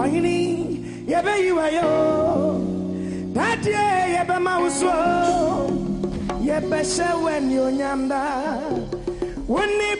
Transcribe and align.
ɔhene 0.00 0.34
yebe 1.10 1.34
yɛ 1.76 1.86
dadeɛ 3.34 3.84
yɛbɛma 4.14 4.52
wo 4.62 4.68
so 4.80 4.92
yɛbɛhyɛ 6.46 7.08
wo 7.22 7.28
anionyam 7.36 8.00
da 8.08 8.22
wo 9.46 9.60
ne 9.78 9.90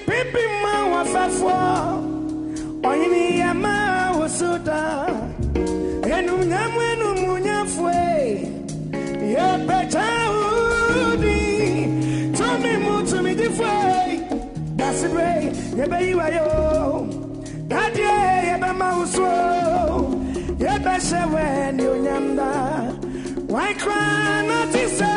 ma 0.62 0.74
wɔfɛfoɔ 0.92 1.62
ɔhene 2.88 3.22
yɛma 3.40 3.74
wo 4.18 4.24
enu 4.26 4.58
da. 4.64 4.80
Ɛnumnyam 6.16 6.72
ɛnummunyafoe 6.88 8.00
um, 8.94 9.20
yebe 9.34 9.78
chaudi, 9.92 11.38
tumi 12.36 12.72
mutu 12.84 13.06
tumidifoe 13.10 14.14
dasebere 14.78 15.52
yebe 15.78 15.98
yɛ 16.10 16.28
dadeɛ 17.70 18.16
yɛbɛma 18.48 18.88
wo 18.96 19.04
so 19.14 19.57
ebese 20.78 21.16
wenu 21.34 21.94
nyamda 22.04 22.52
why 23.48 23.74
cry 23.74 24.46
not 24.46 24.74
is 24.74 25.07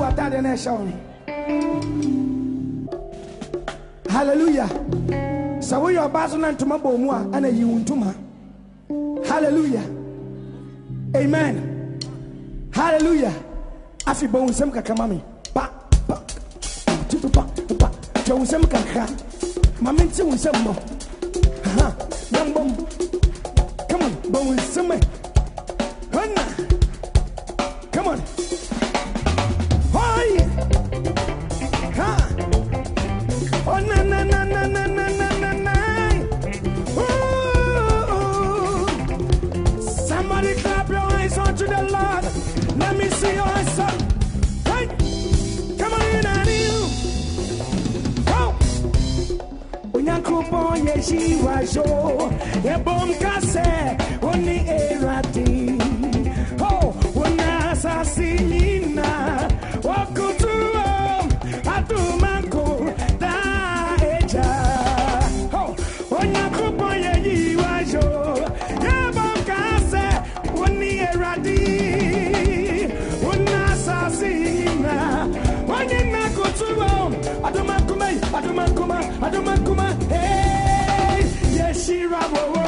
wo 0.00 0.06
atade 0.06 0.40
na 0.42 0.54
ɛhyɛ 0.54 0.70
wo 0.72 0.84
no 0.84 0.92
hallelujah 4.08 4.68
sɛ 5.60 6.38
na 6.38 6.50
ntoma 6.52 6.78
bɔ 6.78 6.98
mu 6.98 7.10
a 7.12 7.26
ana 7.36 7.48
yi 7.48 7.64
wo 7.64 7.76
ntoma 7.78 8.14
hallelujah 9.28 9.84
amen 11.14 11.54
hallelujah 12.72 13.32
afi 14.06 14.26
bɔ 14.26 14.40
wo 14.40 14.48
nsɛm 14.48 14.70
kakra 14.72 14.96
pa 15.52 15.68
pa 16.08 16.16
tutu 17.08 17.28
pa 17.28 17.42
pa 17.78 17.90
twɛ 18.24 18.32
wo 18.32 18.44
nsɛm 18.44 18.64
kakra 18.70 19.06
ma 19.82 19.92
mente 19.92 20.22
wo 20.22 20.32
she 81.90 82.06
robbed 82.06 82.59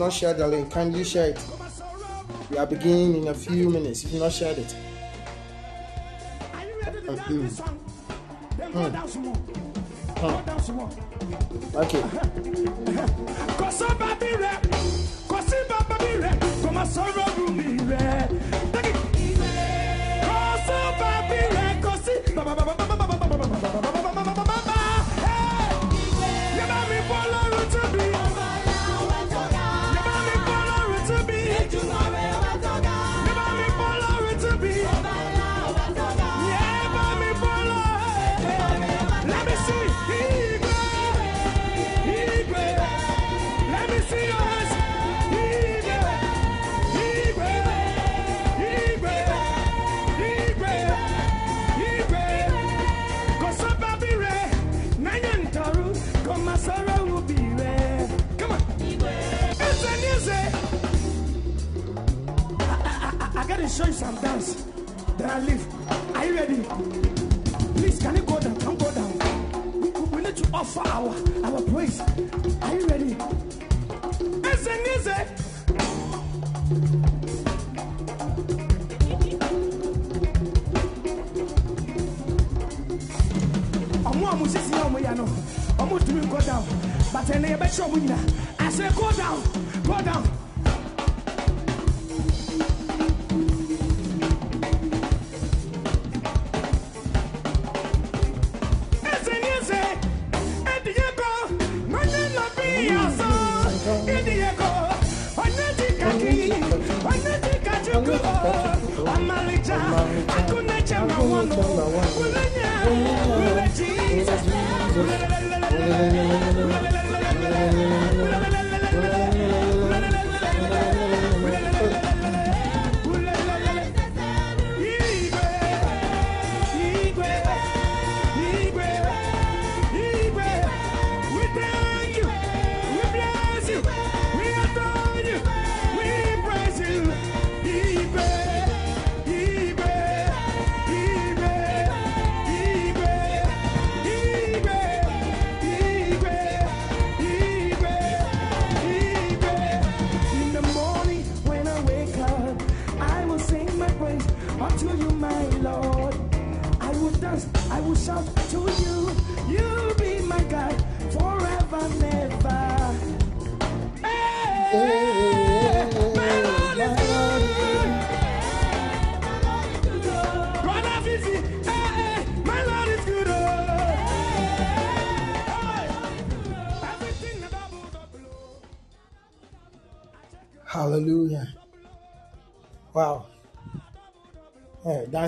not 0.00 0.12
shared 0.14 0.38
the 0.38 0.48
link, 0.48 0.70
kindly 0.72 1.04
share 1.04 1.28
it. 1.28 1.38
We 2.50 2.56
are 2.56 2.66
beginning 2.66 3.16
in 3.22 3.28
a 3.28 3.34
few 3.34 3.68
minutes. 3.68 4.02
If 4.02 4.12
you 4.14 4.20
not 4.20 4.32
shared 4.32 4.56
it, 4.56 4.72
hmm. 7.12 7.46
Hmm. 10.16 11.76
okay. 11.76 12.02
Then 63.90 65.30
I 65.30 65.40
leave. 65.40 65.66
Are 66.16 66.24
you 66.26 66.34
ready? 66.34 66.62
Please, 67.80 67.98
can 67.98 68.14
you 68.16 68.22
go 68.22 68.38
down? 68.38 68.56
Come 68.60 68.76
go 68.76 68.90
down. 68.92 69.18
We, 69.80 69.88
we- 69.90 70.22
need 70.22 70.36
to 70.36 70.50
offer 70.52 70.80
our, 70.86 71.14
our 71.44 71.62
praise. 71.62 71.98
Are 72.00 72.74
you 72.78 72.86
ready? 72.88 73.16
Eze 74.50 74.74
nize. 74.84 76.30
ọmọ 84.10 84.46
sisi 84.52 84.72
ọmọ 84.86 84.98
ya 85.04 85.12
no 85.18 85.24
ọmọ 85.82 85.94
tumi 86.06 86.22
go 86.30 86.38
down 86.46 86.64
but 87.12 87.26
ẹnna 87.34 87.48
yẹ 87.48 87.56
bẹ 87.60 87.66
ṣe 87.74 87.82
ọmọ 87.86 87.96
nyina 88.02 88.18
I 88.58 88.70
say 88.76 88.88
go 88.96 89.10
down 89.20 89.38
go 89.86 89.96
down. 90.08 90.39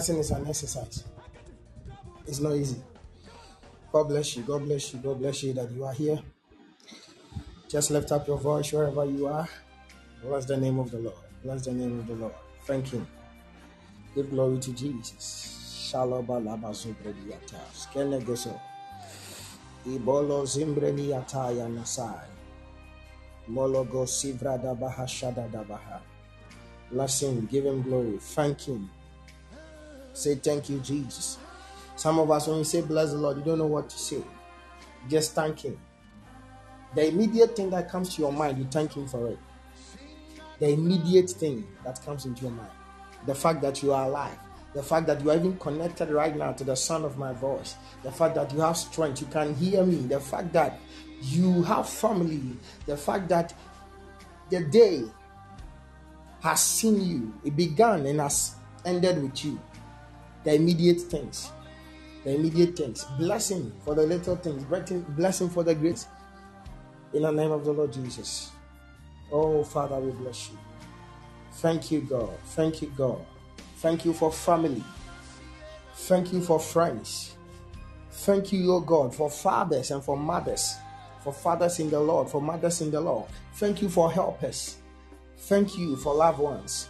Dancing 0.02 0.18
is 0.18 0.32
an 0.32 0.48
exercise. 0.48 1.04
It's 2.26 2.40
not 2.40 2.56
easy. 2.56 2.82
God 3.92 4.08
bless 4.08 4.36
you. 4.36 4.42
God 4.42 4.64
bless 4.64 4.92
you. 4.92 4.98
God 4.98 5.20
bless 5.20 5.44
you 5.44 5.52
that 5.52 5.70
you 5.70 5.84
are 5.84 5.92
here. 5.92 6.18
Just 7.68 7.92
lift 7.92 8.10
up 8.10 8.26
your 8.26 8.36
voice 8.36 8.72
wherever 8.72 9.04
you 9.04 9.28
are. 9.28 9.48
Bless 10.24 10.44
the 10.46 10.56
name 10.56 10.80
of 10.80 10.90
the 10.90 10.98
Lord. 10.98 11.14
Bless 11.44 11.66
the 11.66 11.72
name 11.72 12.00
of 12.00 12.08
the 12.08 12.14
Lord. 12.14 12.34
Thank 12.64 12.88
Him. 12.88 13.06
Give 14.16 14.28
glory 14.28 14.58
to 14.58 14.72
Jesus. 14.72 15.92
Shalobalabazubrediyata. 15.92 17.60
Skenegeso. 17.72 18.60
Ibolo 19.86 20.44
zimbreliyata 20.44 21.52
yanasai. 21.52 22.26
Mologo 23.48 24.04
sivrada 24.06 24.74
baha 24.74 25.06
shadada 25.06 25.62
baha. 25.62 26.00
Bless 26.90 27.22
him, 27.22 27.46
give 27.46 27.66
him 27.66 27.82
glory, 27.82 28.18
thank 28.18 28.62
him. 28.62 28.90
Say 30.12 30.34
thank 30.36 30.68
you, 30.68 30.78
Jesus. 30.80 31.38
Some 31.96 32.18
of 32.18 32.30
us, 32.30 32.46
when 32.46 32.58
you 32.58 32.64
say 32.64 32.80
bless 32.80 33.10
the 33.10 33.18
Lord, 33.18 33.36
you 33.38 33.42
don't 33.42 33.58
know 33.58 33.66
what 33.66 33.88
to 33.90 33.98
say. 33.98 34.22
Just 35.08 35.34
thank 35.34 35.60
him. 35.60 35.78
The 36.94 37.08
immediate 37.08 37.56
thing 37.56 37.70
that 37.70 37.90
comes 37.90 38.14
to 38.14 38.22
your 38.22 38.32
mind, 38.32 38.58
you 38.58 38.64
thank 38.70 38.94
him 38.94 39.06
for 39.08 39.28
it. 39.28 39.38
The 40.58 40.68
immediate 40.68 41.30
thing 41.30 41.66
that 41.84 42.04
comes 42.04 42.26
into 42.26 42.42
your 42.42 42.52
mind. 42.52 42.70
The 43.26 43.34
fact 43.34 43.62
that 43.62 43.82
you 43.82 43.92
are 43.92 44.06
alive. 44.06 44.38
The 44.74 44.82
fact 44.82 45.06
that 45.06 45.22
you 45.22 45.30
are 45.30 45.36
even 45.36 45.58
connected 45.58 46.10
right 46.10 46.36
now 46.36 46.52
to 46.52 46.64
the 46.64 46.74
sound 46.74 47.04
of 47.04 47.18
my 47.18 47.32
voice. 47.32 47.76
The 48.02 48.12
fact 48.12 48.34
that 48.36 48.52
you 48.52 48.60
have 48.60 48.76
strength, 48.76 49.20
you 49.20 49.26
can 49.28 49.54
hear 49.54 49.84
me. 49.84 49.96
The 49.96 50.20
fact 50.20 50.52
that 50.52 50.80
you 51.20 51.62
have 51.62 51.88
family. 51.88 52.56
The 52.86 52.96
fact 52.96 53.28
that 53.28 53.54
the 54.50 54.64
day 54.64 55.04
has 56.42 56.62
seen 56.62 57.00
you. 57.00 57.34
It 57.44 57.56
began 57.56 58.06
and 58.06 58.20
has 58.20 58.54
ended 58.84 59.22
with 59.22 59.44
you. 59.44 59.60
The 60.44 60.54
immediate 60.54 61.00
things. 61.00 61.50
The 62.24 62.34
immediate 62.34 62.76
things. 62.76 63.04
Blessing 63.18 63.72
for 63.84 63.94
the 63.94 64.02
little 64.02 64.36
things. 64.36 64.64
Blessing 64.64 65.50
for 65.50 65.62
the 65.62 65.74
great. 65.74 66.04
In 67.12 67.22
the 67.22 67.30
name 67.30 67.52
of 67.52 67.64
the 67.64 67.72
Lord 67.72 67.92
Jesus. 67.92 68.52
Oh, 69.30 69.64
Father, 69.64 69.98
we 69.98 70.12
bless 70.12 70.50
you. 70.50 70.58
Thank 71.52 71.90
you, 71.90 72.00
God. 72.02 72.30
Thank 72.44 72.82
you, 72.82 72.92
God. 72.96 73.24
Thank 73.76 74.04
you 74.04 74.12
for 74.12 74.32
family. 74.32 74.82
Thank 75.94 76.32
you 76.32 76.40
for 76.40 76.58
friends. 76.58 77.36
Thank 78.10 78.52
you, 78.52 78.72
O 78.72 78.80
God, 78.80 79.14
for 79.14 79.30
fathers 79.30 79.90
and 79.90 80.02
for 80.02 80.16
mothers, 80.16 80.76
for 81.22 81.32
fathers 81.32 81.80
in 81.80 81.90
the 81.90 81.98
Lord, 81.98 82.28
for 82.28 82.40
mothers 82.40 82.80
in 82.80 82.90
the 82.90 83.00
Lord. 83.00 83.26
Thank 83.54 83.82
you 83.82 83.88
for 83.88 84.12
helpers. 84.12 84.76
Thank 85.38 85.76
you 85.76 85.96
for 85.96 86.14
loved 86.14 86.38
ones. 86.38 86.88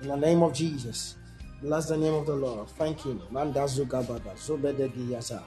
In 0.00 0.08
the 0.08 0.16
name 0.16 0.42
of 0.42 0.52
Jesus. 0.52 1.16
Bless 1.62 1.86
the 1.86 1.96
name 1.96 2.14
of 2.14 2.26
the 2.26 2.34
Lord. 2.34 2.68
Thank 2.70 3.04
you. 3.04 3.22
Manda 3.30 3.60
zugabada, 3.60 4.34
zubedegiyasa, 4.34 5.44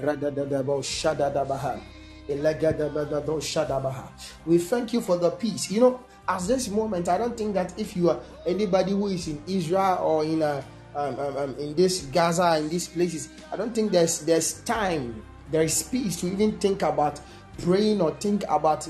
radadadabo 0.00 0.80
shadadabaha, 0.80 1.80
elegadabadado 2.28 3.40
shadabaha. 3.40 4.06
We 4.46 4.58
thank 4.58 4.92
you 4.92 5.00
for 5.00 5.16
the 5.16 5.30
peace. 5.32 5.68
You 5.68 5.80
know, 5.80 6.00
at 6.28 6.42
this 6.42 6.68
moment, 6.68 7.08
I 7.08 7.18
don't 7.18 7.36
think 7.36 7.54
that 7.54 7.76
if 7.76 7.96
you 7.96 8.08
are 8.08 8.20
anybody 8.46 8.92
who 8.92 9.08
is 9.08 9.26
in 9.26 9.42
Israel 9.48 9.98
or 10.00 10.24
in 10.24 10.42
a 10.42 10.64
um, 10.94 11.18
um, 11.18 11.36
um, 11.36 11.56
in 11.58 11.74
this 11.74 12.02
Gaza, 12.02 12.56
in 12.58 12.68
these 12.68 12.86
places, 12.86 13.28
I 13.50 13.56
don't 13.56 13.74
think 13.74 13.90
there's 13.90 14.20
there's 14.20 14.60
time, 14.62 15.24
there 15.50 15.62
is 15.62 15.82
peace 15.82 16.20
to 16.20 16.28
even 16.28 16.56
think 16.58 16.82
about 16.82 17.20
praying 17.62 18.00
or 18.00 18.12
think 18.12 18.44
about 18.48 18.86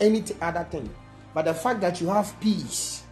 anything 0.00 0.36
other 0.40 0.64
thing. 0.70 0.88
But 1.34 1.46
the 1.46 1.54
fact 1.54 1.80
that 1.80 2.00
you 2.00 2.06
have 2.06 2.38
peace, 2.40 3.02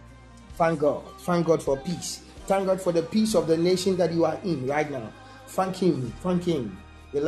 thank 0.53 0.79
God, 0.79 1.03
thank 1.19 1.45
God 1.45 1.61
for 1.61 1.75
peace. 1.75 2.22
Thank 2.45 2.67
God 2.67 2.81
for 2.81 2.91
the 2.91 3.03
peace 3.03 3.35
of 3.35 3.47
the 3.47 3.57
nation 3.57 3.95
that 3.97 4.11
you 4.11 4.25
are 4.25 4.37
in 4.43 4.67
right 4.67 4.89
now. 4.89 5.11
Thank 5.47 5.77
Him, 5.77 6.11
thank 6.21 6.43
Him. 6.43 6.77
You 7.13 7.21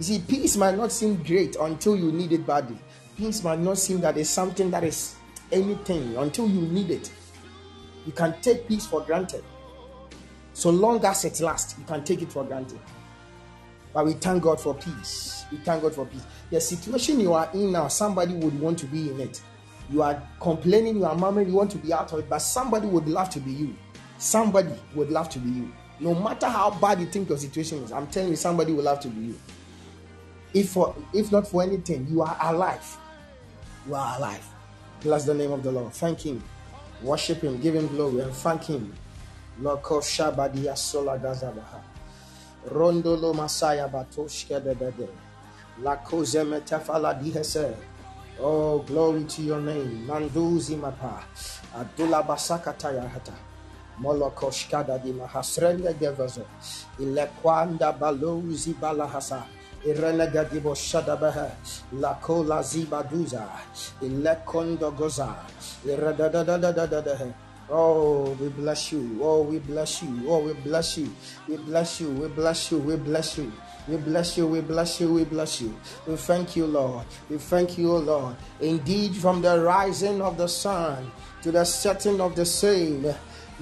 see, 0.00 0.18
peace 0.26 0.56
might 0.56 0.76
not 0.76 0.90
seem 0.90 1.22
great 1.22 1.56
until 1.56 1.94
you 1.94 2.10
need 2.10 2.32
it 2.32 2.46
badly. 2.46 2.78
Peace 3.18 3.44
might 3.44 3.58
not 3.58 3.76
seem 3.76 4.00
that 4.00 4.16
it's 4.16 4.30
something 4.30 4.70
that 4.70 4.82
is 4.82 5.14
anything 5.52 6.16
until 6.16 6.48
you 6.48 6.62
need 6.62 6.90
it. 6.90 7.12
You 8.06 8.12
can 8.12 8.34
take 8.40 8.66
peace 8.66 8.86
for 8.86 9.02
granted. 9.02 9.44
So 10.54 10.70
long 10.70 11.04
as 11.04 11.24
it 11.24 11.38
lasts, 11.40 11.76
you 11.78 11.84
can 11.84 12.02
take 12.02 12.22
it 12.22 12.32
for 12.32 12.44
granted. 12.44 12.80
But 13.92 14.06
we 14.06 14.14
thank 14.14 14.42
God 14.42 14.58
for 14.58 14.74
peace. 14.74 15.44
We 15.52 15.58
thank 15.58 15.82
God 15.82 15.94
for 15.94 16.06
peace. 16.06 16.24
The 16.50 16.60
situation 16.60 17.20
you 17.20 17.34
are 17.34 17.50
in 17.52 17.72
now, 17.72 17.88
somebody 17.88 18.34
would 18.34 18.58
want 18.58 18.78
to 18.80 18.86
be 18.86 19.10
in 19.10 19.20
it. 19.20 19.42
You 19.90 20.02
are 20.02 20.22
complaining, 20.40 20.96
you 20.96 21.04
are 21.04 21.14
murmuring, 21.14 21.48
you 21.48 21.54
want 21.54 21.70
to 21.72 21.78
be 21.78 21.92
out 21.92 22.10
of 22.12 22.20
it, 22.20 22.28
but 22.30 22.38
somebody 22.38 22.86
would 22.86 23.06
love 23.06 23.28
to 23.30 23.40
be 23.40 23.52
you. 23.52 23.76
Somebody 24.22 24.72
would 24.94 25.10
love 25.10 25.28
to 25.30 25.40
be 25.40 25.50
you. 25.50 25.72
No 25.98 26.14
matter 26.14 26.46
how 26.46 26.70
bad 26.70 27.00
you 27.00 27.06
think 27.06 27.28
your 27.28 27.38
situation 27.38 27.78
is, 27.82 27.90
I'm 27.90 28.06
telling 28.06 28.30
you, 28.30 28.36
somebody 28.36 28.72
will 28.72 28.84
love 28.84 29.00
to 29.00 29.08
be 29.08 29.20
you. 29.20 29.40
If 30.54 30.70
for 30.70 30.94
if 31.12 31.32
not 31.32 31.48
for 31.48 31.60
anything, 31.60 32.06
you 32.08 32.22
are 32.22 32.36
alive. 32.40 32.98
You 33.84 33.96
are 33.96 34.16
alive. 34.16 34.46
Bless 35.00 35.24
the 35.24 35.34
name 35.34 35.50
of 35.50 35.64
the 35.64 35.72
Lord. 35.72 35.92
Thank 35.92 36.20
Him. 36.20 36.40
Worship 37.02 37.40
Him. 37.42 37.60
Give 37.60 37.74
Him 37.74 37.88
glory 37.88 38.20
and 38.20 38.32
thank 38.32 38.62
Him. 38.62 38.92
Loko 39.60 40.00
shabadia 40.00 40.78
sola 40.78 41.18
gazabaha. 41.18 41.80
Rondolo 42.70 43.34
masaya. 43.34 43.90
Oh, 48.38 48.78
glory 48.78 49.24
to 49.24 49.42
your 49.42 49.60
name. 49.60 50.06
Manduzi 50.06 50.78
mapa. 50.78 51.24
Adula 51.74 52.24
basakata 52.24 52.92
yahata. 52.92 53.51
Molokoshkada 53.98 54.98
di 54.98 55.12
mahasrende 55.12 55.94
gevazo. 55.98 56.46
Ilekwanda 56.98 57.92
baluzi 57.92 58.74
balahasa. 58.74 59.44
Irene 59.84 60.26
gadibo 60.26 60.74
shadabaha. 60.74 61.50
Lakola 61.92 62.62
zibaduza. 62.62 63.46
Ilekondo 64.02 64.90
goza. 64.90 65.34
Oh, 67.70 68.36
we 68.40 68.48
bless 68.48 68.92
you. 68.92 69.18
Oh, 69.22 69.42
we 69.42 69.58
bless 69.58 70.02
you. 70.02 70.28
Oh, 70.28 70.40
we 70.40 70.52
bless 70.52 70.98
you. 70.98 71.08
We 71.48 71.56
bless 71.56 72.00
you. 72.00 72.10
We 72.10 72.28
bless 72.28 72.70
you. 72.70 72.78
We 72.78 72.96
bless 72.96 73.38
you. 73.38 73.52
We 73.88 73.96
bless 73.96 74.38
you, 74.38 74.46
we 74.46 74.60
bless 74.60 75.00
you, 75.00 75.12
we 75.12 75.24
bless 75.24 75.60
you. 75.60 75.74
We 76.06 76.14
thank 76.14 76.54
you, 76.54 76.66
Lord. 76.66 77.04
We 77.28 77.38
thank 77.38 77.76
you, 77.78 77.90
Lord. 77.90 78.36
Indeed, 78.60 79.16
from 79.16 79.42
the 79.42 79.60
rising 79.60 80.22
of 80.22 80.36
the 80.38 80.46
sun 80.46 81.10
to 81.42 81.50
the 81.50 81.64
setting 81.64 82.20
of 82.20 82.36
the 82.36 82.46
same, 82.46 83.12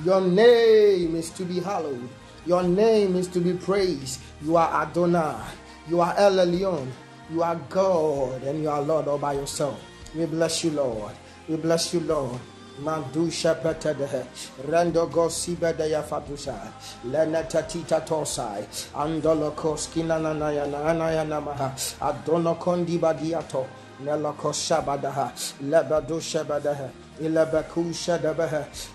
your 0.04 0.20
name 0.20 1.16
is 1.16 1.30
to 1.30 1.44
be 1.44 1.60
hallowed. 1.60 2.08
Your 2.46 2.62
name 2.62 3.16
is 3.16 3.28
to 3.28 3.40
be 3.40 3.52
praised. 3.52 4.20
You 4.42 4.56
are 4.56 4.82
Adonai. 4.82 5.44
You 5.88 6.00
are 6.00 6.14
El 6.16 6.32
Elyon. 6.46 6.88
You 7.32 7.42
are 7.42 7.56
God 7.68 8.42
and 8.42 8.62
you 8.62 8.70
are 8.70 8.82
Lord 8.82 9.08
all 9.08 9.18
by 9.18 9.34
yourself. 9.34 9.80
We 10.16 10.26
bless 10.26 10.64
you, 10.64 10.70
Lord. 10.70 11.12
We 11.48 11.56
bless 11.56 11.94
you, 11.94 12.00
Lord. 12.00 12.40
Mandusha 12.82 13.54
petedehe, 13.62 14.24
rendo 14.66 15.06
gosibe 15.06 15.76
de 15.76 15.90
yafadusa, 15.90 16.72
lena 17.04 17.42
tatita 17.44 18.00
tosai, 18.00 18.64
andolo 18.94 19.50
koskina 19.54 20.18
na 20.18 20.32
na 20.32 20.48
ya 20.50 20.64
na 20.66 20.92
na 20.94 21.10
ya 21.10 21.24
na 21.24 21.40
maha, 21.42 21.74
adono 22.00 22.54
kondi 22.58 22.98
badiato, 22.98 23.66
neloko 24.02 24.50
shabadaha, 24.52 25.30
lebadusha 25.62 26.44
badaha, 26.44 26.88
ilebakusha 26.88 26.90
debehe. 26.90 26.90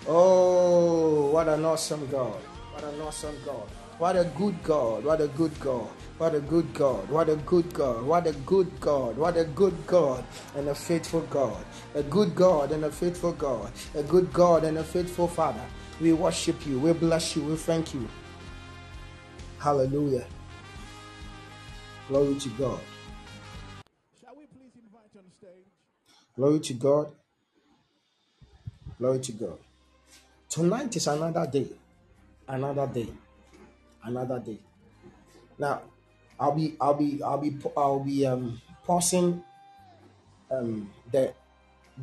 Oh, 0.08 1.30
what 1.30 1.48
an 1.48 1.64
awesome 1.64 2.06
God! 2.08 2.34
What 2.72 2.84
an 2.84 3.00
awesome 3.00 3.36
God! 3.44 3.68
What 3.98 4.16
a 4.16 4.24
good 4.36 4.62
God! 4.62 5.04
What 5.04 5.20
a 5.20 5.28
good 5.28 5.60
God! 5.60 5.88
What 6.18 6.34
a 6.34 6.40
good 6.40 6.72
God. 6.72 7.10
What 7.10 7.28
a 7.28 7.36
good 7.42 7.70
God. 7.70 8.06
What 8.06 8.26
a 8.26 8.32
good 8.32 8.80
God. 8.80 9.18
What 9.18 9.36
a 9.36 9.44
good 9.44 9.86
God 9.86 10.24
and 10.54 10.68
a 10.70 10.74
faithful 10.74 11.20
God. 11.22 11.62
A 11.94 12.02
good 12.02 12.34
God 12.34 12.72
and 12.72 12.86
a 12.86 12.90
faithful 12.90 13.32
God. 13.32 13.70
A 13.94 14.02
good 14.02 14.32
God 14.32 14.64
and 14.64 14.78
a 14.78 14.82
faithful 14.82 15.28
Father. 15.28 15.60
We 16.00 16.14
worship 16.14 16.66
you. 16.66 16.78
We 16.80 16.94
bless 16.94 17.36
you. 17.36 17.44
We 17.44 17.56
thank 17.56 17.92
you. 17.92 18.08
Hallelujah. 19.58 20.26
Glory 22.08 22.36
to 22.36 22.48
God. 22.50 22.80
Shall 24.18 24.36
we 24.38 24.46
please 24.46 24.72
invite 24.82 25.10
on 25.18 25.30
stage? 25.30 25.68
Glory 26.34 26.60
to 26.60 26.72
God. 26.72 27.12
Glory 28.98 29.20
to 29.20 29.32
God. 29.32 29.58
Tonight 30.48 30.96
is 30.96 31.06
another 31.06 31.46
day. 31.46 31.68
Another 32.48 32.86
day. 32.86 33.08
Another 34.02 34.38
day. 34.38 34.58
Now, 35.58 35.82
I'll 36.38 36.52
be 36.52 36.76
I'll 36.80 36.94
be 36.94 37.22
I'll 37.22 37.38
be 37.38 37.56
I'll 37.76 38.00
be 38.00 38.26
um 38.26 38.60
pausing 38.84 39.42
um 40.50 40.90
the 41.10 41.32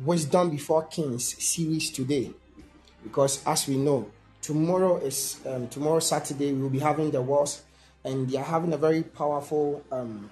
Wisdom 0.04 0.50
Before 0.50 0.84
Kings 0.84 1.42
series 1.42 1.90
today 1.90 2.30
because 3.02 3.44
as 3.46 3.68
we 3.68 3.76
know 3.76 4.10
tomorrow 4.42 4.96
is 4.96 5.40
um, 5.46 5.68
tomorrow 5.68 6.00
Saturday 6.00 6.52
we'll 6.52 6.68
be 6.68 6.80
having 6.80 7.12
the 7.12 7.22
wars 7.22 7.62
and 8.04 8.28
they 8.28 8.36
are 8.36 8.44
having 8.44 8.72
a 8.72 8.76
very 8.76 9.02
powerful 9.04 9.84
um, 9.92 10.28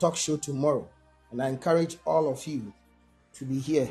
talk 0.00 0.16
show 0.16 0.36
tomorrow 0.36 0.88
and 1.30 1.40
I 1.40 1.48
encourage 1.48 1.98
all 2.04 2.28
of 2.28 2.44
you 2.48 2.72
to 3.34 3.44
be 3.44 3.60
here 3.60 3.88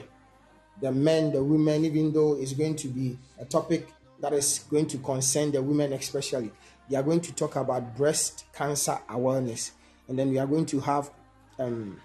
the 0.79 0.91
men 0.91 1.31
the 1.31 1.43
women 1.43 1.85
even 1.85 2.13
though 2.13 2.37
it's 2.39 2.53
going 2.53 2.75
to 2.75 2.87
be 2.87 3.17
a 3.39 3.45
topic 3.45 3.89
that 4.19 4.33
is 4.33 4.65
going 4.69 4.85
to 4.85 4.97
concern 4.99 5.51
the 5.51 5.61
women 5.61 5.93
especially 5.93 6.51
they 6.91 6.97
are 6.97 7.03
going 7.03 7.21
to 7.21 7.33
talk 7.33 7.55
about 7.55 7.95
breast 7.95 8.43
cancer 8.53 8.99
awareness. 9.07 9.71
And 10.09 10.19
then 10.19 10.29
we 10.29 10.39
are 10.39 10.45
going 10.45 10.65
to 10.67 10.81
have 10.81 11.09
um, 11.57 12.01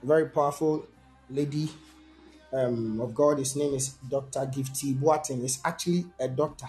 a 0.00 0.06
very 0.06 0.26
powerful 0.26 0.86
lady 1.28 1.68
um, 2.52 3.00
of 3.00 3.12
God. 3.16 3.38
His 3.38 3.56
name 3.56 3.74
is 3.74 3.94
Dr. 4.08 4.40
Gifty 4.46 4.96
Boateng. 4.96 5.42
He's 5.42 5.60
actually 5.64 6.06
a 6.20 6.28
doctor 6.28 6.68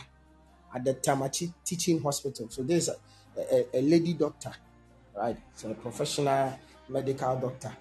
at 0.73 0.83
the 0.83 0.95
Tamachi 0.95 1.53
Teaching 1.63 2.01
Hospital. 2.01 2.47
So 2.49 2.63
there's 2.63 2.89
a, 2.89 2.95
a, 3.37 3.77
a 3.77 3.81
lady 3.83 4.13
doctor, 4.13 4.51
right? 5.15 5.37
So 5.53 5.69
a 5.69 5.75
professional 5.75 6.57
medical 6.87 7.35
doctor. 7.35 7.71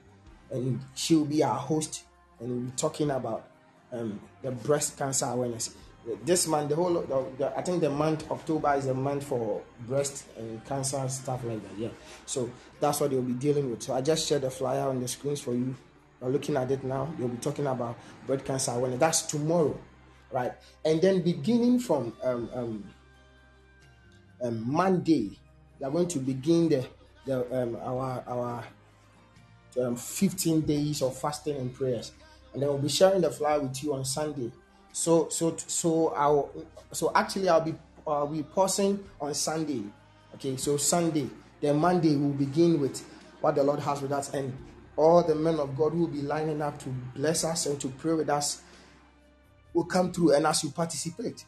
And 0.51 0.81
she 0.95 1.15
will 1.15 1.25
be 1.25 1.43
our 1.43 1.55
host 1.57 2.05
and 2.41 2.51
we'll 2.51 2.61
be 2.61 2.71
talking 2.73 3.11
about 3.11 3.47
um, 3.93 4.21
the 4.43 4.51
breast 4.51 4.99
cancer 4.99 5.27
awareness 5.27 5.75
this 6.25 6.47
month, 6.47 6.71
the 6.71 6.77
whole, 6.77 6.95
the, 6.95 7.27
the, 7.39 7.59
I 7.59 7.63
think 7.63 7.81
the 7.81 7.91
month 7.91 8.31
October 8.31 8.75
is 8.75 8.87
a 8.87 8.95
month 8.95 9.25
for 9.25 9.63
breast 9.87 10.25
and 10.37 10.65
cancer 10.65 11.07
stuff 11.09 11.45
like 11.45 11.63
that. 11.63 11.79
Yeah, 11.79 11.89
so 12.27 12.51
that's 12.81 13.01
what 13.01 13.11
they'll 13.11 13.23
be 13.23 13.33
dealing 13.35 13.71
with. 13.71 13.83
So 13.83 13.95
I 13.95 14.01
just 14.01 14.27
shared 14.27 14.43
the 14.43 14.51
flyer 14.51 14.89
on 14.89 15.01
the 15.01 15.09
screens 15.09 15.41
for 15.41 15.55
you. 15.55 15.75
You're 16.21 16.31
looking 16.31 16.57
at 16.57 16.71
it 16.71 16.83
now. 16.83 17.13
They'll 17.19 17.29
be 17.29 17.37
talking 17.37 17.67
about 17.67 17.99
breast 18.27 18.45
cancer 18.45 18.73
awareness. 18.73 19.01
That's 19.01 19.23
tomorrow, 19.23 19.79
right? 20.33 20.53
And 20.85 21.01
then 21.01 21.23
beginning 21.23 21.81
from 21.81 22.13
um, 22.23 22.51
um, 22.55 22.85
um, 24.43 24.73
Monday, 24.73 25.39
they're 25.79 25.91
going 25.91 26.09
to 26.09 26.19
begin 26.19 26.69
the 26.69 26.87
the 27.27 27.63
um, 27.63 27.77
our 27.83 28.25
our 28.27 28.65
um, 29.81 29.97
15 29.97 30.63
days 30.63 31.03
of 31.03 31.17
fasting 31.17 31.57
and 31.57 31.75
prayers, 31.75 32.13
and 32.59 32.63
then 32.63 32.69
we'll 32.71 32.79
be 32.79 32.89
sharing 32.89 33.21
the 33.21 33.31
flyer 33.31 33.61
with 33.61 33.85
you 33.85 33.95
on 33.95 34.05
Sunday 34.05 34.51
so 34.99 35.29
so 35.29 35.57
so 35.69 36.09
I'll 36.09 36.51
so 36.91 37.13
actually 37.15 37.49
I'll 37.49 37.61
be 37.61 37.75
uh, 38.05 38.11
I'll 38.11 38.27
be 38.27 38.43
pausing 38.43 39.05
on 39.21 39.33
Sunday. 39.33 39.85
Okay, 40.35 40.57
so 40.57 40.77
Sunday, 40.77 41.29
then 41.61 41.77
Monday 41.77 42.17
we'll 42.17 42.33
begin 42.33 42.81
with 42.81 43.05
what 43.41 43.55
the 43.55 43.63
Lord 43.63 43.79
has 43.81 44.03
with 44.03 44.11
us, 44.11 44.35
and 44.35 44.53
all 44.97 45.23
the 45.23 45.37
men 45.37 45.61
of 45.61 45.77
God 45.77 45.95
will 45.95 46.09
be 46.09 46.23
lining 46.23 46.61
up 46.61 46.79
to 46.81 46.89
bless 47.15 47.45
us 47.45 47.67
and 47.67 47.81
to 47.81 47.89
pray 47.89 48.15
with 48.15 48.29
us 48.29 48.63
will 49.73 49.85
come 49.85 50.13
through. 50.13 50.35
And 50.35 50.47
as 50.47 50.65
you 50.65 50.71
participate, 50.71 51.45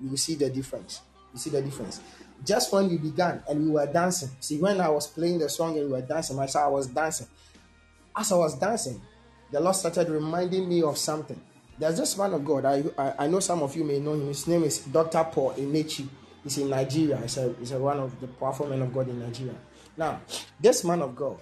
you 0.00 0.10
will 0.10 0.16
see 0.16 0.36
the 0.36 0.48
difference. 0.48 1.00
You 1.32 1.40
see 1.40 1.50
the 1.50 1.62
difference. 1.62 2.00
Just 2.44 2.72
when 2.72 2.88
we 2.88 2.98
began 2.98 3.42
and 3.48 3.64
we 3.64 3.70
were 3.72 3.86
dancing, 3.86 4.30
see, 4.38 4.58
when 4.58 4.80
I 4.80 4.88
was 4.88 5.08
playing 5.08 5.40
the 5.40 5.48
song 5.48 5.76
and 5.76 5.86
we 5.86 5.92
were 5.92 6.02
dancing, 6.02 6.36
myself, 6.36 6.66
I 6.66 6.68
was 6.68 6.86
dancing. 6.86 7.26
As 8.16 8.30
I 8.30 8.36
was 8.36 8.56
dancing, 8.56 9.00
the 9.50 9.60
Lord 9.60 9.76
started 9.76 10.08
reminding 10.08 10.68
me 10.68 10.82
of 10.82 10.96
something. 10.98 11.40
There's 11.78 11.96
this 11.96 12.16
man 12.16 12.34
of 12.34 12.44
God. 12.44 12.64
I, 12.64 12.84
I, 12.98 13.24
I 13.24 13.26
know 13.26 13.40
some 13.40 13.62
of 13.62 13.74
you 13.74 13.84
may 13.84 13.98
know 13.98 14.12
him. 14.12 14.28
His 14.28 14.46
name 14.46 14.64
is 14.64 14.78
Dr. 14.78 15.24
Paul 15.24 15.54
Enenche. 15.54 16.06
He's 16.44 16.58
in 16.58 16.68
Nigeria. 16.68 17.16
He's, 17.18 17.38
a, 17.38 17.54
he's 17.58 17.72
a 17.72 17.78
one 17.78 17.98
of 17.98 18.18
the 18.20 18.26
powerful 18.26 18.66
men 18.66 18.82
of 18.82 18.92
God 18.92 19.08
in 19.08 19.18
Nigeria. 19.18 19.54
Now, 19.96 20.20
this 20.60 20.84
man 20.84 21.02
of 21.02 21.16
God 21.16 21.38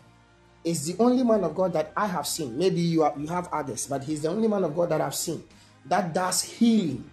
is 0.64 0.86
the 0.86 1.02
only 1.02 1.22
man 1.24 1.44
of 1.44 1.54
God 1.54 1.72
that 1.72 1.92
I 1.96 2.06
have 2.06 2.26
seen. 2.26 2.56
Maybe 2.56 2.80
you 2.80 3.02
are, 3.02 3.14
you 3.18 3.26
have 3.28 3.48
others, 3.52 3.86
but 3.86 4.04
he's 4.04 4.22
the 4.22 4.28
only 4.28 4.48
man 4.48 4.64
of 4.64 4.74
God 4.74 4.90
that 4.90 5.00
I've 5.00 5.14
seen 5.14 5.42
that 5.88 6.12
does 6.12 6.42
healing, 6.42 7.10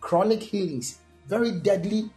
chronic 0.00 0.42
healings, 0.42 0.98
very 1.26 1.52
deadly, 1.52 2.10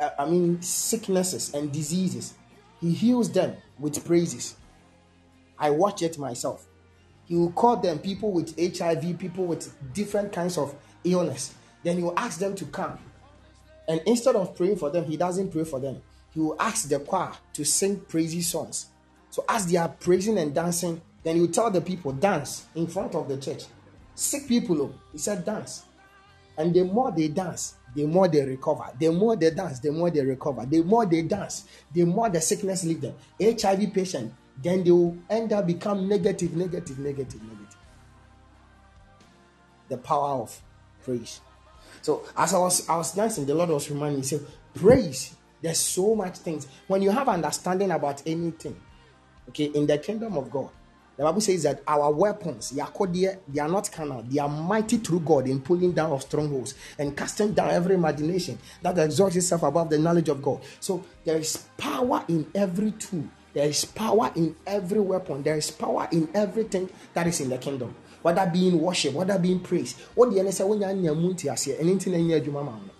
uh, 0.00 0.10
I 0.18 0.26
mean, 0.26 0.60
sicknesses 0.62 1.54
and 1.54 1.70
diseases. 1.72 2.34
He 2.80 2.92
heals 2.92 3.30
them 3.30 3.56
with 3.78 4.04
praises. 4.04 4.56
I 5.58 5.70
watch 5.70 6.02
it 6.02 6.18
myself. 6.18 6.66
He 7.28 7.36
will 7.36 7.52
call 7.52 7.76
them 7.76 7.98
people 7.98 8.32
with 8.32 8.56
HIV, 8.58 9.18
people 9.18 9.44
with 9.44 9.72
different 9.92 10.32
kinds 10.32 10.56
of 10.56 10.74
illness. 11.04 11.54
Then 11.84 11.98
he 11.98 12.02
will 12.02 12.18
ask 12.18 12.40
them 12.40 12.54
to 12.56 12.64
come. 12.66 12.98
And 13.86 14.00
instead 14.06 14.34
of 14.34 14.56
praying 14.56 14.76
for 14.76 14.90
them, 14.90 15.04
he 15.04 15.16
doesn't 15.16 15.52
pray 15.52 15.64
for 15.64 15.78
them. 15.78 16.00
He 16.32 16.40
will 16.40 16.56
ask 16.58 16.88
the 16.88 16.98
choir 17.00 17.32
to 17.52 17.64
sing 17.64 18.00
praise 18.00 18.46
songs. 18.46 18.86
So 19.30 19.44
as 19.48 19.66
they 19.66 19.76
are 19.76 19.88
praising 19.88 20.38
and 20.38 20.54
dancing, 20.54 21.00
then 21.22 21.36
he 21.36 21.42
will 21.42 21.48
tell 21.48 21.70
the 21.70 21.80
people, 21.80 22.12
dance 22.12 22.66
in 22.74 22.86
front 22.86 23.14
of 23.14 23.28
the 23.28 23.36
church. 23.36 23.64
Sick 24.14 24.48
people, 24.48 24.80
oh, 24.82 24.94
he 25.12 25.18
said, 25.18 25.44
dance. 25.44 25.84
And 26.56 26.74
the 26.74 26.84
more 26.84 27.12
they 27.12 27.28
dance, 27.28 27.74
the 27.94 28.06
more 28.06 28.28
they 28.28 28.44
recover. 28.44 28.90
The 28.98 29.10
more 29.10 29.36
they 29.36 29.50
dance, 29.50 29.80
the 29.80 29.92
more 29.92 30.10
they 30.10 30.24
recover. 30.24 30.66
The 30.66 30.82
more 30.82 31.06
they 31.06 31.22
dance, 31.22 31.66
the 31.92 32.04
more 32.04 32.28
the 32.28 32.40
sickness 32.40 32.84
leave 32.84 33.00
them. 33.00 33.14
HIV 33.40 33.92
patient, 33.92 34.32
then 34.62 34.84
they 34.84 34.90
will 34.90 35.16
end 35.30 35.52
up 35.52 35.66
become 35.66 36.08
negative, 36.08 36.54
negative, 36.54 36.98
negative, 36.98 37.42
negative. 37.42 37.76
The 39.88 39.98
power 39.98 40.42
of 40.42 40.60
praise. 41.02 41.40
So 42.02 42.24
as 42.36 42.54
I 42.54 42.58
was 42.58 42.88
I 42.88 42.96
was 42.96 43.12
dancing, 43.12 43.46
the 43.46 43.54
Lord 43.54 43.70
was 43.70 43.90
reminding 43.90 44.16
me, 44.16 44.22
he 44.22 44.28
said, 44.28 44.46
praise. 44.74 45.34
There's 45.60 45.80
so 45.80 46.14
much 46.14 46.38
things. 46.38 46.68
When 46.86 47.02
you 47.02 47.10
have 47.10 47.28
understanding 47.28 47.90
about 47.90 48.22
anything, 48.26 48.76
okay, 49.48 49.64
in 49.64 49.86
the 49.86 49.98
kingdom 49.98 50.36
of 50.38 50.50
God, 50.50 50.70
the 51.16 51.24
Bible 51.24 51.40
says 51.40 51.64
that 51.64 51.82
our 51.88 52.12
weapons, 52.12 52.70
they 52.70 52.80
are 52.80 53.68
not 53.68 53.90
carnal, 53.90 54.22
they 54.22 54.38
are 54.38 54.48
mighty 54.48 54.98
through 54.98 55.20
God 55.20 55.48
in 55.48 55.60
pulling 55.60 55.90
down 55.90 56.12
of 56.12 56.22
strongholds 56.22 56.74
and 56.96 57.16
casting 57.16 57.54
down 57.54 57.70
every 57.70 57.96
imagination 57.96 58.56
that 58.82 58.96
exalts 58.98 59.34
itself 59.34 59.64
above 59.64 59.90
the 59.90 59.98
knowledge 59.98 60.28
of 60.28 60.40
God. 60.40 60.60
So 60.78 61.04
there 61.24 61.38
is 61.38 61.66
power 61.76 62.24
in 62.28 62.46
every 62.54 62.92
tool 62.92 63.24
there 63.58 63.68
is 63.68 63.84
power 63.84 64.30
in 64.36 64.54
every 64.64 65.00
weapon. 65.00 65.42
There 65.42 65.56
is 65.56 65.68
power 65.72 66.06
in 66.12 66.28
everything 66.32 66.88
that 67.12 67.26
is 67.26 67.40
in 67.40 67.48
the 67.48 67.58
kingdom. 67.58 67.92
whether 68.22 68.48
being 68.52 68.80
worship, 68.80 69.14
whether 69.14 69.36
being 69.36 69.58
praise. 69.58 69.94
What 70.14 70.32
the 70.32 70.52
say 70.52 70.62
when 70.62 70.80
you 70.80 71.10
munti 71.12 71.50
aseɛ 71.50 71.80
ɛne 71.80 71.96
nti 71.96 72.10
na 72.10 72.18
nyɛ 72.18 72.40
adwuma 72.40 72.64
ma 72.64 72.72
wo. 72.72 72.90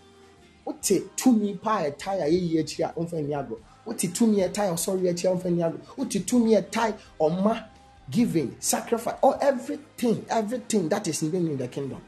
Wote 0.64 1.16
tumi 1.16 1.60
pa 1.62 1.78
a 1.78 1.90
ɛtae 1.92 2.22
a 2.22 2.26
yɛyi 2.26 2.58
akyi 2.58 2.84
a 2.84 2.92
ɔmfa 2.98 3.24
ni 3.24 3.34
agorɔ. 3.34 3.58
Wote 3.86 4.08
tumi 4.12 4.42
a 4.42 4.48
ɛtae 4.48 4.72
ɔsɔre 4.72 5.10
akyi 5.12 5.26
a 5.26 5.36
ɔmfa 5.36 5.50
ni 5.50 5.62
agorɔ. 5.62 5.80
Wote 5.96 6.26
tumi 6.26 6.54
a 6.56 6.62
ɛtae 6.62 6.94
ɔma 7.20 7.64
giving, 8.10 8.56
sacrifice, 8.58 9.16
or 9.22 9.38
everything, 9.40 10.24
everything 10.28 10.88
that 10.88 11.06
is 11.06 11.22
in 11.22 11.56
the 11.56 11.68
kingdom. 11.68 12.00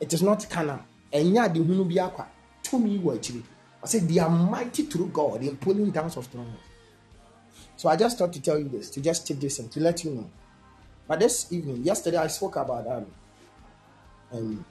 It 0.00 0.12
is 0.12 0.22
not 0.22 0.46
carnal. 0.50 0.80
Ɛnyɛ 1.12 1.46
ade 1.46 1.60
hunu 1.60 1.88
bi 1.88 1.94
akwa. 1.94 2.26
Tumi 2.62 3.00
wɔ 3.02 3.16
akyire. 3.16 3.42
I 3.82 3.86
said 3.86 4.06
they 4.06 4.18
are 4.18 4.28
mighty 4.30 4.82
through 4.84 5.08
God 5.08 5.42
in 5.42 5.56
pulling 5.56 5.90
down 5.90 6.06
of 6.06 6.24
strongholds. 6.24 6.75
So 7.76 7.88
I 7.90 7.96
just 7.96 8.18
thought 8.18 8.32
to 8.32 8.40
tell 8.40 8.58
you 8.58 8.68
this, 8.68 8.90
to 8.90 9.00
just 9.00 9.26
take 9.26 9.38
this 9.40 9.58
and 9.58 9.70
to 9.72 9.80
let 9.80 10.02
you 10.04 10.10
know. 10.12 10.30
But 11.06 11.20
this 11.20 11.52
evening, 11.52 11.82
yesterday 11.84 12.16
I 12.16 12.26
spoke 12.28 12.56
about. 12.56 12.86
Um, 12.86 13.06
and 14.32 14.64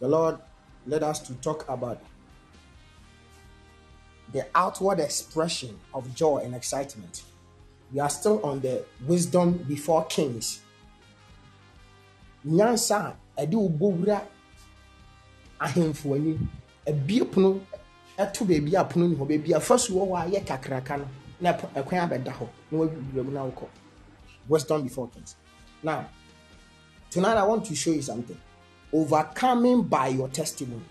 the 0.00 0.08
Lord 0.08 0.38
led 0.86 1.02
us 1.02 1.20
to 1.20 1.34
talk 1.34 1.68
about 1.68 2.00
the 4.32 4.46
outward 4.54 5.00
expression 5.00 5.78
of 5.94 6.14
joy 6.14 6.38
and 6.38 6.54
excitement. 6.54 7.22
We 7.92 8.00
are 8.00 8.10
still 8.10 8.44
on 8.44 8.60
the 8.60 8.84
wisdom 9.06 9.64
before 9.68 10.04
kings. 10.06 10.60
Nyansa 12.46 13.14
ɛde 13.36 13.78
bɔ 13.78 14.20
ahemfo 15.60 16.14
anim 16.14 16.48
abie 16.86 17.24
pono 17.24 17.60
ɛto 18.18 18.44
baabi 18.46 18.74
a 18.74 18.84
pono 18.84 19.08
ni 19.08 19.16
hɔ 19.16 19.26
na 21.40 21.52
ɛkwan 21.52 22.08
abɛda 22.08 22.32
hɔ 22.32 22.48
na 22.70 22.78
wawura 22.78 23.24
mu 23.24 23.30
na 23.30 23.44
wokɔ. 23.44 23.66
Wisdom 24.48 24.82
before 24.82 25.08
kings. 25.08 25.36
Now 25.82 26.08
tonight 27.10 27.36
i 27.36 27.44
want 27.44 27.64
to 27.66 27.74
show 27.74 27.90
you 27.90 28.02
something. 28.02 28.38
Overcoming 28.92 29.82
by 29.82 30.08
your 30.08 30.28
testimony. 30.28 30.84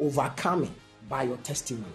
Overcoming 0.00 0.74
by 1.08 1.24
your 1.24 1.36
testimony. 1.38 1.92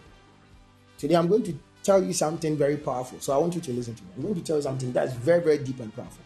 Today 0.98 1.16
i'm 1.16 1.28
going 1.28 1.44
to 1.44 1.58
tell 1.84 2.04
you 2.04 2.14
something 2.14 2.56
very 2.58 2.78
powerful. 2.78 3.20
So 3.20 3.34
i 3.34 3.38
want 3.38 3.56
you 3.56 3.62
to 3.62 3.74
listen 3.74 3.96
to 3.96 4.04
me. 4.04 4.10
I'm 4.18 4.22
going 4.24 4.36
to 4.36 4.42
tell 4.42 4.58
you 4.58 4.62
something 4.62 4.92
that's 4.94 5.14
very 5.14 5.42
very 5.42 5.58
deep 5.58 5.80
and 5.80 5.94
powerful. 5.96 6.24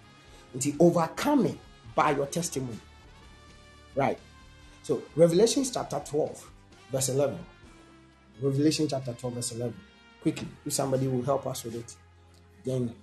It's 0.54 0.68
overcoming 0.80 1.60
by 1.96 2.12
your 2.12 2.28
testimony. 2.28 2.80
Right. 3.96 4.20
So 4.84 5.02
revelation 5.16 5.64
chapter 5.64 6.02
12 6.06 6.50
verse 6.92 7.10
11 7.10 7.40
revelation 8.42 8.88
chapter 8.88 9.14
12 9.14 9.34
verse 9.36 9.52
11 9.54 9.74
quickly 10.24 10.48
if 10.66 10.74
somebody 10.74 11.08
will 11.08 11.22
help 11.22 11.46
us 11.46 11.64
with 11.66 11.76
it 11.76 11.96
then 12.64 12.94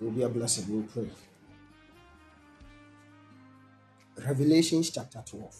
it 0.00 0.04
will 0.04 0.10
be 0.10 0.22
a 0.22 0.28
blessing. 0.28 0.64
We'll 0.68 0.82
pray. 0.82 1.08
Revelations 4.26 4.90
chapter 4.90 5.22
12 5.26 5.56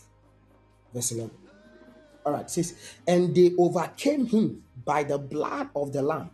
verse 0.95 1.13
11 1.13 1.31
all 2.25 2.33
right 2.33 2.51
says 2.51 2.75
and 3.09 3.35
they 3.35 3.53
overcame 3.59 4.27
him 4.27 4.63
by 4.85 5.03
the 5.03 5.19
blood 5.19 5.71
of 5.75 5.93
the 5.93 6.03
lamb 6.03 6.31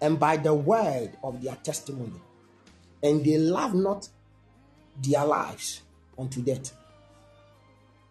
and 0.00 0.20
by 0.20 0.36
the 0.36 0.54
word 0.54 1.10
of 1.24 1.42
their 1.42 1.56
testimony. 1.56 2.20
And 3.02 3.24
they 3.24 3.38
loved 3.38 3.74
not 3.74 4.08
their 5.02 5.24
lives 5.24 5.82
unto 6.18 6.42
death. 6.42 6.72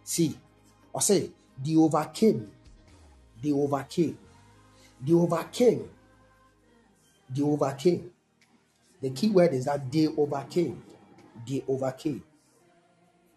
See 0.04 0.36
i 0.93 1.00
say 1.00 1.30
they 1.63 1.76
overcame 1.76 2.52
they 3.42 3.52
overcame. 3.52 4.18
They 5.02 5.14
overcame. 5.14 5.90
They 7.30 7.42
overcame. 7.42 8.12
The 9.02 9.10
key 9.10 9.30
word 9.30 9.54
is 9.54 9.66
that 9.66 9.92
they 9.92 10.08
overcame. 10.08 10.84
They 11.48 11.64
overcame 11.68 12.24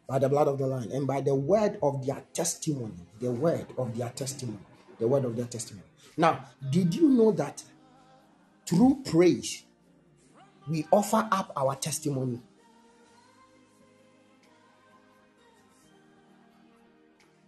by 0.06 0.18
the 0.18 0.28
blood 0.28 0.48
of 0.48 0.58
the 0.58 0.66
Lamb 0.66 0.90
and 0.92 1.06
by 1.06 1.20
the 1.20 1.34
word 1.34 1.78
of 1.82 2.04
their 2.06 2.22
testimony. 2.32 3.06
The 3.20 3.30
word 3.30 3.66
of 3.78 3.96
their 3.96 4.10
testimony. 4.10 4.58
The 4.98 5.08
word 5.08 5.24
of 5.24 5.36
their 5.36 5.46
testimony. 5.46 5.86
Now, 6.16 6.44
did 6.70 6.94
you 6.94 7.08
know 7.08 7.32
that 7.32 7.62
through 8.66 9.02
praise, 9.04 9.64
we 10.68 10.86
offer 10.90 11.26
up 11.30 11.52
our 11.56 11.74
testimony? 11.74 12.40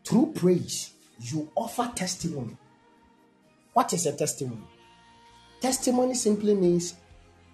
Through 0.05 0.33
praise, 0.35 0.93
you 1.21 1.51
offer 1.55 1.91
testimony. 1.95 2.57
What 3.73 3.93
is 3.93 4.07
a 4.07 4.13
testimony? 4.13 4.63
Testimony 5.61 6.15
simply 6.15 6.55
means 6.55 6.95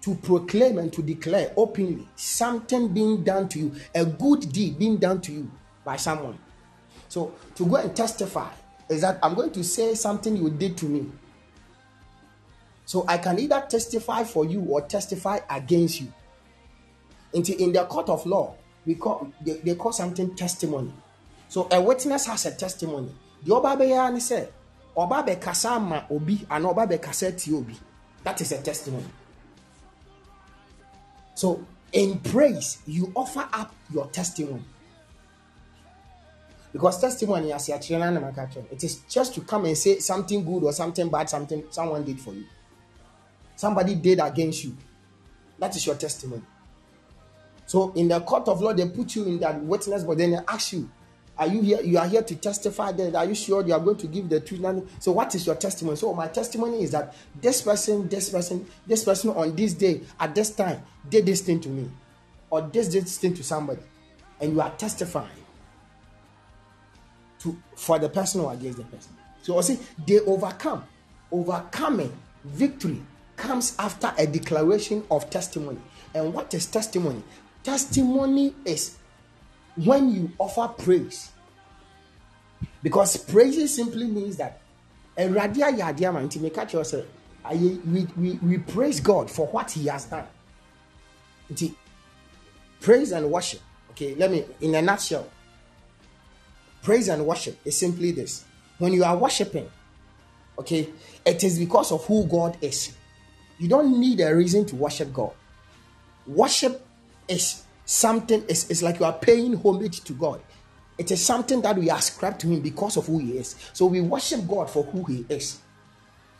to 0.01 0.15
proclaim 0.15 0.77
and 0.77 0.91
to 0.91 1.01
declare 1.01 1.53
openly 1.55 2.07
something 2.15 2.93
being 2.93 3.23
done 3.23 3.47
to 3.49 3.59
you, 3.59 3.75
a 3.95 4.05
good 4.05 4.51
deed 4.51 4.77
being 4.77 4.97
done 4.97 5.21
to 5.21 5.31
you 5.31 5.51
by 5.85 5.95
someone. 5.95 6.37
So 7.07 7.33
to 7.55 7.65
go 7.65 7.77
and 7.77 7.95
testify 7.95 8.49
is 8.89 9.01
that 9.01 9.19
I'm 9.23 9.33
going 9.33 9.51
to 9.51 9.63
say 9.63 9.95
something 9.95 10.35
you 10.35 10.49
did 10.49 10.77
to 10.77 10.85
me. 10.85 11.09
So 12.85 13.05
I 13.07 13.17
can 13.17 13.39
either 13.39 13.65
testify 13.69 14.25
for 14.25 14.45
you 14.45 14.61
or 14.61 14.81
testify 14.81 15.39
against 15.49 16.01
you. 16.01 16.11
Into 17.31 17.57
in 17.61 17.71
the 17.71 17.85
court 17.85 18.09
of 18.09 18.25
law, 18.25 18.55
we 18.85 18.95
call 18.95 19.31
they, 19.43 19.53
they 19.59 19.75
call 19.75 19.93
something 19.93 20.35
testimony. 20.35 20.93
So 21.47 21.67
a 21.71 21.81
witness 21.81 22.25
has 22.27 22.45
a 22.45 22.51
testimony 22.51 23.13
deɛ 23.45 23.53
ɔba 23.61 23.75
bɛyɛ 23.79 24.13
ne 24.13 24.19
sɛ 24.19 24.47
ɔba 24.95 25.25
bɛkasa 25.27 25.71
ama 25.75 26.05
obi 26.09 26.45
anaa 26.49 26.73
ɔba 26.73 26.87
bɛkasa 26.91 27.35
tie 27.37 27.53
obi. 27.53 27.77
That 28.23 28.39
is 28.39 28.51
a 28.53 28.61
testimony. 28.61 29.05
So 31.35 31.65
in 31.91 32.19
praise 32.19 32.77
you 32.87 33.11
offer 33.15 33.47
up 33.51 33.73
your 33.93 34.07
testimony. 34.07 34.63
Because 36.71 36.99
testimony 36.99 37.51
as 37.51 37.69
it 37.69 38.83
is 38.83 39.01
just 39.07 39.35
to 39.35 39.41
come 39.41 39.65
and 39.65 39.77
say 39.77 39.99
something 39.99 40.43
good 40.43 40.63
or 40.63 40.73
something 40.73 41.09
bad 41.09 41.29
something 41.29 41.63
someone 41.69 42.03
did 42.03 42.19
for 42.19 42.33
you. 42.33 42.45
Somebody 43.55 43.95
did 43.95 44.19
against 44.19 44.63
you. 44.63 44.75
That 45.59 45.75
is 45.75 45.85
your 45.85 45.95
testimony. 45.95 46.41
So 47.67 47.91
in 47.93 48.07
the 48.07 48.19
court 48.21 48.47
of 48.47 48.61
law 48.61 48.73
they 48.73 48.87
put 48.89 49.15
you 49.15 49.25
in 49.25 49.39
that 49.39 49.61
witness 49.63 50.03
but 50.03 50.17
then 50.17 50.31
they 50.31 50.39
ask 50.47 50.73
you 50.73 50.89
are 51.37 51.47
you 51.47 51.61
here? 51.61 51.81
You 51.81 51.97
are 51.97 52.07
here 52.07 52.21
to 52.21 52.35
testify 52.35 52.91
that. 52.91 53.15
Are 53.15 53.25
you 53.25 53.33
sure 53.33 53.65
you 53.65 53.73
are 53.73 53.79
going 53.79 53.97
to 53.97 54.07
give 54.07 54.29
the 54.29 54.39
truth? 54.39 54.61
So, 54.99 55.11
what 55.11 55.33
is 55.33 55.45
your 55.47 55.55
testimony? 55.55 55.97
So, 55.97 56.13
my 56.13 56.27
testimony 56.27 56.83
is 56.83 56.91
that 56.91 57.15
this 57.41 57.61
person, 57.61 58.07
this 58.07 58.29
person, 58.29 58.65
this 58.85 59.03
person 59.03 59.31
on 59.31 59.55
this 59.55 59.73
day, 59.73 60.01
at 60.19 60.35
this 60.35 60.51
time, 60.51 60.81
did 61.09 61.25
this 61.25 61.41
thing 61.41 61.59
to 61.61 61.69
me, 61.69 61.89
or 62.51 62.61
this 62.61 62.87
did 62.87 63.05
this 63.05 63.17
thing 63.17 63.33
to 63.33 63.43
somebody, 63.43 63.81
and 64.39 64.53
you 64.53 64.61
are 64.61 64.69
testifying 64.71 65.29
to 67.39 67.57
for 67.75 67.97
the 67.97 68.09
person 68.09 68.41
or 68.41 68.53
against 68.53 68.77
the 68.77 68.83
person. 68.85 69.11
So, 69.41 69.59
see 69.61 69.79
they 70.05 70.19
overcome. 70.19 70.83
Overcoming 71.31 72.15
victory 72.43 73.01
comes 73.37 73.75
after 73.79 74.13
a 74.19 74.27
declaration 74.27 75.03
of 75.09 75.31
testimony. 75.31 75.79
And 76.13 76.31
what 76.31 76.53
is 76.53 76.67
testimony? 76.67 77.23
Testimony 77.63 78.53
is 78.65 78.97
when 79.75 80.13
you 80.13 80.31
offer 80.37 80.67
praise. 80.67 81.31
Because 82.81 83.17
praise 83.17 83.73
simply 83.73 84.07
means 84.07 84.37
that 84.37 84.61
we, 85.17 88.07
we, 88.17 88.39
we 88.41 88.57
praise 88.57 88.99
God 88.99 89.29
for 89.29 89.47
what 89.47 89.71
He 89.71 89.87
has 89.87 90.05
done. 90.05 90.25
Praise 92.81 93.11
and 93.11 93.31
worship. 93.31 93.61
Okay, 93.91 94.15
let 94.15 94.31
me, 94.31 94.43
in 94.61 94.75
a 94.75 94.81
nutshell, 94.81 95.27
praise 96.81 97.07
and 97.07 97.25
worship 97.25 97.57
is 97.63 97.77
simply 97.77 98.11
this. 98.11 98.43
When 98.79 98.91
you 98.91 99.03
are 99.03 99.15
worshiping, 99.15 99.69
okay, 100.59 100.89
it 101.25 101.43
is 101.43 101.59
because 101.59 101.91
of 101.91 102.03
who 102.05 102.25
God 102.25 102.57
is. 102.61 102.93
You 103.59 103.69
don't 103.69 103.99
need 103.99 104.19
a 104.19 104.35
reason 104.35 104.65
to 104.65 104.75
worship 104.75 105.13
God. 105.13 105.31
Worship 106.25 106.85
is 107.27 107.62
something 107.85 108.43
is, 108.47 108.69
is 108.69 108.83
like 108.83 108.99
you 108.99 109.05
are 109.05 109.13
paying 109.13 109.53
homage 109.57 110.03
to 110.05 110.13
God. 110.13 110.41
It 110.97 111.11
is 111.11 111.25
something 111.25 111.61
that 111.61 111.77
we 111.77 111.89
ascribe 111.89 112.37
to 112.39 112.47
Him 112.47 112.61
because 112.61 112.97
of 112.97 113.07
who 113.07 113.17
He 113.19 113.37
is. 113.37 113.55
So 113.73 113.85
we 113.85 114.01
worship 114.01 114.47
God 114.47 114.69
for 114.69 114.83
who 114.83 115.03
He 115.03 115.25
is. 115.29 115.59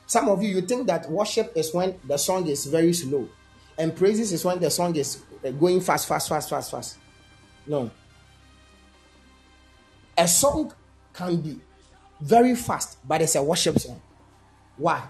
Some 0.05 0.29
of 0.29 0.43
you, 0.43 0.49
you 0.49 0.61
think 0.61 0.87
that 0.87 1.09
worship 1.09 1.53
is 1.55 1.73
when 1.73 1.99
the 2.03 2.17
song 2.17 2.47
is 2.47 2.65
very 2.65 2.93
slow, 2.93 3.27
and 3.77 3.95
praises 3.95 4.31
is 4.31 4.45
when 4.45 4.59
the 4.59 4.69
song 4.69 4.95
is 4.95 5.23
uh, 5.43 5.49
going 5.51 5.81
fast, 5.81 6.07
fast, 6.07 6.29
fast, 6.29 6.49
fast, 6.49 6.71
fast. 6.71 6.97
No. 7.65 7.89
A 10.17 10.27
song 10.27 10.71
can 11.13 11.41
be 11.41 11.59
very 12.21 12.55
fast, 12.55 12.97
but 13.07 13.21
it's 13.21 13.35
a 13.35 13.43
worship 13.43 13.79
song. 13.79 13.99
Why? 14.77 15.03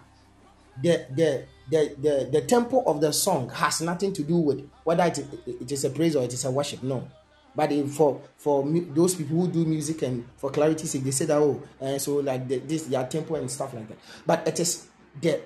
The 0.81 1.05
the 1.11 1.45
the, 1.73 1.95
the, 1.97 2.29
the 2.31 2.41
tempo 2.45 2.83
of 2.83 3.01
the 3.01 3.11
song 3.11 3.49
has 3.49 3.81
nothing 3.81 4.13
to 4.13 4.23
do 4.23 4.37
with 4.37 4.69
whether 4.83 5.05
it, 5.05 5.17
it 5.47 5.71
is 5.71 5.83
a 5.83 5.89
praise 5.89 6.15
or 6.15 6.23
it 6.23 6.31
is 6.31 6.45
a 6.45 6.51
worship. 6.51 6.83
No. 6.83 7.07
But 7.55 7.71
for 7.89 8.21
for 8.37 8.63
those 8.67 9.15
people 9.15 9.37
who 9.37 9.47
do 9.47 9.65
music 9.65 10.01
and 10.03 10.25
for 10.37 10.49
clarity 10.49 10.85
sake, 10.87 11.03
they 11.03 11.11
say 11.11 11.25
that 11.25 11.37
oh, 11.37 11.61
and 11.79 12.01
so 12.01 12.15
like 12.15 12.47
the, 12.47 12.59
this 12.59 12.83
their 12.83 13.05
tempo 13.07 13.35
and 13.35 13.49
stuff 13.49 13.73
like 13.73 13.87
that. 13.87 13.97
But 14.25 14.47
it 14.47 14.59
is 14.59 14.87
the 15.19 15.41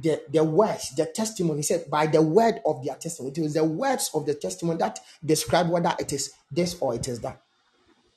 the, 0.00 0.22
the 0.32 0.44
words, 0.44 0.94
the 0.96 1.06
testimony. 1.06 1.62
Said, 1.62 1.90
by 1.90 2.06
the 2.06 2.22
word 2.22 2.60
of 2.64 2.84
their 2.84 2.94
testimony. 2.94 3.34
It 3.36 3.42
was 3.42 3.54
the 3.54 3.64
words 3.64 4.10
of 4.14 4.26
the 4.26 4.34
testimony 4.34 4.78
that 4.78 4.98
describe 5.24 5.68
whether 5.68 5.92
it 5.98 6.12
is 6.12 6.32
this 6.50 6.76
or 6.80 6.94
it 6.94 7.08
is 7.08 7.20
that. 7.20 7.40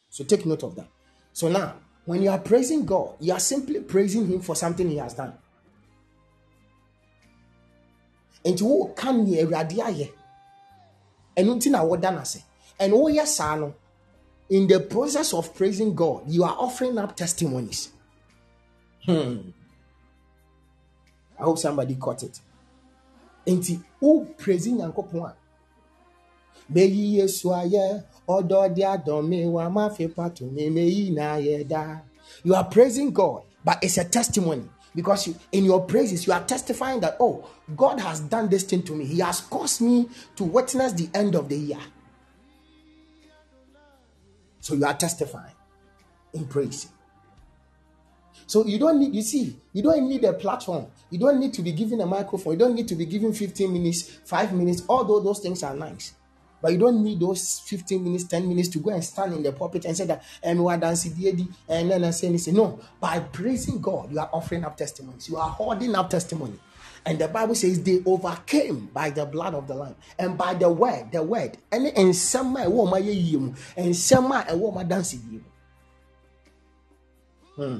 So 0.09 0.23
take 0.23 0.45
note 0.45 0.63
of 0.63 0.75
that. 0.75 0.87
So 1.33 1.49
now, 1.49 1.75
when 2.05 2.21
you 2.21 2.29
are 2.29 2.37
praising 2.37 2.85
God, 2.85 3.15
you 3.19 3.33
are 3.33 3.39
simply 3.39 3.79
praising 3.79 4.27
Him 4.27 4.41
for 4.41 4.55
something 4.55 4.87
He 4.87 4.97
has 4.97 5.15
done. 5.15 5.33
And 8.45 8.59
you 8.59 8.93
can 8.95 9.25
hear 9.25 9.47
radia 9.47 10.09
and 11.35 11.47
nti 11.47 11.71
na 11.71 11.83
woda 11.83 12.11
n'ase 12.11 12.43
and 12.79 12.93
woyɛ 12.93 13.25
saa 13.25 13.55
no 13.55 13.73
in 14.49 14.67
the 14.67 14.79
process 14.79 15.33
of 15.33 15.53
praising 15.55 15.95
God 15.95 16.23
you 16.27 16.43
are 16.43 16.55
offering 16.59 16.97
up 16.97 17.15
testimonies. 17.15 17.89
Hmm. 19.05 19.49
I 21.39 21.43
hope 21.43 21.57
somebody 21.57 21.95
caught 21.95 22.23
it. 22.23 22.39
Nti 23.47 23.81
wo 23.99 24.25
praising 24.37 24.77
nyankopɔn 24.77 25.25
a 25.29 25.35
meyi 26.71 27.17
yesu 27.17 27.49
ayɛ 27.49 28.03
ɔdɔ 28.27 28.73
de 28.75 28.81
adɔn 28.83 29.27
me 29.27 29.45
wa 29.45 29.69
ma 29.69 29.89
fi 29.89 30.07
pato 30.07 30.45
me 30.51 30.69
meyi 30.69 31.13
na 31.13 31.35
ayɛ 31.37 32.01
you 32.43 32.55
are 32.55 32.63
praising 32.65 33.11
God 33.11 33.43
but 33.63 33.83
it's 33.83 33.97
a 33.97 34.03
testimony 34.05 34.63
because 34.95 35.27
you, 35.27 35.35
in 35.51 35.65
your 35.65 35.85
praises 35.85 36.25
you 36.27 36.33
are 36.33 36.43
testifying 36.43 36.99
that 36.99 37.17
oh 37.19 37.49
god 37.75 37.99
has 37.99 38.19
done 38.21 38.49
this 38.49 38.63
thing 38.63 38.83
to 38.83 38.93
me. 38.93 39.05
He 39.05 39.19
has 39.19 39.41
caused 39.41 39.81
me 39.81 40.09
to 40.35 40.43
witness 40.43 40.93
the 40.93 41.09
end 41.13 41.35
of 41.35 41.49
the 41.49 41.57
year. 41.57 41.79
So 44.59 44.75
you 44.75 44.85
are 44.85 44.93
testifying 44.93 45.53
in 46.33 46.45
praise. 46.45 46.87
So 48.45 48.65
you 48.65 48.77
don't 48.77 48.99
need 48.99 49.13
you 49.13 49.21
see 49.21 49.59
you 49.73 49.81
don't 49.81 50.07
need 50.07 50.23
a 50.23 50.33
platform. 50.33 50.87
You 51.09 51.19
don't 51.19 51.39
need 51.39 51.53
to 51.53 51.61
be 51.61 51.71
given 51.71 52.01
a 52.01 52.05
microphone. 52.05 52.53
You 52.53 52.59
don't 52.59 52.75
need 52.75 52.87
to 52.87 52.95
be 52.95 53.05
given 53.05 53.33
15 53.33 53.71
minutes 53.71 54.01
5 54.25 54.53
minutes. 54.53 54.83
Although 54.87 55.19
those 55.19 55.39
things 55.39 55.63
are 55.63 55.75
nice 55.75 56.13
but 56.63 56.71
you 56.71 56.77
don't 56.77 57.03
need 57.03 57.19
those 57.19 57.59
15 57.59 58.01
minutes, 58.01 58.23
10 58.23 58.47
minutes 58.47 58.69
to 58.69 58.79
go 58.79 58.91
and 58.91 59.03
stand 59.03 59.33
in 59.33 59.43
the 59.43 59.51
pulpit 59.51 59.83
and 59.83 59.97
say 59.97 60.05
that 60.05 60.23
and 60.41 60.63
we 60.63 60.71
are 60.71 60.77
dancing 60.77 61.13
and 61.67 61.91
then 61.91 62.05
I 62.05 62.11
say 62.11 62.27
anything. 62.27 62.55
No, 62.55 62.79
by 63.01 63.19
praising 63.19 63.81
God, 63.81 64.09
you 64.13 64.19
are 64.19 64.29
offering 64.31 64.63
up 64.63 64.77
testimonies, 64.77 65.27
you 65.27 65.35
are 65.35 65.49
holding 65.49 65.93
up 65.93 66.09
testimony. 66.09 66.57
And 67.05 67.19
the 67.19 67.27
Bible 67.27 67.53
says 67.53 67.83
they 67.83 68.01
overcame 68.05 68.85
by 68.93 69.09
the 69.09 69.25
blood 69.25 69.53
of 69.53 69.67
the 69.67 69.73
Lamb 69.75 69.97
and 70.17 70.37
by 70.37 70.53
the 70.53 70.69
word, 70.69 71.11
the 71.11 71.21
word. 71.21 71.57
And 71.69 71.87
in 71.87 72.13
some 72.13 72.53
way, 72.53 72.63
and 73.75 73.93
some 73.93 74.31
dancing. 74.87 75.43
Hmm. 77.57 77.79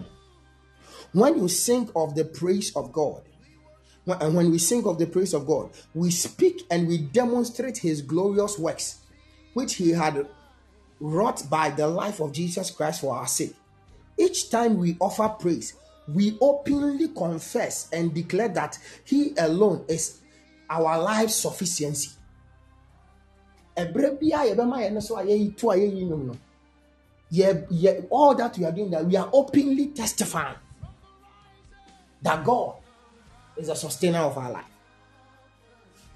When 1.14 1.38
you 1.38 1.48
think 1.48 1.90
of 1.96 2.16
the 2.16 2.26
praise 2.26 2.76
of 2.76 2.92
God, 2.92 3.22
and 4.06 4.36
when 4.36 4.52
we 4.52 4.58
sing 4.58 4.86
of 4.86 5.00
the 5.00 5.08
praise 5.08 5.34
of 5.34 5.48
God, 5.48 5.70
we 5.94 6.12
speak 6.12 6.64
and 6.70 6.88
we 6.88 6.98
demonstrate 6.98 7.78
his 7.78 8.02
glorious 8.02 8.60
works, 8.60 9.00
which 9.54 9.76
he 9.76 9.92
had 9.92 10.28
wrought 11.00 11.50
by 11.50 11.70
the 11.70 11.88
life 11.88 12.20
of 12.20 12.34
Jesus 12.34 12.70
Christ 12.72 13.02
for 13.02 13.16
our 13.16 13.28
sake. 13.28 13.56
Each 14.18 14.50
time 14.50 14.78
we 14.78 14.98
offer 15.00 15.30
praise, 15.30 15.74
we 16.08 16.38
openly 16.42 17.08
confess 17.10 17.90
and 17.92 18.14
declare 18.14 18.50
that 18.50 18.78
he 19.06 19.34
alone 19.38 19.86
is 19.88 20.20
our 20.70 21.02
life 21.02 21.30
sufficiency. 21.30 22.12
all 28.10 28.36
that 28.36 28.58
we 28.58 28.66
are 28.66 28.72
doing 28.72 28.92
that 28.92 29.04
we 29.06 29.16
are 29.16 29.30
openly 29.34 29.88
testifying 29.88 30.56
that 32.22 32.44
God 32.44 32.76
is 33.58 33.68
the 33.68 33.76
sustainer 33.76 34.20
of 34.20 34.38
our 34.38 34.52
life. 34.52 34.66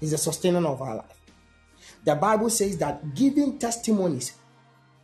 He's 0.00 0.12
the 0.12 0.18
sustainer 0.18 0.66
of 0.66 0.80
our 0.80 0.96
life. 0.96 1.20
The 2.04 2.14
Bible 2.14 2.50
says 2.50 2.78
that 2.78 3.14
giving 3.14 3.58
testimonies 3.58 4.32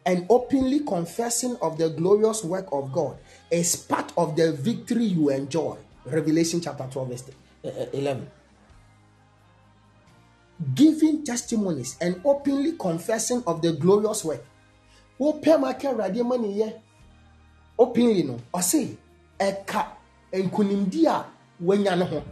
and 0.06 0.26
openly 0.28 0.80
confessing 0.80 1.56
of 1.62 1.78
the 1.78 1.90
glorious 1.90 2.44
work 2.44 2.66
of 2.72 2.92
God 2.92 3.16
is 3.50 3.74
part 3.76 4.12
of 4.16 4.36
the 4.36 4.52
victory 4.52 5.04
you 5.04 5.30
enjoy. 5.30 5.76
Revelation 6.04 6.60
chapter 6.60 6.86
12, 6.90 7.08
verse 7.08 7.24
uh, 7.64 7.68
uh, 7.68 7.86
11. 7.92 8.30
Giving 10.74 11.24
testimonies 11.24 11.96
and 12.00 12.20
openly 12.24 12.72
confessing 12.72 13.42
of 13.46 13.62
the 13.62 13.72
glorious 13.72 14.24
work. 14.24 14.44
Openly 17.78 18.22
no. 18.22 18.40
I 18.52 18.60
say, 18.60 18.96
eka 19.38 19.86
nkunimdi 20.32 21.06
a 21.06 21.24
wanya 21.62 21.96
no 21.98 22.04
ho. 22.04 22.22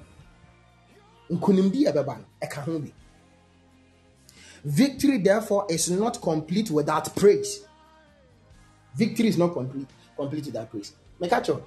Nkonimdi 1.30 1.86
ɛbɛba 1.86 2.18
no 2.18 2.24
ɛka 2.42 2.64
ho 2.64 2.78
bi. 2.78 2.92
Victory 4.64 5.18
therefore 5.18 5.66
is 5.68 5.90
not 5.90 6.20
complete 6.20 6.70
without 6.70 7.14
praise. 7.16 7.64
Victory 8.94 9.28
is 9.28 9.38
not 9.38 9.52
complete 9.52 9.88
complete 10.16 10.46
without 10.46 10.70
praise. 10.70 10.92
Mekacho 11.20 11.62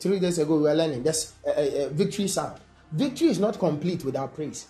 three 0.00 0.18
days 0.20 0.38
ago 0.38 0.56
we 0.56 0.62
were 0.62 0.74
learning 0.74 1.02
this 1.02 1.32
uh, 1.46 1.50
uh, 1.50 1.88
victory 1.90 2.28
sound. 2.28 2.58
Victory 2.92 3.28
is 3.28 3.38
not 3.38 3.58
complete 3.58 4.04
without 4.04 4.34
praise. 4.34 4.66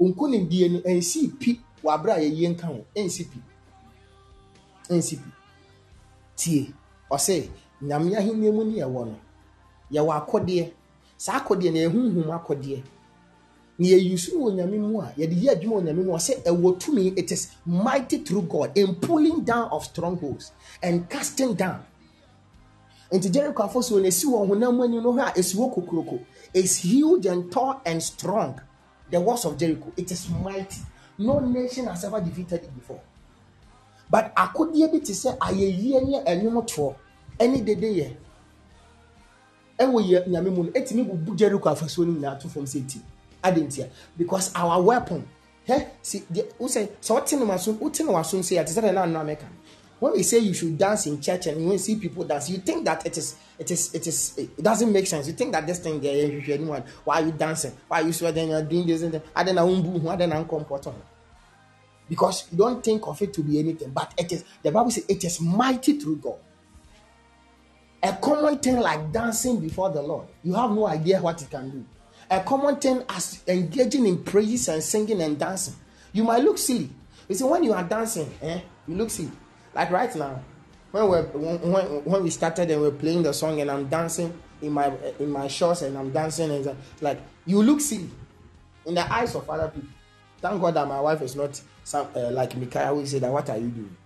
Nkonimdie 0.00 0.70
no 0.70 0.78
ɛnsi 0.80 1.38
pi 1.40 1.60
wɔ 1.82 1.92
abere 1.94 2.12
a 2.12 2.20
yɛyie 2.20 2.48
nka 2.54 2.66
ho 2.66 2.84
ɛnsi 2.96 3.24
pi. 3.30 3.38
Ɛnsi 4.90 5.16
pi. 5.16 5.30
Tie 6.36 6.72
ɔsɛ 7.10 7.48
nyame 7.82 8.16
ahenni 8.16 8.50
mu 8.52 8.64
ne 8.64 8.78
yɛwɔ 8.80 9.06
no 9.06 9.16
yɛwɔ 9.92 10.12
akɔdeɛ. 10.20 10.72
Saa 11.16 11.38
akɔdeɛ 11.40 11.72
na 11.72 11.80
ɛhuhum 11.88 12.30
akɔdeɛ. 12.38 12.82
Na 13.78 13.86
yɛyi 13.88 14.18
so 14.18 14.32
wɔ 14.38 14.54
nyame 14.54 14.78
mu 14.78 15.00
a 15.00 15.12
yɛde 15.16 15.34
yɛ 15.42 15.50
adwuma 15.54 15.76
wɔ 15.76 15.82
nyame 15.84 16.04
mu 16.04 16.14
a 16.14 16.18
sɛ 16.18 16.42
ɛwɔ 16.44 16.78
tumi 16.80 17.12
it 17.16 17.32
is 17.32 17.48
mighty 17.66 18.18
through 18.18 18.42
god 18.42 18.76
in 18.76 18.94
pulling 18.96 19.40
down 19.44 19.68
of 19.70 19.84
strongholds 19.84 20.52
and 20.82 21.08
casting 21.08 21.54
down. 21.54 21.82
Nti 23.12 23.30
jericho 23.30 23.62
afɔsuo 23.62 24.00
na 24.00 24.08
esi 24.08 24.24
wɔn 24.26 24.48
honam 24.48 24.82
ani 24.84 25.00
no 25.00 25.12
hɔ 25.12 25.28
a 25.28 25.32
esi 25.38 25.54
wɔ 25.56 25.74
kokoroko. 25.74 26.20
Is 26.54 26.76
huge 26.78 27.26
and 27.26 27.50
tall 27.50 27.80
and 27.86 28.02
strong 28.02 28.60
the 29.10 29.20
walls 29.20 29.44
of 29.44 29.56
jericho. 29.56 29.92
It 29.96 30.10
is 30.10 30.28
mighty. 30.28 30.80
No 31.18 31.38
nation 31.40 31.86
has 31.86 32.04
ever 32.04 32.20
defeated 32.20 32.62
it 32.64 32.74
before. 32.74 33.00
But 34.10 34.34
akodeɛ 34.36 34.92
bi 34.92 34.98
te 34.98 35.12
sɛ 35.12 35.38
ayɛyie 35.38 36.06
ne 36.08 36.22
ɛnwomtoɔ 36.24 36.94
ɛne 37.38 37.64
dede 37.64 37.88
yɛ 37.96 38.16
ɛwɔ 39.78 40.02
yɛ 40.08 40.28
nyame 40.28 40.50
mu 40.50 40.62
no 40.64 40.70
ɛtumi 40.70 41.04
bubu 41.04 41.36
jericho 41.36 41.68
afasuo 41.70 42.06
no 42.06 42.12
nyinaa 42.12 42.40
to 42.40 42.48
fam 42.48 42.64
sɛ 42.64 42.86
ti 42.86 43.00
adentia 43.42 43.88
because 44.16 44.50
our 44.54 44.82
weapon 44.82 45.24
hɛ 45.68 45.86
si 46.02 46.20
deɛ 46.32 46.44
wosɛ 46.60 46.88
sɛ 47.00 47.20
ɔte 47.20 47.38
ne 47.38 47.44
waso 47.44 47.72
wote 47.80 48.00
ne 48.00 48.10
waso 48.12 48.38
nse 48.38 48.52
ate 48.58 48.68
sɛ 48.70 48.82
deɛ 48.82 48.94
na 48.94 49.02
anam 49.02 49.26
ɛka 49.26 49.46
when 50.02 50.14
we 50.14 50.22
say 50.24 50.40
you 50.40 50.52
should 50.52 50.76
dance 50.76 51.06
in 51.06 51.20
church 51.20 51.46
and 51.46 51.58
when 51.58 51.72
you 51.72 51.78
see 51.78 51.94
people 51.94 52.24
dance 52.24 52.50
you 52.50 52.58
think 52.58 52.84
that 52.84 53.06
it 53.06 53.16
is 53.16 53.36
it 53.56 53.70
is 53.70 53.94
it 53.94 54.04
is 54.04 54.36
it 54.36 54.60
doesn't 54.60 54.92
make 54.92 55.06
sense. 55.06 55.28
You 55.28 55.32
think 55.34 55.52
that 55.52 55.64
this 55.64 55.78
thing 55.78 56.00
there 56.00 56.26
you 56.26 56.42
should 56.42 56.54
anyone 56.60 56.82
why 57.04 57.20
are 57.22 57.26
you 57.26 57.30
dancing? 57.30 57.70
Why 57.86 58.00
are 58.00 58.06
you 58.06 58.12
sweating? 58.12 58.48
You're 58.50 58.64
doing 58.64 58.84
this 58.84 59.02
and 59.02 59.12
that. 59.14 59.46
Don't 59.46 59.54
know 59.54 59.72
who 59.72 60.08
I 60.08 60.16
don't 60.16 60.30
know 60.30 60.42
comfort 60.44 60.88
because 62.08 62.48
you 62.50 62.58
don't 62.58 62.82
think 62.82 63.06
of 63.06 63.22
it 63.22 63.32
to 63.32 63.42
be 63.44 63.60
anything 63.60 63.90
but 63.90 64.12
it 64.18 64.32
is 64.32 64.44
the 64.60 64.72
Bible 64.72 64.90
says 64.90 65.04
it 65.08 65.22
is 65.22 65.40
mighty 65.40 65.92
through 66.00 66.16
God 66.16 66.38
a 68.02 68.12
common 68.14 68.58
thing 68.58 68.80
like 68.80 69.12
dancing 69.12 69.60
before 69.60 69.90
the 69.90 70.02
Lord, 70.02 70.26
you 70.42 70.54
have 70.54 70.70
no 70.70 70.86
idea 70.86 71.20
what 71.20 71.40
it 71.40 71.50
can 71.50 71.70
do. 71.70 71.84
A 72.30 72.40
common 72.40 72.76
thing 72.76 73.04
as 73.08 73.42
engaging 73.46 74.06
in 74.06 74.24
praises 74.24 74.68
and 74.68 74.82
singing 74.82 75.20
and 75.22 75.38
dancing. 75.38 75.74
You 76.12 76.24
might 76.24 76.42
look 76.42 76.58
silly. 76.58 76.90
You 77.28 77.34
see, 77.34 77.44
when 77.44 77.62
you 77.62 77.72
are 77.72 77.84
dancing, 77.84 78.32
eh, 78.42 78.60
you 78.88 78.96
look 78.96 79.10
silly. 79.10 79.30
Like 79.74 79.90
right 79.90 80.14
now, 80.16 80.40
when 80.90 81.08
we 81.08 81.16
when, 81.18 82.04
when 82.04 82.22
we 82.22 82.30
started 82.30 82.70
and 82.70 82.80
we 82.80 82.88
are 82.88 82.92
playing 82.92 83.22
the 83.22 83.32
song 83.32 83.60
and 83.60 83.70
I'm 83.70 83.88
dancing 83.88 84.32
in 84.60 84.72
my 84.72 84.92
in 85.18 85.30
my 85.30 85.48
shorts 85.48 85.82
and 85.82 85.96
I'm 85.96 86.10
dancing 86.10 86.50
and 86.50 86.76
like 87.00 87.20
you 87.46 87.62
look 87.62 87.80
silly 87.80 88.10
in 88.86 88.94
the 88.94 89.12
eyes 89.12 89.34
of 89.34 89.48
other 89.48 89.68
people. 89.68 89.88
Thank 90.40 90.60
God 90.60 90.74
that 90.74 90.88
my 90.88 91.00
wife 91.00 91.22
is 91.22 91.36
not 91.36 91.60
some 91.84 92.08
uh, 92.16 92.30
like 92.30 92.56
Micaiah 92.56 92.88
who 92.88 93.06
say 93.06 93.20
that 93.20 93.30
what 93.30 93.48
are 93.48 93.56
you 93.56 93.68
doing? 93.68 93.96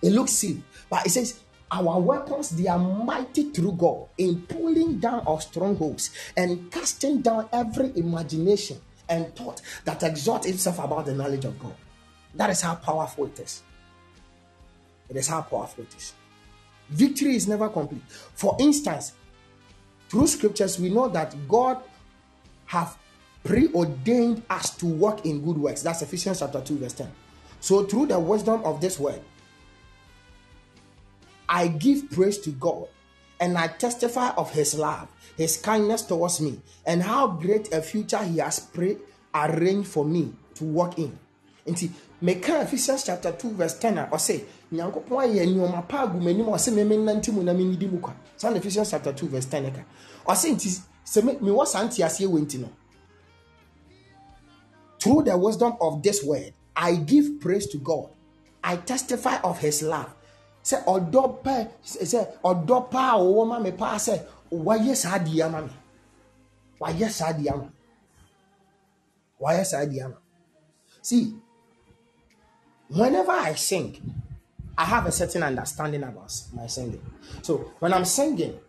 It 0.00 0.10
looks 0.10 0.32
silly, 0.32 0.62
but 0.88 1.04
it 1.04 1.10
says 1.10 1.40
our 1.70 2.00
weapons, 2.00 2.50
they 2.50 2.66
are 2.68 2.78
mighty 2.78 3.50
through 3.50 3.72
God 3.72 4.08
in 4.16 4.42
pulling 4.42 4.98
down 4.98 5.20
our 5.26 5.40
strongholds 5.40 6.10
and 6.36 6.70
casting 6.70 7.20
down 7.20 7.48
every 7.52 7.92
imagination 7.96 8.78
and 9.08 9.34
thought 9.34 9.60
that 9.84 10.02
exalts 10.02 10.46
itself 10.46 10.78
about 10.78 11.06
the 11.06 11.14
knowledge 11.14 11.44
of 11.44 11.58
God. 11.58 11.74
That 12.34 12.50
is 12.50 12.60
how 12.60 12.74
powerful 12.76 13.26
it 13.26 13.38
is. 13.40 13.62
It 15.08 15.16
is 15.16 15.28
how 15.28 15.42
powerful 15.42 15.84
it 15.84 15.94
is. 15.94 16.12
Victory 16.90 17.36
is 17.36 17.48
never 17.48 17.68
complete. 17.68 18.02
For 18.08 18.56
instance, 18.58 19.12
through 20.08 20.26
scriptures, 20.26 20.78
we 20.78 20.88
know 20.88 21.08
that 21.08 21.34
God 21.48 21.82
have 22.66 22.96
preordained 23.44 24.42
us 24.48 24.76
to 24.76 24.86
work 24.86 25.24
in 25.24 25.44
good 25.44 25.58
works. 25.58 25.82
That's 25.82 26.02
Ephesians 26.02 26.40
chapter 26.40 26.60
2, 26.60 26.78
verse 26.78 26.92
10. 26.94 27.10
So, 27.60 27.84
through 27.84 28.06
the 28.06 28.18
wisdom 28.18 28.62
of 28.64 28.80
this 28.80 28.98
word, 28.98 29.20
I 31.48 31.68
give 31.68 32.10
praise 32.10 32.38
to 32.38 32.50
God 32.50 32.88
and 33.40 33.56
I 33.56 33.68
testify 33.68 34.30
of 34.30 34.52
his 34.52 34.74
love, 34.74 35.08
his 35.36 35.56
kindness 35.56 36.02
towards 36.02 36.40
me, 36.40 36.60
and 36.84 37.02
how 37.02 37.28
great 37.28 37.72
a 37.72 37.80
future 37.82 38.22
he 38.22 38.38
has 38.38 38.58
pre- 38.60 38.98
arranged 39.34 39.88
for 39.88 40.04
me 40.04 40.32
to 40.54 40.64
walk 40.64 40.98
in. 40.98 41.16
Nti 41.66 41.90
meka 42.22 42.62
Ephesians 42.64 43.04
chapter 43.04 43.32
2 43.32 43.50
verse 43.52 43.78
10 43.78 43.98
a 43.98 44.06
ɔsɛ 44.10 44.44
nyankopɔn 44.72 45.28
ayɛ 45.28 45.46
nneɛma 45.46 45.86
pa 45.88 46.02
agu 46.06 46.18
m'anim 46.18 46.48
a 46.48 46.52
ɔsɛ 46.56 46.74
meme 46.74 47.04
nante 47.04 47.30
mu 47.32 47.42
na 47.42 47.52
menidi 47.52 47.90
mu 47.90 47.98
kwa 48.00 48.14
na 48.42 48.56
Ephesians 48.56 48.90
chapter 48.90 49.12
2 49.12 49.28
verse 49.28 49.44
10 49.46 49.70
ka 49.70 49.82
ɔsɛ 50.26 50.54
nti 50.54 51.24
me- 51.24 51.34
mewɔ 51.34 51.66
saa 51.66 51.84
nteaseɛ 51.84 52.26
wɔ 52.26 52.40
nti 52.40 52.60
no 52.60 52.68
through 54.98 55.22
the 55.22 55.36
wisdom 55.36 55.74
of 55.80 56.02
this 56.02 56.22
word, 56.24 56.52
I 56.76 56.96
give 56.96 57.40
praise 57.40 57.66
to 57.68 57.78
God. 57.78 58.10
I 58.62 58.76
testify 58.76 59.38
of 59.42 59.58
His 59.58 59.82
love. 59.82 60.12
Say, 60.68 60.76
ɔdɔ 60.94 61.22
pɛ 61.44 61.54
sɛ 62.12 62.20
ɔdɔ 62.50 62.76
pa 62.92 63.02
a 63.14 63.18
ɔwɔ 63.26 63.42
ma 63.50 63.56
me 63.58 63.70
paa 63.72 63.96
sɛ 64.06 64.14
wayɛ 64.52 64.94
saa 65.02 65.18
adeɛ 65.18 65.40
ama 65.46 65.60
me. 65.62 65.72
Wayɛ 66.80 67.08
saa 67.10 67.32
adeɛ 67.32 67.52
ama 67.54 67.72
wayɛ 69.40 69.64
saa 69.64 69.80
adeɛ 69.84 70.04
ama 70.04 70.18
see 71.00 71.24
whenever 72.90 73.32
I 73.32 73.54
sing 73.54 73.88
I 74.76 74.84
have 74.84 75.06
a 75.06 75.12
certain 75.12 75.42
understanding 75.42 76.02
about 76.02 76.32
my 76.52 76.66
singing. 76.66 77.00
So 77.42 77.72
when 77.78 77.94
I'm 77.94 78.04
singing 78.04 78.60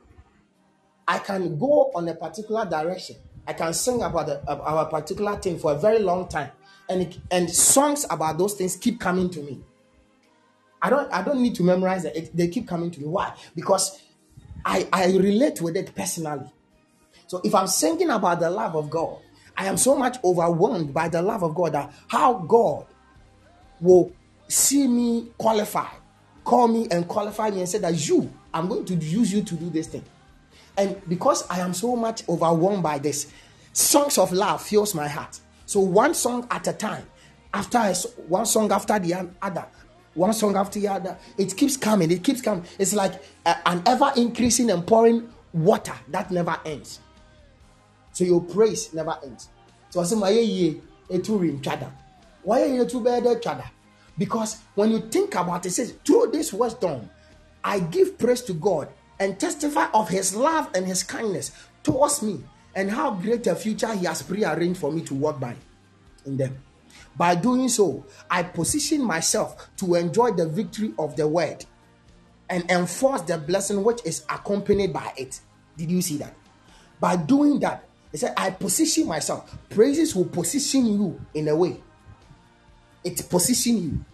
I 1.05 1.19
can 1.19 1.57
go 1.59 1.91
on 1.95 2.07
a 2.07 2.15
particular 2.15 2.65
direction. 2.65 3.17
I 3.45 3.51
can 3.53 3.73
sing 3.73 4.01
about 4.03 4.29
a, 4.29 4.39
about 4.47 4.87
a 4.87 4.89
particular 4.89 5.35
thing 5.35 5.59
for 5.59 5.73
a 5.73 5.75
very 5.75 5.99
long 5.99 6.29
time, 6.29 6.51
and 6.87 7.19
and 7.29 7.49
songs 7.49 8.05
about 8.09 8.37
those 8.37 8.53
things 8.53 8.77
keep 8.77 9.01
coming 9.01 9.29
to 9.31 9.41
me. 9.41 9.63
I 10.81 10.89
don't 10.89 11.11
I 11.11 11.21
don't 11.21 11.41
need 11.41 11.55
to 11.55 11.63
memorize 11.63 12.05
it. 12.05 12.15
it- 12.15 12.35
They 12.37 12.47
keep 12.47 12.67
coming 12.67 12.91
to 12.91 12.99
me. 12.99 13.07
Why? 13.07 13.33
Because 13.55 14.01
I 14.65 14.87
I 14.91 15.05
relate 15.07 15.61
with 15.61 15.75
it 15.75 15.93
personally. 15.95 16.49
So 17.27 17.41
if 17.43 17.53
I'm 17.53 17.67
thinking 17.67 18.09
about 18.09 18.39
the 18.39 18.49
love 18.49 18.75
of 18.75 18.89
God, 18.89 19.17
I 19.57 19.65
am 19.65 19.77
so 19.77 19.95
much 19.95 20.17
overwhelmed 20.23 20.93
by 20.93 21.09
the 21.09 21.21
love 21.21 21.43
of 21.43 21.53
God 21.53 21.73
that 21.73 21.93
how 22.07 22.33
God 22.39 22.85
will 23.79 24.11
see 24.47 24.87
me 24.87 25.27
qualify, 25.37 25.87
call 26.43 26.67
me 26.67 26.87
and 26.91 27.07
qualify 27.07 27.49
me 27.51 27.59
and 27.59 27.69
say 27.69 27.77
that 27.79 28.07
you, 28.07 28.31
I'm 28.53 28.67
going 28.67 28.85
to 28.85 28.95
use 28.95 29.31
you 29.31 29.43
to 29.43 29.55
do 29.55 29.69
this 29.69 29.87
thing. 29.87 30.03
And 30.77 31.01
because 31.07 31.47
I 31.49 31.59
am 31.59 31.73
so 31.73 31.95
much 31.95 32.27
overwhelmed 32.27 32.81
by 32.83 32.99
this, 32.99 33.31
songs 33.73 34.17
of 34.17 34.31
love 34.31 34.61
fills 34.61 34.95
my 34.95 35.07
heart. 35.07 35.39
So 35.65 35.81
one 35.81 36.13
song 36.13 36.47
at 36.49 36.67
a 36.67 36.73
time, 36.73 37.05
after 37.53 37.79
one 38.27 38.45
song 38.45 38.71
after 38.71 38.97
the 38.97 39.29
other, 39.41 39.65
one 40.19 40.33
song 40.33 40.57
after 40.57 40.79
the 40.79 40.87
other, 40.89 41.17
it 41.37 41.55
keeps 41.55 41.77
coming. 41.77 42.11
It 42.11 42.23
keeps 42.23 42.41
coming. 42.41 42.65
It's 42.77 42.93
like 42.93 43.23
a- 43.45 43.67
an 43.69 43.81
ever 43.85 44.11
increasing 44.17 44.69
and 44.69 44.85
pouring 44.85 45.29
water 45.53 45.95
that 46.09 46.29
never 46.29 46.59
ends. 46.65 46.99
So 48.11 48.25
your 48.25 48.41
praise 48.41 48.93
never 48.93 49.17
ends. 49.23 49.47
So 49.89 50.01
I 50.01 50.03
say, 50.03 50.15
my 50.15 50.29
ye. 50.29 50.81
Why 51.09 52.65
ye 52.65 52.77
etu 52.79 53.01
bede 53.03 53.41
chada? 53.41 53.63
Because 54.17 54.57
when 54.75 54.91
you 54.91 54.99
think 55.09 55.33
about 55.35 55.65
it, 55.65 55.69
it 55.69 55.71
says, 55.71 55.93
through 56.05 56.31
this 56.31 56.51
wisdom, 56.51 57.09
I 57.63 57.79
give 57.79 58.17
praise 58.17 58.41
to 58.43 58.53
God 58.53 58.89
and 59.19 59.39
testify 59.39 59.87
of 59.93 60.09
his 60.09 60.35
love 60.35 60.69
and 60.75 60.85
his 60.85 61.01
kindness 61.03 61.51
towards 61.81 62.21
me 62.21 62.43
and 62.75 62.91
how 62.91 63.11
great 63.11 63.47
a 63.47 63.55
future 63.55 63.93
he 63.95 64.05
has 64.05 64.21
prearranged 64.21 64.79
for 64.79 64.91
me 64.91 65.01
to 65.03 65.15
walk 65.15 65.39
by 65.39 65.55
in 66.25 66.37
them. 66.37 66.57
By 67.19 67.35
doing 67.35 67.67
so, 67.67 68.05
I 68.31 68.43
position 68.43 69.03
myself 69.03 69.69
to 69.75 69.95
enjoy 69.95 70.31
the 70.31 70.47
victory 70.47 70.93
of 70.97 71.17
the 71.17 71.27
word 71.27 71.65
and 72.49 72.63
enforce 72.71 73.23
the 73.23 73.37
blessing 73.37 73.83
which 73.83 73.99
is 74.05 74.23
accompanied 74.29 74.93
by 74.93 75.11
it. 75.17 75.41
Did 75.75 75.91
you 75.91 76.01
see 76.01 76.15
that? 76.19 76.33
By 76.97 77.17
doing 77.17 77.59
that, 77.59 77.83
he 78.13 78.17
said, 78.17 78.35
I 78.37 78.51
position 78.51 79.05
myself. 79.05 79.53
Praises 79.69 80.15
will 80.15 80.27
position 80.27 80.85
you 80.85 81.19
in 81.33 81.49
a 81.49 81.55
way. 81.57 81.83
It 83.03 83.27
position 83.29 83.83
you. 83.83 84.05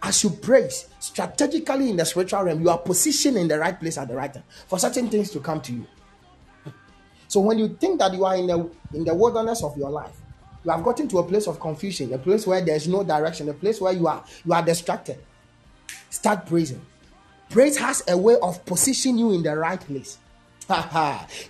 As 0.00 0.22
you 0.22 0.30
praise 0.30 0.86
strategically 1.00 1.90
in 1.90 1.96
the 1.96 2.04
spiritual 2.04 2.44
realm, 2.44 2.60
you 2.62 2.70
are 2.70 2.78
positioned 2.78 3.38
in 3.38 3.48
the 3.48 3.58
right 3.58 3.78
place 3.78 3.98
at 3.98 4.06
the 4.06 4.14
right 4.14 4.32
time 4.32 4.44
for 4.68 4.78
certain 4.78 5.08
things 5.10 5.32
to 5.32 5.40
come 5.40 5.60
to 5.62 5.72
you. 5.72 5.86
So 7.26 7.40
when 7.40 7.58
you 7.58 7.68
think 7.68 7.98
that 7.98 8.12
you 8.12 8.26
are 8.26 8.36
in 8.36 8.46
the 8.46 8.70
in 8.92 9.04
the 9.04 9.14
wilderness 9.14 9.62
of 9.64 9.74
your 9.78 9.88
life, 9.88 10.21
you 10.64 10.70
have 10.70 10.82
gotten 10.84 11.08
to 11.08 11.18
a 11.18 11.22
place 11.24 11.46
of 11.46 11.58
confusion, 11.60 12.12
a 12.12 12.18
place 12.18 12.46
where 12.46 12.60
there's 12.64 12.86
no 12.88 13.02
direction, 13.04 13.48
a 13.48 13.54
place 13.54 13.80
where 13.80 13.92
you 13.92 14.06
are 14.06 14.24
you 14.44 14.52
are 14.52 14.62
distracted. 14.62 15.18
Start 16.10 16.46
praising. 16.46 16.80
Praise 17.50 17.76
has 17.78 18.02
a 18.08 18.16
way 18.16 18.36
of 18.42 18.64
positioning 18.64 19.18
you 19.18 19.32
in 19.32 19.42
the 19.42 19.56
right 19.56 19.80
place. 19.80 20.18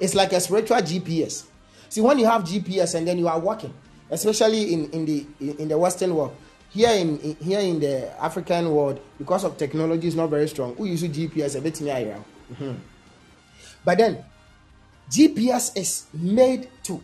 it's 0.01 0.15
like 0.15 0.33
a 0.33 0.41
spiritual 0.41 0.79
GPS. 0.79 1.45
See, 1.89 2.01
when 2.01 2.19
you 2.19 2.27
have 2.27 2.43
GPS 2.43 2.95
and 2.95 3.07
then 3.07 3.19
you 3.19 3.29
are 3.29 3.39
walking, 3.39 3.73
especially 4.11 4.73
in, 4.73 4.91
in 4.91 5.05
the 5.05 5.27
in 5.41 5.69
the 5.69 5.77
Western 5.79 6.15
world, 6.15 6.35
here 6.71 6.91
in, 6.91 7.19
in- 7.21 7.37
here 7.37 7.61
in 7.61 7.79
the 7.81 8.11
African 8.23 8.71
world, 8.75 9.01
because 9.19 9.45
of 9.45 9.57
technology 9.59 10.09
is 10.09 10.17
not 10.17 10.31
very 10.31 10.49
strong, 10.49 10.75
we 10.77 10.91
use 10.91 11.03
GPS 11.03 11.57
a 11.57 11.61
bit 11.61 11.81
near 11.81 12.19
Mhm. 12.53 12.77
But 13.85 13.99
then 13.99 14.25
GPS 15.11 15.77
is 15.77 16.07
made 16.15 16.69
to 16.85 17.01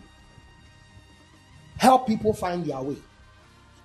help 1.79 2.07
people 2.07 2.33
find 2.33 2.65
their 2.67 2.81
way. 2.83 2.97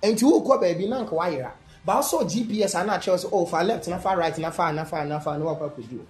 nti 0.02 0.24
wokɔ 0.24 0.60
baabi 0.60 0.88
na 0.88 1.02
nka 1.02 1.14
wayera 1.16 1.52
ba 1.84 1.94
wosɔ 2.00 2.28
gps 2.28 2.74
a 2.80 2.84
na 2.84 2.98
akyerɛ 2.98 3.18
sɛ 3.24 3.28
oh 3.32 3.46
fa 3.46 3.62
left 3.64 3.88
na 3.88 3.98
fa 3.98 4.14
right 4.16 4.36
na 4.38 4.50
fa 4.50 4.72
na 4.72 4.84
fa 4.84 5.04
na 5.04 5.18
fa 5.18 5.38
na 5.38 5.44
wakɔ 5.44 5.70
akɔdi 5.70 5.98
o 6.00 6.06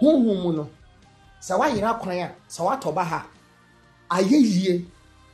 honhom 0.00 0.42
mu 0.42 0.52
no? 0.52 0.70
Sɛ 1.42 1.58
wayera 1.58 1.98
kwan 2.00 2.18
a 2.18 2.32
sɛ 2.48 2.60
watɔ 2.64 2.94
ba 2.94 3.04
ha 3.04 3.26
ayɛ 4.10 4.38
yie 4.40 4.86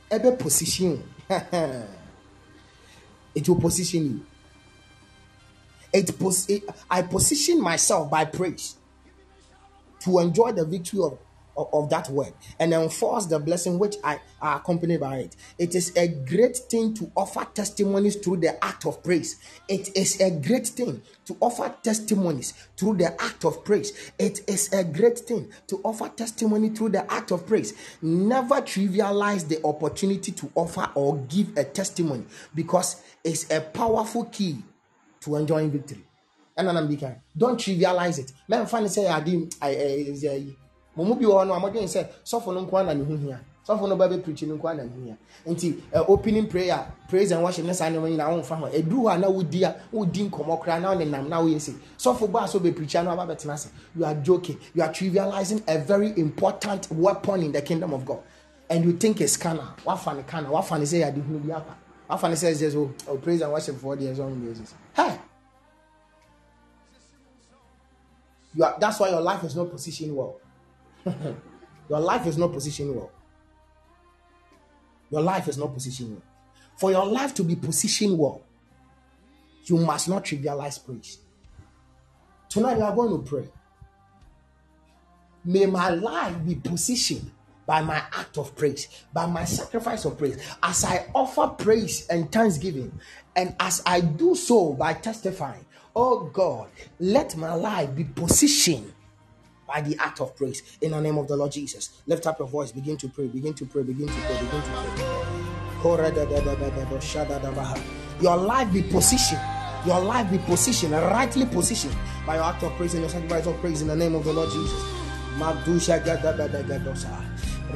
ɛbɛ 0.09 0.39
position. 0.39 1.03
It 3.37 3.47
will 3.47 3.59
position 3.61 4.03
you. 4.03 4.25
It, 5.93 6.17
pos- 6.17 6.49
it 6.49 6.63
i 6.89 7.03
position 7.03 7.61
myself 7.61 8.09
by 8.09 8.25
praise 8.25 8.75
to 9.99 10.17
enjoy 10.17 10.53
the 10.53 10.65
victory 10.65 11.01
of, 11.03 11.19
of, 11.57 11.89
that 11.89 12.09
word 12.09 12.33
and 12.59 12.73
enforce 12.73 13.25
the 13.25 13.39
blessing 13.39 13.79
which 13.79 13.95
I 14.03 14.19
are 14.41 14.57
accompanied 14.57 14.99
by 14.99 15.17
it. 15.17 15.35
It 15.57 15.75
is 15.75 15.95
a 15.95 16.07
great 16.07 16.57
thing 16.57 16.93
to 16.95 17.11
offer 17.15 17.47
testimonies 17.53 18.15
through 18.17 18.37
the 18.37 18.63
act 18.63 18.85
of 18.85 19.03
praise. 19.03 19.37
It 19.67 19.95
is 19.97 20.19
a 20.21 20.31
great 20.31 20.67
thing 20.67 21.01
to 21.25 21.37
offer 21.39 21.73
testimonies 21.81 22.53
through 22.77 22.97
the 22.97 23.21
act 23.21 23.45
of 23.45 23.63
praise. 23.63 24.11
It 24.19 24.41
is 24.47 24.71
a 24.73 24.83
great 24.83 25.19
thing 25.19 25.49
to 25.67 25.79
offer 25.83 26.09
testimony 26.09 26.69
through 26.69 26.89
the 26.89 27.11
act 27.11 27.31
of 27.31 27.45
praise. 27.47 27.73
Never 28.01 28.61
trivialize 28.61 29.47
the 29.47 29.63
opportunity 29.65 30.31
to 30.33 30.51
offer 30.55 30.89
or 30.95 31.17
give 31.27 31.57
a 31.57 31.63
testimony 31.63 32.25
because 32.53 33.01
it's 33.23 33.49
a 33.51 33.61
powerful 33.61 34.25
key 34.25 34.57
to 35.21 35.35
enjoying 35.35 35.71
victory. 35.71 36.03
di 36.57 37.15
don't 37.37 37.59
trivialize 37.59 38.19
it 38.19 38.31
mɛmfa 38.49 38.81
ne 38.81 38.87
sɛ 38.87 39.03
yɛ 39.03 39.17
ade 39.17 39.49
ɛyɛ 39.61 40.45
yi 40.45 40.55
mo 40.97 41.03
mu 41.03 41.15
bi 41.15 41.25
wɔ 41.25 41.43
hɔ 41.43 41.47
no 41.47 41.53
a 41.53 41.59
mɔden 41.59 41.83
sɛ 41.83 42.07
sɔfo 42.25 42.53
no 42.53 42.61
nko 42.65 42.73
ara 42.77 42.87
na 42.87 42.93
ne 42.95 43.05
ho 43.05 43.15
hia. 43.15 43.39
Sɔfo 43.67 43.87
no 43.87 43.95
ba 43.95 44.09
bɛ 44.09 44.23
preach 44.23 44.41
no 44.43 44.57
nko 44.57 44.65
ara 44.65 44.77
na 44.77 44.83
ne 44.83 44.89
ho 44.89 45.05
hia. 45.05 45.17
Nti 45.45 45.73
ɛ 45.93 46.09
opening 46.09 46.47
prayer 46.47 46.91
praise 47.07 47.31
and 47.31 47.43
worship 47.43 47.65
ne 47.65 47.73
saa 47.73 47.85
nneɛma 47.85 48.09
nyinaa 48.09 48.29
wɔn 48.29 48.43
fa 48.43 48.55
ho. 48.55 48.65
Eduru 48.67 49.03
hɔ 49.03 49.15
a 49.15 49.17
na 49.19 49.27
wodi 49.27 49.63
a 49.63 49.75
wodi 49.93 50.29
nkɔmɔ 50.29 50.59
koraa 50.59 50.81
na 50.81 50.95
ɔnenam 50.95 51.29
na 51.29 51.39
woyɛ 51.39 51.61
se. 51.61 51.73
Sɔfo 51.99 52.31
ba 52.31 52.47
so 52.47 52.59
bɛ 52.59 52.75
preach 52.75 52.95
no 52.95 53.11
aba 53.11 53.31
bɛtena 53.31 53.53
ase. 53.53 53.69
You 53.95 54.05
are 54.05 54.15
joking. 54.15 54.57
You 54.73 54.81
are 54.81 54.89
trivializing 54.89 55.61
a 55.67 55.77
very 55.77 56.17
important 56.17 56.91
weapon 56.91 57.43
in 57.43 57.51
the 57.51 57.61
kingdom 57.61 57.93
of 57.93 58.03
God. 58.03 58.19
And 58.67 58.83
you 58.83 58.93
think 58.93 59.21
it's 59.21 59.37
canna 59.37 59.75
wafa 59.85 60.15
ne 60.15 60.23
canna 60.23 60.51
wafa 60.51 60.79
ne 60.79 60.85
sɛ 60.85 61.01
yɛ 61.03 61.07
ade 61.09 61.21
hunu 61.21 61.47
bi 61.47 61.53
apa. 61.53 61.75
Wafa 62.09 62.29
ne 62.29 62.33
sɛ 62.33 62.49
it's 62.51 62.59
just 62.59 62.75
oh, 62.75 62.91
oh 63.07 63.17
praise 63.17 63.41
and 63.41 63.51
worship 63.51 63.77
for 63.79 63.95
the 63.95 64.05
ɛsɔn 64.05 64.35
mu 64.35 64.51
yɛ 64.51 64.73
hey. 64.95 65.19
You 68.55 68.63
are, 68.63 68.75
that's 68.79 68.99
why 68.99 69.09
your 69.09 69.21
life 69.21 69.43
is 69.43 69.55
not 69.55 69.69
positioned 69.69 70.15
well. 70.15 70.39
your 71.89 71.99
life 71.99 72.25
is 72.25 72.37
not 72.37 72.51
positioned 72.53 72.95
well. 72.95 73.11
Your 75.09 75.21
life 75.21 75.47
is 75.47 75.57
not 75.57 75.73
positioned 75.73 76.11
well. 76.11 76.23
For 76.77 76.91
your 76.91 77.05
life 77.05 77.33
to 77.35 77.43
be 77.43 77.55
positioned 77.55 78.17
well, 78.17 78.41
you 79.65 79.77
must 79.77 80.07
not 80.07 80.25
trivialize 80.25 80.83
praise. 80.83 81.19
Tonight 82.49 82.77
we 82.77 82.83
are 82.83 82.95
going 82.95 83.11
to 83.11 83.29
pray. 83.29 83.49
May 85.43 85.65
my 85.65 85.89
life 85.89 86.35
be 86.45 86.55
positioned 86.55 87.31
by 87.65 87.81
my 87.81 87.97
act 87.97 88.37
of 88.37 88.55
praise, 88.55 88.87
by 89.13 89.25
my 89.25 89.43
sacrifice 89.43 90.05
of 90.05 90.17
praise, 90.17 90.41
as 90.63 90.85
I 90.85 91.05
offer 91.13 91.47
praise 91.47 92.07
and 92.07 92.31
thanksgiving, 92.31 92.97
and 93.35 93.55
as 93.59 93.81
I 93.85 94.01
do 94.01 94.35
so 94.35 94.73
by 94.73 94.93
testifying. 94.93 95.65
Oh 95.95 96.29
God, 96.31 96.69
let 96.99 97.35
my 97.35 97.53
life 97.53 97.93
be 97.95 98.05
positioned 98.05 98.93
by 99.67 99.81
the 99.81 99.95
act 99.99 100.21
of 100.21 100.35
praise 100.35 100.63
in 100.81 100.91
the 100.91 101.01
name 101.01 101.17
of 101.17 101.27
the 101.27 101.35
Lord 101.35 101.51
Jesus. 101.51 102.01
Lift 102.07 102.25
up 102.25 102.39
your 102.39 102.47
voice, 102.47 102.71
begin 102.71 102.97
to 102.97 103.09
pray, 103.09 103.27
begin 103.27 103.53
to 103.53 103.65
pray, 103.65 103.83
begin 103.83 104.07
to 104.07 104.13
pray, 104.13 104.39
begin 104.39 104.61
to 104.61 104.69
pray. 104.69 105.03
Your 108.21 108.37
life 108.37 108.73
be 108.73 108.81
positioned 108.81 109.41
your 109.85 110.01
life 110.01 110.29
be 110.29 110.37
positioned, 110.39 110.91
rightly 110.91 111.45
positioned 111.45 111.95
by 112.25 112.35
your 112.35 112.43
act 112.43 112.63
of 112.63 112.73
praise 112.75 112.93
and 112.93 113.03
your 113.03 113.09
sacrifice 113.09 113.45
of 113.45 113.55
praise 113.61 113.81
in 113.81 113.87
the 113.87 113.95
name 113.95 114.15
of 114.15 114.23
the 114.25 114.33
Lord 114.33 114.49
Jesus. 114.49 114.83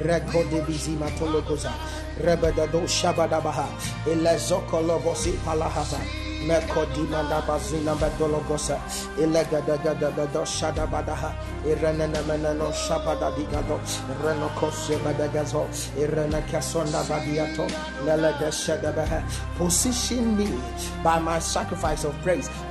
Rekode 0.04 0.62
zokolobosi 4.38 5.32
palahasa. 5.46 6.31
Mekodima 6.48 7.24
nabazina 7.30 7.96
bedologosa. 7.96 8.80
Ele 9.20 9.44
gada 9.52 9.78
gada 9.78 10.12
bedo 10.12 10.46
shadabadaha. 10.46 11.34
Irene 11.66 12.08
meneno 12.28 12.72
shabada 12.74 13.32
digado. 13.36 13.80
Reno 14.24 14.50
kose 14.56 14.98
bedagazo. 15.04 15.68
Irene 15.98 16.42
kasonda 16.52 17.04
badiato. 17.04 17.68
Lele 18.06 18.34
de 18.40 18.52
shadabaha. 18.52 19.24
Position 19.58 20.36
me 20.38 20.48
by 21.04 21.20
my 21.20 21.40
sacrifice 21.40 22.04
of 22.06 22.16
praise. 22.24 22.50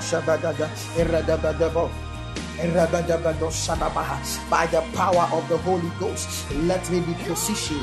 shabadada. 0.00 0.68
Irredebedebo. 0.98 1.90
By 4.50 4.66
the 4.66 4.82
power 4.94 5.28
of 5.32 5.48
the 5.48 5.56
Holy 5.58 5.90
Ghost, 5.98 6.50
let 6.68 6.88
me 6.90 7.00
be 7.00 7.14
positioned 7.24 7.80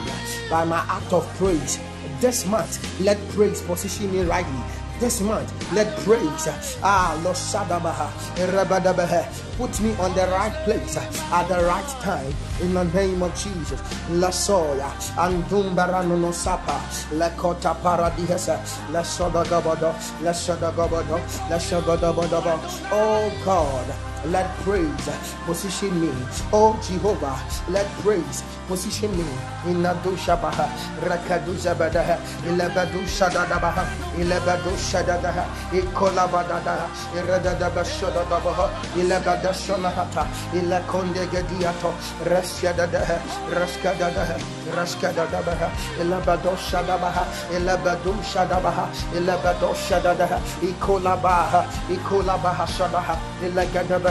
by 0.49 0.63
my 0.63 0.85
act 0.87 1.11
of 1.11 1.27
praise. 1.37 1.79
This 2.21 2.45
month, 2.45 2.79
let 3.01 3.17
praise 3.29 3.61
position 3.61 4.11
me 4.13 4.21
rightly. 4.21 4.63
This 4.99 5.21
month, 5.21 5.47
let 5.71 5.87
praise 6.03 6.49
ah 6.83 7.15
Lord 7.23 7.37
Shadabaha 7.37 8.11
Rabadabaha 8.35 9.23
put 9.55 9.71
me 9.79 9.95
on 9.95 10.13
the 10.13 10.27
right 10.27 10.51
place 10.67 10.97
at 10.97 11.47
the 11.47 11.63
right 11.63 11.87
time 12.03 12.33
in 12.59 12.73
the 12.73 12.83
name 12.91 13.23
of 13.23 13.31
Jesus. 13.33 13.79
La 14.11 14.27
Soya 14.27 14.91
and 15.23 15.41
Dumbarano 15.45 16.19
no 16.19 16.31
Sapa 16.31 16.83
La 17.13 17.29
Kota 17.37 17.73
Paradisa 17.81 18.59
La 18.91 19.01
Soda 19.01 19.43
Gabado 19.47 19.95
La 20.21 20.33
Soda 20.33 20.69
Gabado 20.75 21.15
La 21.49 21.57
Soda 21.57 21.95
Gabado 21.95 22.59
Oh 22.91 23.31
God 23.45 24.08
let 24.27 24.47
praise 24.57 25.09
position 25.45 25.99
me. 26.01 26.11
Oh 26.53 26.79
Jehovah, 26.83 27.37
let 27.69 27.87
praise 28.03 28.43
position 28.67 29.11
me 29.17 29.23
in 29.71 29.81
Nadu 29.81 30.13
Shabaha, 30.17 30.67
Rakadu 31.01 31.53
Zabadaha, 31.55 32.17
Ilabadu 32.45 33.01
Shadadabaha, 33.07 33.85
Ilabadu 34.17 34.73
Shadadaha, 34.77 35.45
Ikolabadaha, 35.71 36.87
Iradadaba 37.15 37.83
Shadadabaha, 37.83 38.69
Ilabada 38.95 39.51
Shonahata, 39.53 40.27
Ilakonde 40.53 41.25
Gadiato, 41.31 41.91
Raskadadaha, 42.25 43.17
Raskadadaha, 43.49 44.37
Raskadadabaha, 44.75 45.69
Ilabado 45.99 46.55
Shadabaha, 46.57 47.25
Ilabadu 47.55 48.13
Shadabaha, 48.21 48.85
Ilabado 49.15 49.73
Shadadaha, 49.73 50.39
Ikolabaha, 50.61 51.65
Ikolabaha 51.89 52.65
Shadaha, 52.67 53.17
Ilagadabaha. 53.43 54.08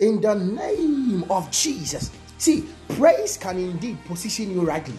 In 0.00 0.20
the 0.20 0.34
name 0.34 1.24
of 1.30 1.50
Jesus. 1.50 2.10
See, 2.36 2.68
praise 2.90 3.38
can 3.38 3.58
indeed 3.58 4.04
position 4.04 4.52
you 4.52 4.60
rightly. 4.60 4.98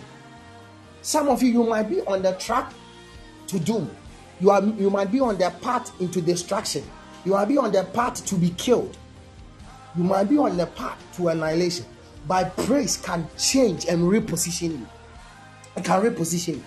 Some 1.04 1.28
of 1.28 1.44
you, 1.44 1.50
you 1.50 1.64
might 1.64 1.88
be 1.90 2.02
on 2.02 2.24
the 2.24 2.34
track 2.34 2.74
to 3.48 3.60
doom. 3.60 3.90
You 4.42 4.50
are 4.50 4.64
you 4.64 4.90
might 4.90 5.12
be 5.12 5.20
on 5.20 5.38
the 5.38 5.52
path 5.62 5.92
into 6.02 6.22
destruction. 6.22 6.84
You 7.24 7.34
might 7.34 7.46
be 7.46 7.60
on 7.60 7.72
the 7.72 7.84
path 7.84 8.26
to 8.26 8.36
be 8.36 8.50
killed. 8.52 8.98
You 9.96 10.04
might 10.04 10.28
be 10.28 10.40
on 10.40 10.58
the 10.58 10.66
path 10.66 10.98
to 11.18 11.28
annihilation. 11.28 11.86
But 12.28 12.58
praise 12.58 12.98
can 12.98 13.28
change 13.38 13.86
and 13.86 14.02
reposition 14.02 14.80
you. 14.80 14.88
It 15.78 15.86
can 15.86 16.02
reposition 16.02 16.56
you 16.56 16.64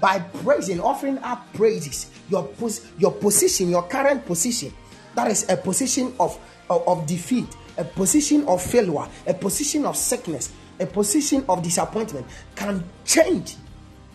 by 0.00 0.18
praising, 0.18 0.80
offering 0.80 1.18
up 1.18 1.52
praises, 1.54 2.10
your 2.28 2.44
pos- 2.46 2.86
your 2.98 3.12
position, 3.12 3.68
your 3.70 3.82
current 3.82 4.24
position, 4.26 4.72
that 5.14 5.30
is 5.30 5.48
a 5.48 5.56
position 5.56 6.14
of, 6.20 6.38
of, 6.70 6.86
of 6.86 7.06
defeat, 7.06 7.46
a 7.76 7.84
position 7.84 8.44
of 8.46 8.62
failure, 8.62 9.08
a 9.26 9.34
position 9.34 9.84
of 9.84 9.96
sickness, 9.96 10.52
a 10.80 10.86
position 10.86 11.44
of 11.48 11.62
disappointment 11.62 12.26
can 12.54 12.84
change 13.04 13.56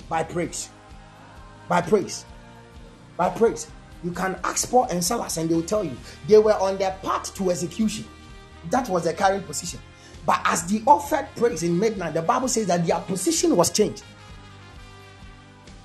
by 0.09 0.23
praise. 0.23 0.69
By 1.67 1.81
praise. 1.81 2.25
By 3.17 3.29
praise. 3.29 3.67
You 4.03 4.11
can 4.11 4.37
ask 4.43 4.69
Paul 4.69 4.87
and 4.91 5.03
Silas 5.03 5.37
and 5.37 5.49
they 5.49 5.55
will 5.55 5.63
tell 5.63 5.83
you 5.83 5.95
they 6.27 6.37
were 6.37 6.53
on 6.53 6.77
their 6.77 6.91
path 7.01 7.33
to 7.35 7.51
execution. 7.51 8.05
That 8.69 8.89
was 8.89 9.03
their 9.03 9.13
current 9.13 9.45
position. 9.45 9.79
But 10.25 10.41
as 10.45 10.65
they 10.67 10.81
offered 10.85 11.27
praise 11.35 11.63
in 11.63 11.77
midnight, 11.77 12.13
the 12.13 12.21
Bible 12.21 12.47
says 12.47 12.67
that 12.67 12.85
their 12.85 12.99
position 13.01 13.55
was 13.55 13.71
changed. 13.71 14.03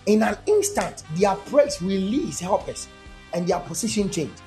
In 0.08 0.22
an 0.22 0.38
instant, 0.46 1.04
their 1.16 1.34
praise 1.34 1.82
released 1.82 2.40
helpers 2.40 2.88
and 3.34 3.46
their 3.46 3.60
position 3.60 4.08
changed. 4.08 4.40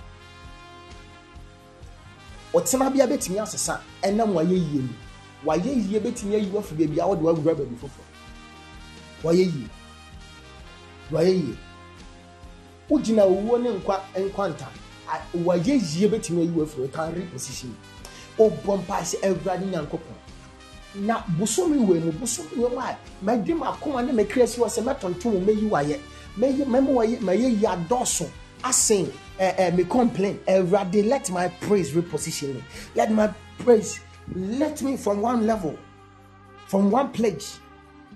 ɔtena 2.54 2.90
bi 2.92 3.00
a 3.00 3.08
bɛtumi 3.08 3.38
asesa 3.40 3.80
ɛnam 4.04 4.34
wayɛ 4.34 4.58
yie 4.58 4.82
mu 4.82 4.94
wayɛ 5.46 5.72
yie 5.90 6.00
bɛtumi 6.00 6.36
ayi 6.36 6.50
wafiri 6.52 6.88
baabi 6.88 7.00
a 7.00 7.06
wɔde 7.08 7.22
wawura 7.22 7.56
baabi 7.56 7.76
foforɔ 7.80 8.04
wayɛ 9.24 9.46
yie 9.54 9.70
wayɛ 11.12 11.34
yie 11.44 11.58
wogyina 12.90 13.24
owuo 13.24 13.62
ne 13.62 13.70
nkwa 13.70 14.02
nkwanta 14.18 14.68
wayɛ 15.46 15.80
yie 15.80 16.10
bɛtumi 16.10 16.42
ayi 16.42 16.52
wafiri 16.52 16.92
kan 16.92 17.14
reposition. 17.14 17.74
Ɔbɔ 18.38 18.78
mpae 18.82 19.04
sɛ 19.04 19.18
awurade 19.24 19.66
nyankopɔn 19.72 20.18
na 20.96 21.24
bosomi 21.38 21.78
wɔ 21.78 22.04
mu 22.04 22.12
bosomi 22.12 22.56
wɔ 22.58 22.72
mu 22.72 22.80
a 22.80 22.98
mɛdi 23.24 23.56
mu 23.58 23.66
akoma 23.66 24.06
ne 24.06 24.12
mɛkiri 24.12 24.44
asi 24.44 24.60
wɔ 24.60 24.68
sɛ 24.68 24.84
mɛtontom 24.84 25.46
mɛyi 25.46 25.70
wayɛ 25.70 26.00
mɛyi 26.38 26.66
mɛmu 26.66 26.94
wayɛ 26.94 27.20
mɛyɛ 27.20 27.60
yi 27.60 27.66
adɔso 27.66 28.28
asen 28.64 29.12
ɛɛ 29.40 29.58
ɛɛ 29.58 29.76
me 29.76 29.84
complain. 29.86 30.40
Ɛwurade 30.48 31.08
let 31.08 31.30
my 31.32 31.48
praise 31.48 31.92
reposition 31.92 32.56
me. 32.56 32.64
Let 32.96 33.12
my 33.12 33.34
praise 33.60 34.00
let 34.36 34.82
me 34.82 34.98
from 34.98 35.22
one 35.22 35.48
level 35.48 35.78
from 36.68 36.92
one 36.92 37.12
place 37.12 37.60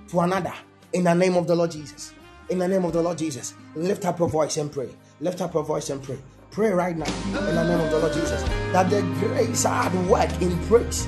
to 0.10 0.20
another. 0.20 0.54
In 0.94 1.04
the 1.04 1.14
name 1.14 1.36
of 1.36 1.48
the 1.48 1.56
Lord 1.56 1.72
Jesus. 1.72 2.14
In 2.50 2.60
the 2.60 2.68
name 2.68 2.86
of 2.86 2.94
the 2.94 3.02
Lord 3.02 3.18
Jesus. 3.18 3.54
Lift 3.76 4.06
up 4.06 4.20
your 4.20 4.30
voice 4.30 4.58
and 4.58 4.72
pray. 4.72 4.90
Lift 5.20 5.42
up 5.42 5.54
your 5.54 5.64
voice 5.64 5.90
and 5.90 6.02
pray. 6.02 6.18
Pray 6.52 6.70
right 6.70 6.96
now. 6.96 7.06
In 7.26 7.34
the 7.56 7.64
name 7.68 7.82
of 7.82 7.92
the 7.92 8.00
Lord 8.00 8.14
Jesus. 8.14 8.42
That 8.72 8.90
the 8.90 9.02
grace 9.20 9.64
hard 9.64 9.94
work 10.08 10.30
in 10.42 10.58
praise 10.68 11.08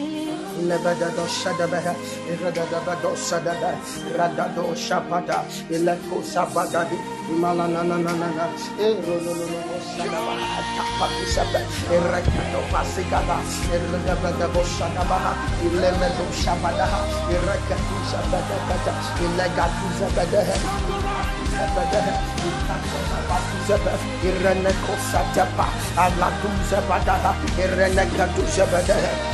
Lebedado 0.67 1.25
Shadabaha, 1.27 1.93
Radadabado 2.41 3.15
Sadada, 3.15 3.73
Radado 4.15 4.75
Shapada, 4.75 5.43
Eleko 5.69 6.21
Sabadadi, 6.21 6.97
Malananana, 7.41 8.47
Erololo 8.77 9.47
Shadabaha, 9.81 10.61
Tapatu 10.77 11.25
Saba, 11.33 11.59
Erekado 11.89 12.61
Pasigada, 12.71 13.37
Eredabado 13.73 14.61
Shadabaha, 14.63 15.33
Ilemedo 15.65 16.25
Shabadaha, 16.41 17.01
Erekatu 17.33 17.97
Sabadakata, 18.09 18.93
Ilegatu 19.25 19.87
Zabadaha. 19.99 21.40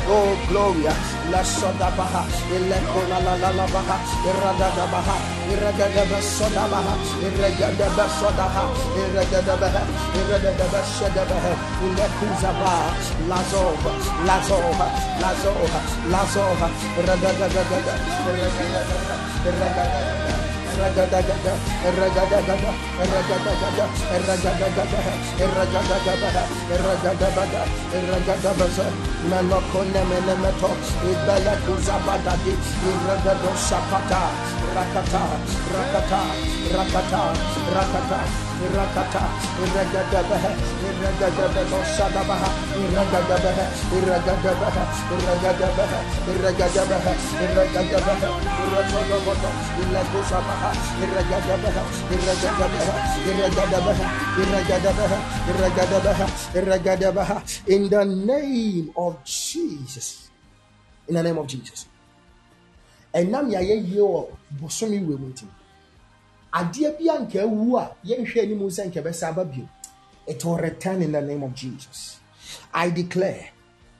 Oh, 0.09 0.35
Gloria, 0.49 0.93
la 1.31 1.43
soda 1.43 1.89
baha, 1.97 2.23
ilekona 2.55 3.19
la 3.25 3.35
la 3.37 3.51
la 3.51 3.65
baha, 3.73 3.97
iragada 4.29 4.85
baha, 4.91 5.15
irada 5.51 5.85
iragada 5.85 6.03
basoda 6.11 6.63
baha, 6.71 6.93
irada 7.21 7.47
iragada 7.47 7.87
basoda 7.97 8.45
baha, 8.47 8.63
iragada 9.01 9.55
baha, 9.61 9.81
irada 10.17 10.51
iragada 10.51 10.65
basoda 10.73 11.23
baha, 11.29 11.53
ilekuza 11.85 12.51
baha, 12.59 12.89
lazova, 13.29 13.91
lazova, 14.27 14.87
lazova, 15.21 15.79
lazova, 16.13 16.67
iragada 16.99 17.47
gada, 17.53 17.93
iragada 18.31 18.81
gada, 18.87 19.15
iragada 19.45 19.99
gada. 20.01 20.36
Ragadagada, 20.77 21.53
ragadagada, 21.97 22.71
rakata, 34.77 35.23
rakata, 35.73 36.21
rakata, 36.73 37.06
rakata, 37.07 38.19
rakata, 38.75 39.23
iragadabaha, 39.63 40.51
in 57.67 57.89
the 57.89 58.05
name 58.05 58.91
of 58.97 59.23
Jesus. 59.23 60.29
In 61.07 61.15
the 61.15 61.23
name 61.23 61.37
of 61.37 61.47
Jesus. 61.47 61.85
ɛnam 63.13 63.49
yɛayɛ 63.49 63.75
yie 63.87 64.01
wɔ 64.01 64.27
bosome 64.59 64.99
wɔ 65.01 65.17
mu 65.17 65.27
ntim 65.29 65.47
adeɛ 66.53 66.97
bi 66.97 67.09
a 67.09 67.19
nka 67.19 67.41
awu 67.43 67.77
a 67.77 67.95
yɛnhwɛ 68.05 68.43
anim 68.43 68.59
sɛ 68.69 68.87
nka 68.87 69.01
bɛsa 69.03 69.29
aba 69.29 69.45
bio. 69.45 69.67
It 70.25 70.43
will 70.43 70.57
return 70.57 71.01
in 71.01 71.13
the 71.13 71.21
name 71.21 71.43
of 71.43 71.55
jesus. 71.55 72.19
I 72.73 72.89
declare 72.89 73.49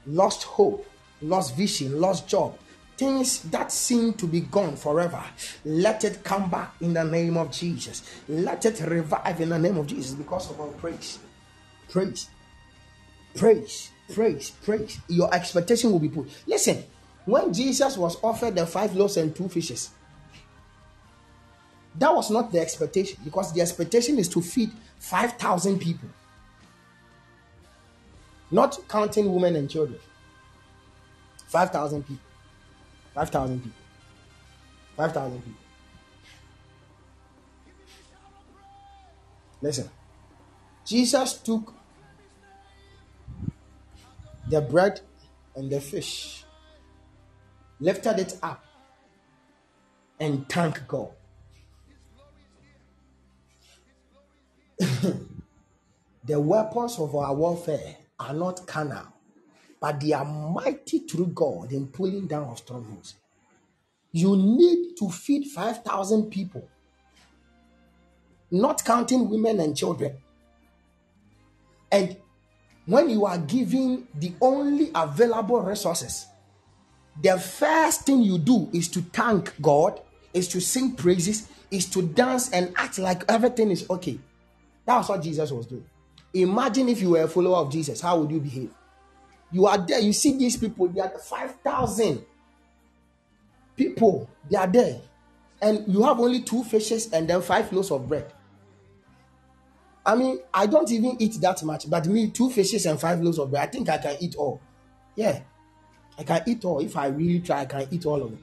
lost 0.06 0.44
hope 0.44 0.86
lost 1.20 1.54
vision 1.56 2.00
lost 2.00 2.28
job 2.28 2.56
things 2.96 3.42
that 3.42 3.70
seem 3.72 4.12
to 4.14 4.26
be 4.26 4.40
gone 4.40 4.76
forever 4.76 5.22
let 5.64 6.04
it 6.04 6.22
come 6.24 6.48
back 6.48 6.74
in 6.80 6.94
the 6.94 7.04
name 7.04 7.36
of 7.36 7.50
jesus. 7.50 8.02
Let 8.28 8.64
it 8.64 8.80
revive 8.80 9.40
in 9.40 9.50
the 9.50 9.58
name 9.58 9.76
of 9.76 9.86
jesus 9.86 10.14
because 10.14 10.50
of 10.50 10.60
our 10.60 10.68
praise. 10.68 11.18
Praise. 11.88 12.28
Praise. 13.34 13.90
Praise. 14.12 14.50
Praise. 14.62 14.98
Your 15.08 15.32
expectation 15.34 15.92
will 15.92 15.98
be 15.98 16.08
put. 16.08 16.28
Listen 16.46 16.82
when 17.24 17.52
jesus 17.52 17.98
was 17.98 18.16
offered 18.22 18.54
the 18.54 18.66
five 18.66 18.94
loaves 18.96 19.18
and 19.18 19.36
two 19.36 19.48
fishes 19.48 19.90
that 21.98 22.14
was 22.14 22.30
not 22.30 22.52
the 22.52 22.60
expectation 22.60 23.18
because 23.24 23.52
the 23.52 23.60
expectation 23.60 24.18
is 24.18 24.28
to 24.28 24.40
feed 24.40 24.70
5,000 24.98 25.78
people, 25.78 26.08
not 28.50 28.78
counting 28.88 29.32
women 29.32 29.56
and 29.56 29.68
children. 29.68 29.98
5,000 31.48 32.02
people. 32.02 32.22
5,000 33.14 33.58
people. 33.58 33.78
5,000 34.96 35.38
people. 35.42 35.60
Listen, 39.60 39.90
Jesus 40.84 41.34
took 41.34 41.74
the 44.48 44.60
bread 44.60 45.00
and 45.56 45.70
the 45.70 45.80
fish, 45.80 46.44
lifted 47.80 48.18
it 48.18 48.38
up, 48.42 48.64
and 50.20 50.48
thanked 50.48 50.86
God. 50.86 51.10
the 56.24 56.38
weapons 56.40 56.98
of 56.98 57.14
our 57.14 57.34
warfare 57.34 57.96
are 58.18 58.32
not 58.32 58.66
carnal, 58.66 59.06
but 59.80 60.00
they 60.00 60.12
are 60.12 60.24
mighty 60.24 61.00
through 61.00 61.28
God 61.28 61.72
in 61.72 61.88
pulling 61.88 62.26
down 62.26 62.44
of 62.48 62.58
strongholds. 62.58 63.14
You 64.12 64.36
need 64.36 64.96
to 64.98 65.10
feed 65.10 65.48
5,000 65.48 66.30
people, 66.30 66.68
not 68.50 68.84
counting 68.84 69.28
women 69.28 69.60
and 69.60 69.76
children. 69.76 70.16
And 71.90 72.16
when 72.86 73.10
you 73.10 73.26
are 73.26 73.38
giving 73.38 74.06
the 74.14 74.32
only 74.40 74.90
available 74.94 75.60
resources, 75.60 76.26
the 77.20 77.38
first 77.38 78.02
thing 78.02 78.22
you 78.22 78.38
do 78.38 78.70
is 78.72 78.88
to 78.88 79.02
thank 79.02 79.60
God, 79.60 80.00
is 80.32 80.48
to 80.48 80.60
sing 80.60 80.94
praises, 80.94 81.48
is 81.70 81.86
to 81.90 82.02
dance 82.02 82.50
and 82.50 82.72
act 82.76 82.98
like 82.98 83.24
everything 83.28 83.70
is 83.70 83.88
okay. 83.90 84.18
That's 84.88 85.06
what 85.10 85.22
Jesus 85.22 85.52
was 85.52 85.66
doing. 85.66 85.84
Imagine 86.32 86.88
if 86.88 87.02
you 87.02 87.10
were 87.10 87.20
a 87.20 87.28
follower 87.28 87.58
of 87.58 87.70
Jesus, 87.70 88.00
how 88.00 88.18
would 88.20 88.30
you 88.30 88.40
behave? 88.40 88.70
You 89.52 89.66
are 89.66 89.76
there, 89.76 90.00
you 90.00 90.14
see 90.14 90.38
these 90.38 90.56
people, 90.56 90.88
they 90.88 91.02
are 91.02 91.10
5,000 91.10 92.24
people, 93.76 94.30
they 94.50 94.56
are 94.56 94.66
there, 94.66 94.98
and 95.60 95.84
you 95.86 96.02
have 96.04 96.18
only 96.18 96.40
two 96.40 96.64
fishes 96.64 97.12
and 97.12 97.28
then 97.28 97.42
five 97.42 97.70
loaves 97.70 97.90
of 97.90 98.08
bread. 98.08 98.32
I 100.06 100.14
mean, 100.14 100.38
I 100.54 100.64
don't 100.64 100.90
even 100.90 101.20
eat 101.20 101.38
that 101.42 101.62
much, 101.64 101.90
but 101.90 102.06
me, 102.06 102.30
two 102.30 102.48
fishes 102.48 102.86
and 102.86 102.98
five 102.98 103.20
loaves 103.20 103.38
of 103.38 103.50
bread, 103.50 103.68
I 103.68 103.70
think 103.70 103.90
I 103.90 103.98
can 103.98 104.16
eat 104.20 104.36
all. 104.36 104.58
Yeah, 105.16 105.40
I 106.16 106.22
can 106.22 106.40
eat 106.46 106.64
all. 106.64 106.78
If 106.80 106.96
I 106.96 107.08
really 107.08 107.40
try, 107.40 107.60
I 107.60 107.66
can 107.66 107.88
eat 107.90 108.06
all 108.06 108.22
of 108.22 108.32
it. 108.32 108.38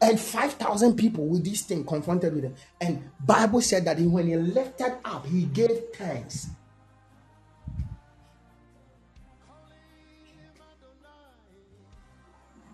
And 0.00 0.20
5,000 0.20 0.94
people 0.96 1.26
with 1.26 1.44
this 1.44 1.62
thing 1.62 1.84
confronted 1.84 2.34
with 2.34 2.44
him. 2.44 2.54
And 2.80 3.10
Bible 3.24 3.62
said 3.62 3.84
that 3.86 3.98
he, 3.98 4.06
when 4.06 4.26
he 4.26 4.36
lifted 4.36 4.96
up, 5.04 5.26
he 5.26 5.44
gave 5.44 5.84
thanks. 5.94 6.48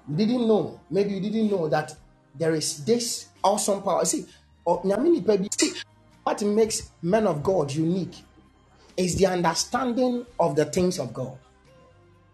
You 0.09 0.17
didn't 0.17 0.49
know. 0.49 0.81
Maybe 0.91 1.15
you 1.15 1.21
didn't 1.21 1.51
know 1.51 1.69
that 1.69 1.95
there 2.35 2.55
is 2.55 2.85
this 2.85 3.29
awesome 3.43 3.83
power. 3.83 4.05
See, 4.05 4.27
oh, 4.67 4.83
see, 5.57 5.73
what 6.25 6.43
makes 6.43 6.91
men 7.03 7.27
of 7.27 7.43
God 7.43 7.73
unique 7.73 8.17
is 8.97 9.17
the 9.17 9.27
understanding 9.27 10.27
of 10.39 10.57
the 10.57 10.65
things 10.65 10.99
of 10.99 11.15
God. 11.15 11.39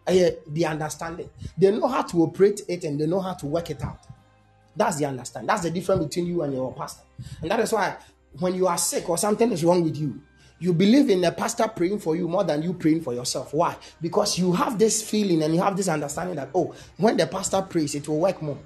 Eh, 0.07 0.30
the 0.47 0.64
understanding. 0.64 1.28
They 1.57 1.70
know 1.70 1.86
how 1.86 2.03
to 2.03 2.22
operate 2.22 2.62
it 2.66 2.84
and 2.84 2.99
they 2.99 3.07
know 3.07 3.20
how 3.20 3.34
to 3.34 3.47
work 3.47 3.70
it 3.70 3.84
out. 3.84 4.07
That's 4.79 4.97
the 4.97 5.07
understand. 5.07 5.49
That's 5.49 5.62
the 5.62 5.70
difference 5.70 6.05
between 6.05 6.26
you 6.26 6.43
and 6.43 6.55
your 6.55 6.72
pastor. 6.72 7.03
And 7.43 7.51
that 7.51 7.61
is 7.61 7.72
why 7.72 7.97
when 8.39 8.55
you 8.55 8.68
are 8.68 8.79
sick 8.79 9.09
or 9.09 9.18
something 9.18 9.51
is 9.51 9.64
wrong 9.64 9.83
with 9.83 9.97
you, 9.97 10.20
you 10.61 10.72
believe 10.72 11.11
in 11.11 11.20
the 11.20 11.33
pastor 11.33 11.68
praying 11.68 11.99
for 11.99 12.16
you 12.16 12.29
more 12.29 12.45
than 12.45 12.62
you 12.62 12.72
praying 12.72 13.03
for 13.03 13.14
yourself. 13.14 13.53
Why? 13.53 13.76
Because 14.01 14.39
you 14.39 14.53
have 14.53 14.79
this 14.79 15.09
feeling 15.09 15.43
and 15.43 15.55
you 15.55 15.61
have 15.61 15.76
this 15.76 15.89
understanding 15.89 16.37
that, 16.37 16.51
oh, 16.55 16.74
when 16.97 17.16
the 17.16 17.26
pastor 17.26 17.62
prays, 17.62 17.95
it 17.95 18.09
will 18.09 18.20
work 18.20 18.41
more. 18.41 18.59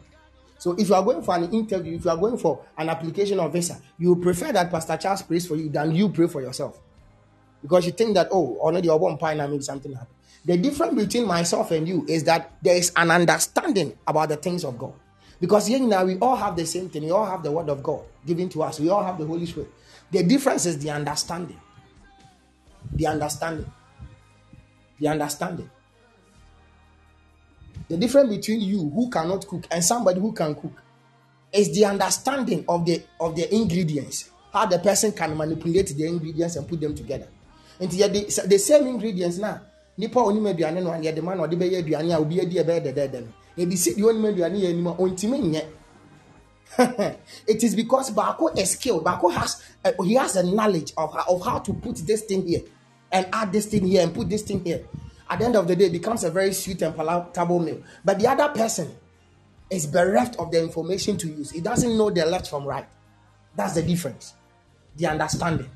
So 0.58 0.72
if 0.78 0.88
you 0.88 0.94
are 0.94 1.02
going 1.02 1.22
for 1.22 1.34
an 1.34 1.50
interview, 1.52 1.96
if 1.96 2.04
you 2.04 2.10
are 2.10 2.16
going 2.16 2.38
for 2.38 2.64
an 2.78 2.88
application 2.88 3.40
of 3.40 3.52
visa, 3.52 3.80
you 3.98 4.14
prefer 4.16 4.52
that 4.52 4.70
Pastor 4.70 4.96
Charles 4.96 5.22
prays 5.22 5.46
for 5.46 5.56
you 5.56 5.68
than 5.68 5.94
you 5.94 6.08
pray 6.08 6.28
for 6.28 6.40
yourself. 6.40 6.78
Because 7.60 7.84
you 7.84 7.92
think 7.92 8.14
that, 8.14 8.28
oh, 8.30 8.56
already 8.58 8.86
you're 8.86 8.96
one 8.96 9.18
point, 9.18 9.38
maybe 9.38 9.60
something 9.60 9.92
happened. 9.92 10.14
The 10.44 10.56
difference 10.56 10.94
between 10.94 11.26
myself 11.26 11.72
and 11.72 11.86
you 11.88 12.04
is 12.08 12.24
that 12.24 12.52
there 12.62 12.76
is 12.76 12.92
an 12.96 13.10
understanding 13.10 13.98
about 14.06 14.28
the 14.28 14.36
things 14.36 14.64
of 14.64 14.78
God. 14.78 14.94
Because 15.42 15.66
here 15.66 15.80
now 15.80 16.04
we 16.04 16.16
all 16.20 16.36
have 16.36 16.54
the 16.54 16.64
same 16.64 16.88
thing. 16.88 17.02
We 17.02 17.10
all 17.10 17.26
have 17.26 17.42
the 17.42 17.50
word 17.50 17.68
of 17.68 17.82
God 17.82 18.04
given 18.24 18.48
to 18.50 18.62
us. 18.62 18.78
We 18.78 18.88
all 18.90 19.02
have 19.02 19.18
the 19.18 19.26
Holy 19.26 19.44
Spirit. 19.44 19.72
The 20.08 20.22
difference 20.22 20.66
is 20.66 20.78
the 20.78 20.90
understanding. 20.90 21.58
The 22.92 23.08
understanding. 23.08 23.66
The 25.00 25.08
understanding. 25.08 25.68
The 27.88 27.96
difference 27.96 28.36
between 28.36 28.60
you 28.60 28.88
who 28.88 29.10
cannot 29.10 29.44
cook 29.48 29.64
and 29.68 29.82
somebody 29.82 30.20
who 30.20 30.30
can 30.32 30.54
cook 30.54 30.80
is 31.52 31.74
the 31.74 31.86
understanding 31.86 32.64
of 32.68 32.86
the 32.86 33.02
of 33.18 33.34
the 33.34 33.52
ingredients. 33.52 34.30
How 34.52 34.66
the 34.66 34.78
person 34.78 35.10
can 35.10 35.36
manipulate 35.36 35.88
the 35.88 36.06
ingredients 36.06 36.54
and 36.54 36.68
put 36.68 36.80
them 36.80 36.94
together. 36.94 37.26
And 37.80 37.90
the, 37.90 38.44
the 38.46 38.58
same 38.58 38.86
ingredients 38.86 39.38
now. 39.38 39.60
Nipa 39.98 40.20
onim 40.20 40.46
aduane 40.54 40.84
no 40.84 40.90
yɛde 40.92 41.20
ma 41.20 41.34
no 41.34 41.42
ɔde 41.48 41.58
bɛyɛ 41.58 41.82
aduane 41.82 42.14
a 42.14 42.18
obi 42.20 42.36
ɛbɛyɛ 42.36 42.80
dɛdɛɛdɛ 42.84 43.20
no 43.20 43.28
ebi 43.56 43.76
si 43.76 43.94
deɛ 43.94 44.04
ɔnim 44.10 44.26
aduane 44.26 44.58
yɛ 44.58 44.68
anim 44.70 44.86
a 44.86 44.94
ɔntumi 44.94 45.38
nyɛ. 45.40 45.64
It 47.46 47.62
is 47.62 47.74
because 47.74 48.10
baako 48.12 48.56
is 48.56 48.70
skilled. 48.70 49.04
Baako 49.04 49.32
has 49.32 49.62
uh, 49.84 49.92
he 50.04 50.14
has 50.14 50.36
a 50.36 50.42
knowledge 50.42 50.92
of 50.96 51.14
of 51.28 51.44
how 51.44 51.58
to 51.58 51.74
put 51.74 51.96
this 51.96 52.22
thing 52.22 52.46
here 52.46 52.62
and 53.10 53.26
add 53.32 53.52
this 53.52 53.66
thing 53.66 53.86
here 53.86 54.02
and 54.02 54.14
put 54.14 54.28
this 54.30 54.42
thing 54.42 54.64
here. 54.64 54.84
At 55.28 55.38
the 55.40 55.44
end 55.46 55.56
of 55.56 55.68
the 55.68 55.76
day 55.76 55.86
it 55.86 55.92
becomes 55.92 56.24
a 56.24 56.30
very 56.30 56.52
sweet 56.52 56.80
and 56.82 56.94
palatable 56.96 57.58
meal. 57.60 57.82
But 58.04 58.18
the 58.18 58.28
other 58.28 58.48
person 58.48 58.94
is 59.70 59.86
bereft 59.86 60.36
of 60.36 60.50
the 60.50 60.62
information 60.62 61.16
to 61.18 61.28
use. 61.28 61.50
He 61.50 61.60
doesn't 61.60 61.96
know 61.96 62.10
the 62.10 62.24
left 62.24 62.48
from 62.48 62.64
right. 62.64 62.86
That's 63.54 63.74
the 63.74 63.82
difference. 63.82 64.34
The 64.96 65.06
understanding. 65.06 65.70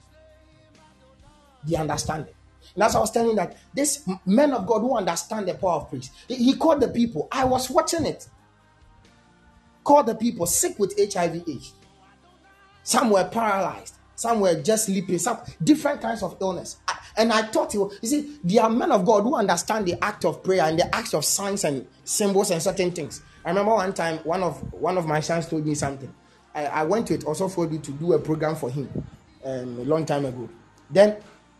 The 1.64 1.76
understanding 1.76 2.35
that's 2.76 2.94
why 2.94 2.98
I 2.98 3.00
was 3.02 3.10
telling 3.10 3.36
that 3.36 3.56
this 3.74 4.08
men 4.24 4.52
of 4.52 4.66
God 4.66 4.80
who 4.80 4.96
understand 4.96 5.48
the 5.48 5.54
power 5.54 5.72
of 5.72 5.90
praise, 5.90 6.10
he, 6.28 6.54
called 6.54 6.80
the 6.80 6.88
people. 6.88 7.28
I 7.32 7.44
was 7.44 7.70
watching 7.70 8.06
it. 8.06 8.28
Called 9.82 10.06
the 10.06 10.14
people 10.14 10.46
sick 10.46 10.78
with 10.78 10.94
HIV 10.98 11.48
AIDS. 11.48 11.72
Some 12.82 13.10
were 13.10 13.24
paralyzed, 13.24 13.94
some 14.14 14.40
were 14.40 14.60
just 14.62 14.86
sleeping, 14.86 15.18
some 15.18 15.38
different 15.62 16.00
kinds 16.00 16.22
of 16.22 16.36
illness. 16.40 16.76
And 17.16 17.32
I 17.32 17.42
thought, 17.42 17.72
you 17.72 17.90
see, 18.04 18.38
there 18.44 18.62
are 18.62 18.70
men 18.70 18.92
of 18.92 19.04
God 19.04 19.22
who 19.22 19.34
understand 19.34 19.86
the 19.86 20.02
act 20.04 20.24
of 20.24 20.44
prayer 20.44 20.64
and 20.64 20.78
the 20.78 20.94
acts 20.94 21.14
of 21.14 21.24
signs 21.24 21.64
and 21.64 21.86
symbols 22.04 22.50
and 22.50 22.62
certain 22.62 22.90
things. 22.92 23.22
I 23.44 23.48
remember 23.48 23.72
one 23.72 23.94
time, 23.94 24.18
one 24.18 24.42
of 24.42 24.60
one 24.72 24.98
of 24.98 25.06
my 25.06 25.20
sons 25.20 25.48
told 25.48 25.66
me 25.66 25.74
something. 25.74 26.12
I, 26.54 26.66
I 26.66 26.82
went 26.84 27.06
to 27.08 27.14
it 27.14 27.24
also 27.24 27.48
for 27.48 27.66
you 27.66 27.78
to 27.78 27.90
do 27.92 28.12
a 28.12 28.18
program 28.18 28.54
for 28.56 28.70
him 28.70 28.88
um, 29.44 29.78
a 29.78 29.84
long 29.84 30.04
time 30.04 30.24
ago. 30.26 30.48
Then 30.90 31.16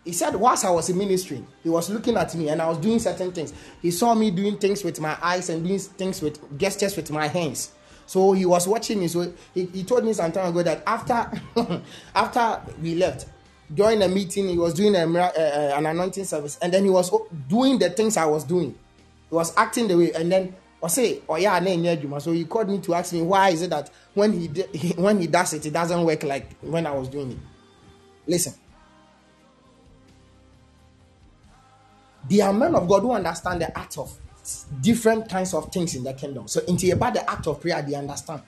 he 0.07 0.13
said, 0.13 0.37
whilst 0.37 0.65
I 0.65 0.71
was 0.71 0.89
in 0.89 0.97
ministry, 0.97 1.45
he 1.65 1.69
was 1.69 1.91
looking 1.91 2.17
at 2.17 2.33
me 2.37 2.49
and 2.49 2.63
I 2.63 2.69
was 2.69 2.79
doing 2.79 3.01
certain 3.01 3.33
things. 3.33 3.53
He 3.83 3.91
saw 3.91 4.15
me 4.15 4.31
doing 4.31 4.57
things 4.57 4.85
with 4.85 5.01
my 5.01 5.19
eyes 5.21 5.51
and 5.51 5.67
doing 5.67 5.81
things 5.81 6.23
with 6.23 6.57
gestures 6.57 6.97
with 6.97 7.11
my 7.11 7.27
hands. 7.27 7.73
So 8.07 8.31
he 8.31 8.47
was 8.47 8.69
watching 8.69 9.01
me. 9.01 9.09
So 9.09 9.33
he, 9.53 9.67
he 9.67 9.83
told 9.83 10.05
me 10.05 10.13
some 10.13 10.31
time 10.31 10.51
ago 10.51 10.63
that 10.63 10.85
after 10.87 11.29
after 12.15 12.63
we 12.81 12.95
left, 12.95 13.27
during 13.75 14.01
a 14.01 14.07
meeting, 14.09 14.49
he 14.49 14.57
was 14.57 14.75
doing 14.75 14.95
a, 14.95 15.05
uh, 15.05 15.73
an 15.77 15.87
anointing 15.87 16.25
service, 16.25 16.57
and 16.63 16.73
then 16.73 16.85
he 16.85 16.91
was 16.91 17.11
doing 17.49 17.81
the 17.81 17.91
things 17.91 18.17
I 18.17 18.27
was 18.27 18.45
doing. 18.45 18.79
He 19.29 19.35
was 19.35 19.53
acting 19.57 19.89
the 19.89 19.99
way, 19.99 20.13
and 20.13 20.31
then 20.31 20.55
I 20.81 20.87
say, 20.87 21.21
"Oh 21.29 21.35
yeah, 21.35 21.59
so 22.21 22.31
he 22.31 22.45
called 22.45 22.69
me 22.71 22.79
to 22.79 22.95
ask 22.95 23.13
me 23.13 23.23
why 23.23 23.49
is 23.49 23.63
it 23.63 23.71
that 23.71 23.91
when 24.15 24.33
he, 24.33 24.49
he 24.73 24.91
when 24.97 25.21
he 25.21 25.27
does 25.27 25.53
it, 25.53 25.67
it 25.67 25.73
doesn't 25.73 26.05
work 26.05 26.23
like 26.23 26.55
when 26.61 26.87
I 26.87 26.93
was 26.93 27.09
doing 27.09 27.33
it. 27.33 27.39
Listen, 28.29 28.55
There 32.29 32.47
are 32.47 32.53
men 32.53 32.75
of 32.75 32.89
God 32.89 33.03
who 33.03 33.13
understand 33.13 33.61
the 33.61 33.79
art 33.79 33.97
of 33.99 34.17
different 34.81 35.29
kinds 35.29 35.55
of 35.55 35.73
things 35.73 35.95
in 35.95 36.05
the 36.05 36.13
kingdom. 36.15 36.49
So, 36.49 36.61
into 36.67 36.91
about 36.93 37.15
the 37.15 37.29
act 37.29 37.47
of 37.47 37.61
prayer, 37.61 37.83
they 37.83 37.95
understand. 37.95 38.43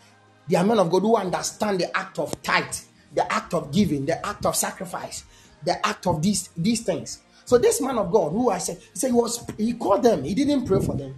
There 0.48 0.60
are 0.60 0.66
men 0.66 0.78
of 0.78 0.90
God 0.90 1.00
who 1.02 1.16
understand 1.16 1.80
the 1.80 1.96
act 1.96 2.18
of 2.18 2.40
tithe, 2.42 2.74
the 3.14 3.30
act 3.32 3.54
of 3.54 3.70
giving, 3.72 4.06
the 4.06 4.24
act 4.26 4.46
of 4.46 4.56
sacrifice, 4.56 5.24
the 5.64 5.84
act 5.86 6.06
of 6.06 6.22
these 6.22 6.48
these 6.56 6.80
things. 6.82 7.20
So, 7.44 7.58
this 7.58 7.80
man 7.80 7.98
of 7.98 8.10
God, 8.10 8.32
who 8.32 8.50
I 8.50 8.58
said, 8.58 8.78
he 8.78 8.98
said 8.98 9.08
he 9.08 9.12
was 9.12 9.44
he 9.56 9.72
called 9.74 10.02
them, 10.02 10.24
he 10.24 10.34
didn't 10.34 10.66
pray 10.66 10.80
for 10.80 10.94
them, 10.94 11.14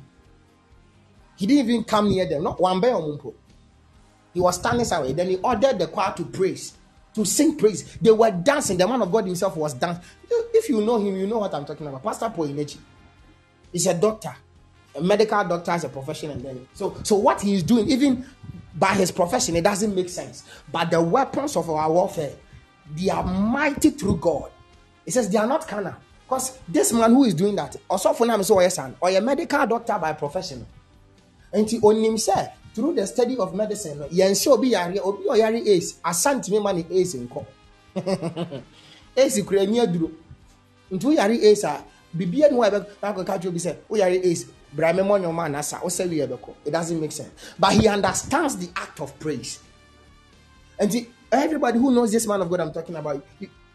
he 1.36 1.46
didn't 1.46 1.70
even 1.70 1.84
come 1.84 2.08
near 2.08 2.26
them, 2.28 2.42
not 2.42 2.60
one 2.60 2.80
bear 2.80 2.96
He 4.34 4.40
was 4.40 4.56
standing 4.56 4.86
away. 4.92 5.12
Then 5.12 5.28
he 5.28 5.36
ordered 5.36 5.78
the 5.78 5.86
choir 5.86 6.12
to 6.16 6.24
praise 6.24 6.74
to 7.14 7.24
sing 7.24 7.56
praise. 7.56 7.96
They 7.96 8.10
were 8.10 8.30
dancing. 8.30 8.76
The 8.76 8.86
man 8.86 9.02
of 9.02 9.10
God 9.10 9.26
himself 9.26 9.56
was 9.56 9.74
dancing. 9.74 10.02
If 10.30 10.68
you 10.68 10.80
know 10.80 10.98
him, 10.98 11.16
you 11.16 11.26
know 11.26 11.38
what 11.38 11.54
I'm 11.54 11.64
talking 11.64 11.86
about. 11.86 12.02
Pastor 12.02 12.30
Paul 12.30 12.48
Enenche 12.48 12.78
is 13.72 13.86
a 13.86 13.94
doctor, 13.94 14.34
a 14.94 15.00
medical 15.00 15.42
doctor 15.44 15.70
as 15.72 15.84
a 15.84 15.88
profession, 15.88 16.30
and 16.30 16.44
then 16.44 16.68
so 16.72 16.96
so 17.02 17.16
what 17.16 17.40
he 17.40 17.54
is 17.54 17.62
doing, 17.62 17.90
even 17.90 18.24
by 18.74 18.94
his 18.94 19.10
profession, 19.10 19.56
it 19.56 19.64
doesn't 19.64 19.94
make 19.94 20.08
sense. 20.08 20.44
But 20.70 20.90
the 20.90 21.02
weapons 21.02 21.56
of 21.56 21.68
our 21.68 21.90
warfare, 21.90 22.32
they 22.94 23.10
are 23.10 23.24
mighty 23.24 23.90
through 23.90 24.18
God. 24.18 24.50
He 25.04 25.10
says 25.10 25.28
they 25.28 25.38
are 25.38 25.46
not 25.46 25.66
carnal. 25.66 25.94
Because 26.24 26.60
this 26.68 26.92
man 26.92 27.10
who 27.10 27.24
is 27.24 27.34
doing 27.34 27.56
that, 27.56 27.74
also 27.88 28.12
for 28.12 28.24
now, 28.24 28.40
so 28.42 28.66
son, 28.68 28.94
or 29.00 29.10
a 29.10 29.20
medical 29.20 29.66
doctor 29.66 29.98
by 29.98 30.12
profession. 30.12 30.64
And 31.52 31.68
he 31.68 31.80
on 31.80 32.04
himself, 32.04 32.48
through 32.74 32.94
the 32.94 33.06
study 33.06 33.36
of 33.38 33.54
medicine 33.54 33.98
yɛn 34.10 34.32
sɛ 34.32 34.48
obi 34.52 34.68
yare 34.68 35.00
obi 35.02 35.24
ɔyare 35.24 35.66
ace 35.66 35.94
asantumi 36.04 36.62
ma 36.62 36.72
ne 36.72 36.84
ace 36.90 37.14
nkɔ. 37.14 37.44
Ace 39.16 39.42
kura 39.42 39.62
ani 39.62 39.78
aduro. 39.80 40.10
Nti 40.90 41.04
woyare 41.06 41.34
ace 41.42 41.64
a 41.64 41.84
ni 42.14 42.26
hɔ 42.26 42.66
a 42.66 42.70
ɛbɛkɔ 42.70 43.26
ka 43.26 43.38
kyerɛ 43.38 43.52
bi 43.52 43.58
sɛ 43.58 43.76
woyare 43.90 44.24
ace 44.24 44.46
brahme 44.72 45.00
mɔnyɔma 45.02 45.44
anasa 45.46 45.80
wosɛ 45.82 46.08
wie 46.08 46.20
ɛbɛkɔ 46.26 46.54
it 46.66 46.70
doesn't 46.70 47.00
make 47.00 47.12
sense. 47.12 47.30
But 47.58 47.72
he 47.72 47.88
understands 47.88 48.56
the 48.56 48.68
act 48.76 49.00
of 49.00 49.18
praise. 49.18 49.58
And 50.78 51.06
everybody 51.32 51.78
who 51.78 51.90
knows 51.90 52.12
this 52.12 52.26
man 52.26 52.40
of 52.40 52.48
God 52.50 52.60
I'm 52.60 52.72
talking 52.72 52.94
about 52.96 53.24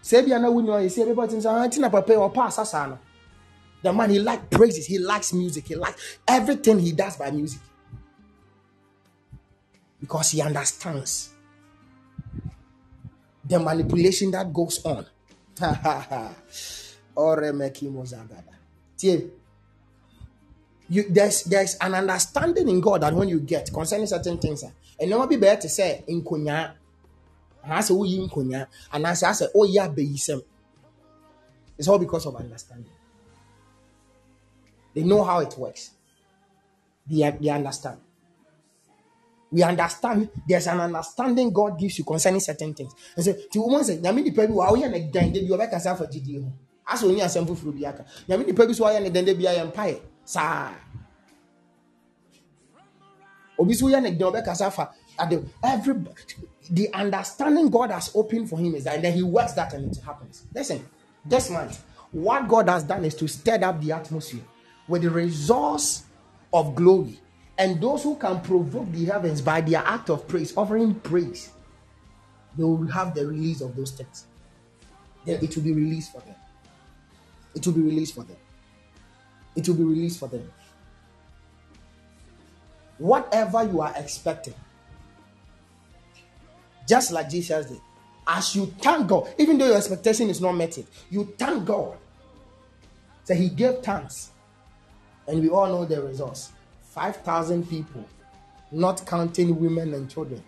sɛ 0.04 0.26
bi 0.26 0.34
ana 0.36 0.48
wunyɛ 0.50 0.84
you 0.84 0.89
see 0.89 1.02
everybody 1.02 1.39
say 1.41 1.50
ah 1.50 1.68
tina 1.68 1.89
papa 1.89 2.14
ɔpa 2.14 2.48
asasa 2.48 2.89
no. 2.89 3.00
The 3.84 3.91
man 3.93 4.10
he 4.10 4.20
like 4.20 4.50
praises 4.50 4.86
he 4.88 4.98
likes 5.00 5.34
music 5.34 5.68
he 5.68 5.76
likes 5.76 6.18
everything 6.28 6.80
he 6.80 6.93
does 6.93 7.18
by 7.18 7.30
music 7.32 7.60
because 10.00 10.32
he 10.32 10.41
understands 10.41 11.34
the 13.43 13.60
manipulation 13.60 14.32
that 14.32 14.52
goes 14.52 14.84
on. 14.86 15.06
you, 20.89 21.06
there's 21.10 21.43
there's 21.43 21.76
an 21.80 21.93
understanding 21.96 22.68
in 22.70 22.82
God 22.82 23.02
that 23.02 23.14
when 23.14 23.30
you 23.30 23.39
get 23.39 23.72
concerning 23.74 24.08
certain 24.08 24.38
things, 24.38 24.64
eh, 24.64 24.70
and 25.00 25.10
never 25.10 25.28
be 25.28 25.38
better 25.38 25.62
to 25.62 25.70
say 25.70 26.04
in 26.08 26.22
kunya, 26.24 26.74
and 27.64 27.74
I 27.74 27.82
say 27.82 27.93
oh, 27.93 27.98
we 27.98 28.16
in 28.16 28.30
kunya, 28.30 28.68
and 28.91 29.08
I 29.08 29.14
say 29.14 29.28
I 29.28 29.32
say 29.32 29.48
oh 29.56 29.64
yeah 29.66 29.88
be 29.88 30.14
It's 31.78 31.88
all 31.88 32.00
because 32.00 32.26
of 32.26 32.36
understanding. 32.36 32.91
They 34.93 35.04
know 35.04 35.24
how 35.24 35.39
it 35.39 35.58
works. 35.58 35.91
They, 37.08 37.30
they 37.39 37.50
understand 37.50 38.00
we 39.56 39.64
understand 39.64 40.30
there's 40.45 40.68
an 40.68 40.82
understanding 40.82 41.49
God 41.49 41.80
gives 41.80 41.97
you 41.97 42.03
concerning 42.03 42.41
certain 42.41 42.74
things. 42.74 42.93
And 43.16 43.24
so 43.24 43.32
the 43.32 43.62
woman 43.62 43.86
said, 43.86 44.01
Yami 44.03 44.26
the 44.26 44.32
people 44.32 44.62
are 44.62 44.76
in 44.76 44.93
a 44.93 44.99
den, 44.99 45.32
they 45.32 45.47
be 45.47 45.56
back 45.56 45.72
as 45.72 45.84
for 45.86 46.06
GDO. 46.08 46.51
As 46.86 47.01
only 47.06 47.22
a 47.22 47.30
sample 47.30 47.56
for 47.56 47.68
Biaka. 47.68 48.06
Yami 48.28 48.47
the 48.47 48.53
people 48.53 48.86
are 48.86 48.97
in 48.97 49.06
a 49.06 49.10
den, 49.10 49.24
they 49.24 49.34
be 49.34 49.45
a 49.45 49.53
empire. 49.53 49.99
Sa. 50.26 50.74
Obisu 53.58 53.89
yan 53.89 54.06
a 54.06 54.12
den 54.12 54.34
back 54.34 54.45
as 54.49 54.62
for 54.76 54.89
every 55.64 56.03
the 56.70 56.93
understanding 56.93 57.70
God 57.70 57.91
has 57.91 58.12
opened 58.14 58.49
for 58.49 58.60
him 58.60 58.76
is 58.76 58.84
that 58.84 58.95
and 58.95 59.06
then 59.06 59.14
he 59.14 59.24
works 59.24 59.53
that 59.53 59.74
and 59.74 59.89
it 59.89 60.03
happens. 60.03 60.43
Listen, 60.53 60.86
this 61.26 61.49
month, 61.49 61.82
what 62.12 62.45
God 62.49 62.68
has 62.68 62.84
done 62.84 63.06
is 63.06 63.16
to 63.16 63.28
stir 63.30 63.64
up 63.64 63.82
the 63.82 63.93
atmosphere 63.93 64.43
with 64.89 65.03
the 65.03 65.10
resource 65.10 66.03
of 66.51 66.76
glory 66.76 67.22
and 67.58 67.82
those 67.82 68.03
who 68.03 68.16
can 68.16 68.41
provoke 68.41 68.91
the 68.91 69.06
heavens 69.06 69.41
by 69.41 69.62
their 69.62 69.84
act 69.86 70.10
of 70.10 70.28
praise, 70.28 70.56
offering 70.58 70.95
praise, 70.95 71.51
they 72.58 72.64
will 72.64 72.86
have 72.88 73.14
the 73.14 73.26
release 73.26 73.62
of 73.62 73.76
those 73.76 73.91
things. 73.91 74.26
Then 75.26 75.43
it 75.43 75.56
will 75.56 75.64
be 75.64 75.74
released 75.74 76.12
for 76.12 76.22
them. 76.22 76.36
It 77.56 77.66
will 77.66 77.74
be 77.74 77.82
released 77.82 78.16
for 78.16 78.24
them. 78.24 78.38
It 79.56 79.68
will 79.68 79.76
be 79.76 79.84
released 79.84 80.20
for 80.20 80.28
them. 80.28 80.51
Whatever 82.97 83.64
you 83.64 83.82
are 83.82 83.93
expecting, 83.97 84.53
just 86.88 87.12
like 87.12 87.30
Jesus 87.30 87.66
did, 87.68 87.82
as 88.28 88.56
you 88.56 88.66
thank 88.80 89.08
God, 89.08 89.34
even 89.38 89.58
though 89.58 89.68
your 89.68 89.78
expectation 89.78 90.30
is 90.30 90.41
not 90.41 90.53
met, 90.53 90.78
it 90.78 90.88
you 91.10 91.34
thank 91.38 91.66
God. 91.66 91.97
So 93.24 93.34
he 93.34 93.49
gave 93.49 93.80
thanks, 93.80 94.30
and 95.28 95.41
we 95.41 95.49
all 95.49 95.68
know 95.68 95.86
the 95.86 96.01
results. 96.01 96.51
5,000 96.96 97.70
people, 97.70 98.08
not 98.72 99.06
counting 99.06 99.60
women 99.60 99.93
and 99.93 100.10
children, 100.10 100.41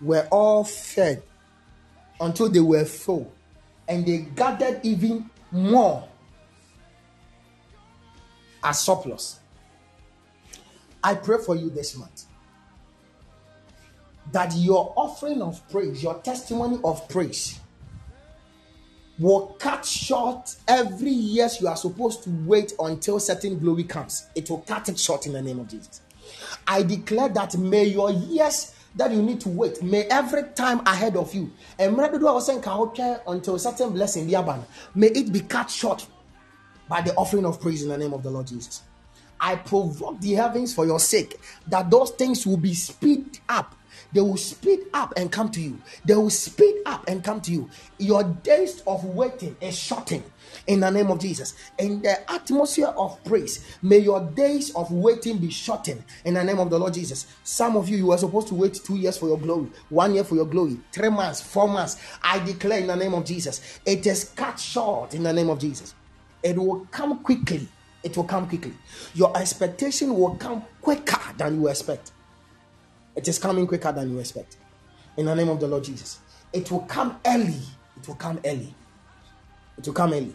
were 0.00 0.26
all 0.30 0.62
fed 0.62 1.24
until 2.20 2.48
they 2.48 2.60
were 2.60 2.84
full. 2.84 3.32
And 3.88 4.06
they 4.06 4.18
gathered 4.18 4.80
even 4.84 5.28
more 5.50 6.08
as 8.62 8.78
surplus. 8.78 9.40
I 11.02 11.16
pray 11.16 11.38
for 11.44 11.56
you 11.56 11.68
this 11.70 11.96
month 11.96 12.26
that 14.30 14.54
your 14.54 14.92
offering 14.96 15.42
of 15.42 15.68
praise, 15.68 16.00
your 16.00 16.18
testimony 16.20 16.78
of 16.84 17.08
praise, 17.08 17.58
will 19.18 19.56
cut 19.58 19.84
short 19.84 20.56
every 20.68 21.10
years 21.10 21.60
you 21.60 21.68
are 21.68 21.76
supposed 21.76 22.22
to 22.24 22.30
wait 22.44 22.72
until 22.78 23.18
certain 23.18 23.58
glory 23.58 23.84
comes. 23.84 24.26
It 24.34 24.50
will 24.50 24.60
cut 24.60 24.88
it 24.88 24.98
short 24.98 25.26
in 25.26 25.32
the 25.32 25.42
name 25.42 25.60
of 25.60 25.68
Jesus. 25.68 26.00
I 26.66 26.82
declare 26.82 27.28
that 27.30 27.56
may 27.56 27.84
your 27.84 28.10
years 28.10 28.74
that 28.96 29.12
you 29.12 29.22
need 29.22 29.40
to 29.42 29.48
wait, 29.50 29.82
may 29.82 30.04
every 30.04 30.42
time 30.54 30.80
ahead 30.86 31.16
of 31.16 31.34
you, 31.34 31.50
and 31.78 31.98
until 31.98 33.58
certain 33.58 33.92
blessing, 33.92 34.26
may 34.94 35.06
it 35.08 35.32
be 35.32 35.40
cut 35.40 35.70
short 35.70 36.06
by 36.88 37.02
the 37.02 37.14
offering 37.14 37.44
of 37.44 37.60
praise 37.60 37.82
in 37.82 37.90
the 37.90 37.98
name 37.98 38.14
of 38.14 38.22
the 38.22 38.30
Lord 38.30 38.46
Jesus. 38.46 38.82
I 39.38 39.56
provoke 39.56 40.20
the 40.20 40.32
heavens 40.32 40.74
for 40.74 40.86
your 40.86 40.98
sake, 40.98 41.38
that 41.66 41.90
those 41.90 42.10
things 42.12 42.46
will 42.46 42.56
be 42.56 42.72
speed 42.72 43.38
up. 43.48 43.74
They 44.12 44.20
will 44.20 44.36
speed 44.36 44.80
up 44.94 45.12
and 45.16 45.30
come 45.30 45.50
to 45.50 45.60
you. 45.60 45.78
They 46.04 46.14
will 46.14 46.30
speed 46.30 46.82
up 46.86 47.04
and 47.08 47.22
come 47.22 47.40
to 47.42 47.52
you. 47.52 47.70
Your 47.98 48.24
days 48.24 48.82
of 48.86 49.04
waiting 49.04 49.56
is 49.60 49.78
shortened 49.78 50.24
in 50.66 50.80
the 50.80 50.90
name 50.90 51.10
of 51.10 51.20
Jesus. 51.20 51.54
In 51.78 52.02
the 52.02 52.30
atmosphere 52.30 52.88
of 52.96 53.22
praise, 53.24 53.76
may 53.82 53.98
your 53.98 54.20
days 54.32 54.74
of 54.74 54.90
waiting 54.90 55.38
be 55.38 55.50
shortened 55.50 56.02
in 56.24 56.34
the 56.34 56.44
name 56.44 56.58
of 56.58 56.70
the 56.70 56.78
Lord 56.78 56.94
Jesus. 56.94 57.26
Some 57.44 57.76
of 57.76 57.88
you, 57.88 57.96
you 57.98 58.06
were 58.06 58.18
supposed 58.18 58.48
to 58.48 58.54
wait 58.54 58.74
two 58.74 58.96
years 58.96 59.18
for 59.18 59.28
your 59.28 59.38
glory, 59.38 59.68
one 59.88 60.14
year 60.14 60.24
for 60.24 60.34
your 60.34 60.46
glory, 60.46 60.78
three 60.92 61.10
months, 61.10 61.40
four 61.40 61.68
months. 61.68 61.96
I 62.22 62.38
declare 62.40 62.80
in 62.80 62.86
the 62.86 62.96
name 62.96 63.14
of 63.14 63.24
Jesus, 63.24 63.80
it 63.84 64.06
is 64.06 64.30
cut 64.36 64.58
short 64.58 65.14
in 65.14 65.22
the 65.22 65.32
name 65.32 65.50
of 65.50 65.58
Jesus. 65.58 65.94
It 66.42 66.56
will 66.56 66.86
come 66.90 67.22
quickly. 67.22 67.68
It 68.02 68.16
will 68.16 68.24
come 68.24 68.48
quickly. 68.48 68.74
Your 69.14 69.36
expectation 69.36 70.14
will 70.14 70.36
come 70.36 70.64
quicker 70.80 71.18
than 71.36 71.60
you 71.60 71.68
expect. 71.68 72.12
It 73.16 73.26
is 73.28 73.38
coming 73.38 73.66
quicker 73.66 73.90
than 73.92 74.10
you 74.10 74.18
expect. 74.18 74.58
In 75.16 75.26
the 75.26 75.34
name 75.34 75.48
of 75.48 75.58
the 75.58 75.66
Lord 75.66 75.84
Jesus. 75.84 76.20
It 76.52 76.70
will 76.70 76.80
come 76.80 77.18
early. 77.26 77.60
It 77.96 78.06
will 78.06 78.14
come 78.14 78.38
early. 78.44 78.74
It 79.78 79.86
will 79.86 79.94
come 79.94 80.12
early. 80.12 80.34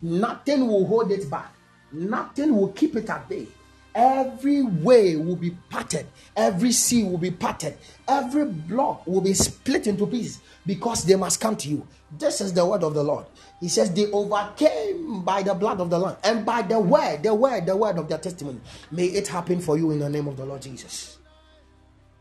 Nothing 0.00 0.66
will 0.66 0.86
hold 0.86 1.12
it 1.12 1.30
back. 1.30 1.54
Nothing 1.92 2.56
will 2.56 2.68
keep 2.68 2.96
it 2.96 3.08
at 3.10 3.28
bay. 3.28 3.46
Every 3.94 4.62
way 4.62 5.16
will 5.16 5.36
be 5.36 5.50
parted. 5.70 6.06
Every 6.36 6.72
sea 6.72 7.02
will 7.02 7.18
be 7.18 7.30
parted. 7.30 7.76
Every 8.06 8.44
block 8.44 9.06
will 9.06 9.20
be 9.20 9.34
split 9.34 9.86
into 9.86 10.06
pieces 10.06 10.40
because 10.64 11.04
they 11.04 11.16
must 11.16 11.40
come 11.40 11.56
to 11.56 11.68
you. 11.68 11.86
This 12.16 12.40
is 12.40 12.52
the 12.52 12.64
word 12.64 12.84
of 12.84 12.94
the 12.94 13.02
Lord. 13.02 13.26
He 13.60 13.68
says 13.68 13.92
they 13.92 14.10
overcame 14.10 15.22
by 15.22 15.42
the 15.42 15.54
blood 15.54 15.80
of 15.80 15.90
the 15.90 15.98
Lamb 15.98 16.16
and 16.22 16.46
by 16.46 16.62
the 16.62 16.78
word, 16.78 17.22
the 17.22 17.34
word, 17.34 17.66
the 17.66 17.76
word 17.76 17.98
of 17.98 18.08
their 18.08 18.18
testimony. 18.18 18.60
May 18.90 19.06
it 19.06 19.26
happen 19.26 19.60
for 19.60 19.76
you 19.76 19.90
in 19.90 19.98
the 19.98 20.08
name 20.08 20.28
of 20.28 20.36
the 20.36 20.44
Lord 20.44 20.62
Jesus. 20.62 21.17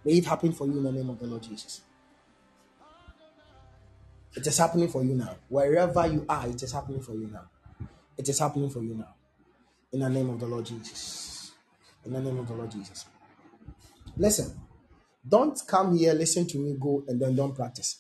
May 0.08 0.20
it 0.20 0.26
happen 0.26 0.54
for 0.54 0.66
you 0.66 0.78
in 0.78 0.84
the 0.84 0.92
name 0.94 1.10
of 1.10 1.20
the 1.20 1.28
Lord 1.28 1.44
Jesus. 1.44 1.82
It 4.38 4.48
is 4.48 4.58
happening 4.58 4.88
for 4.88 5.04
you 5.04 5.16
now. 5.16 5.36
Wherever 5.50 6.08
you 6.08 6.26
are, 6.30 6.48
it 6.48 6.64
is 6.64 6.72
happening 6.72 7.02
for 7.02 7.12
you 7.12 7.28
now. 7.28 7.50
It 8.18 8.30
is 8.30 8.40
happening 8.40 8.70
for 8.70 8.82
you 8.82 8.96
now. 8.96 9.14
In 9.92 10.00
the 10.00 10.10
name 10.10 10.30
of 10.30 10.40
the 10.40 10.46
Lord 10.46 10.66
Jesus. 10.66 11.52
In 12.06 12.14
the 12.14 12.22
name 12.22 12.40
of 12.40 12.48
the 12.48 12.54
Lord 12.54 12.72
Jesus. 12.72 13.06
Listen, 14.16 14.58
don't 15.28 15.62
come 15.68 15.98
here, 15.98 16.14
listen 16.14 16.48
to 16.48 16.58
me, 16.58 16.78
go, 16.80 17.04
and 17.10 17.22
then 17.22 17.36
don't 17.36 17.54
practice. 17.54 18.00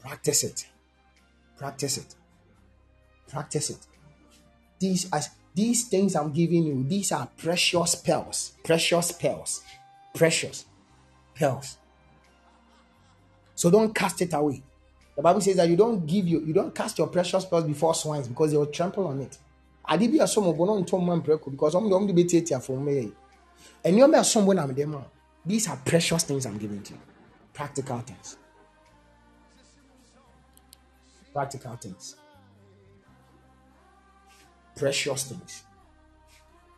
Practice 0.00 0.42
it. 0.42 0.66
Practice 1.56 1.98
it. 1.98 2.14
Practice 3.28 3.70
it. 3.70 3.86
These 4.80 5.12
as 5.12 5.30
these 5.54 5.86
things 5.86 6.16
I'm 6.16 6.32
giving 6.32 6.64
you, 6.64 6.84
these 6.88 7.12
are 7.12 7.30
precious 7.36 7.94
pearls. 7.94 8.56
Precious 8.64 9.12
pearls. 9.12 9.62
Precious 10.12 10.64
pearls. 11.38 11.78
So 13.54 13.70
don't 13.70 13.94
cast 13.94 14.20
it 14.22 14.32
away. 14.34 14.62
The 15.16 15.22
Bible 15.22 15.40
says 15.40 15.56
that 15.56 15.68
you 15.68 15.76
don't 15.76 16.06
give 16.06 16.26
you, 16.28 16.40
you 16.40 16.52
don't 16.52 16.74
cast 16.74 16.98
your 16.98 17.06
precious 17.06 17.44
pearls 17.44 17.64
before 17.64 17.94
swines 17.94 18.28
because 18.28 18.50
they 18.50 18.56
will 18.58 18.66
trample 18.66 19.06
on 19.06 19.20
it. 19.20 19.38
Ade 19.88 20.10
bi 20.10 20.18
asom 20.18 20.56
bo 20.56 20.64
no 20.64 20.82
ntom 20.82 21.06
man 21.06 21.22
preko 21.22 21.50
because 21.50 21.72
de 21.72 21.78
ɔmo 21.78 22.06
de 22.06 22.12
betiatia 22.12 22.58
fom 22.58 22.84
me 22.84 23.12
and 23.84 23.96
you 23.96 24.06
asom 24.06 24.52
na 24.54 24.66
me 24.66 24.74
dem 24.74 24.96
these 25.44 25.68
are 25.68 25.76
precious 25.84 26.24
things 26.24 26.44
i'm 26.44 26.58
giving 26.58 26.82
to 26.82 26.94
you. 26.94 27.00
Practical 27.54 28.00
things. 28.00 28.36
Practical 31.32 31.76
things. 31.76 32.16
Precious 34.74 35.24
things. 35.24 35.62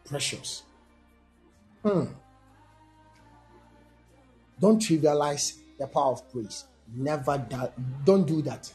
Precious. 0.05 0.63
Hmm 1.83 2.05
don't 4.61 4.81
trivialize 4.81 5.59
the 5.79 5.87
power 5.87 6.13
of 6.13 6.31
praise 6.33 6.65
never 6.95 7.45
that 7.51 7.73
don't 8.05 8.27
do 8.27 8.43
that 8.43 8.73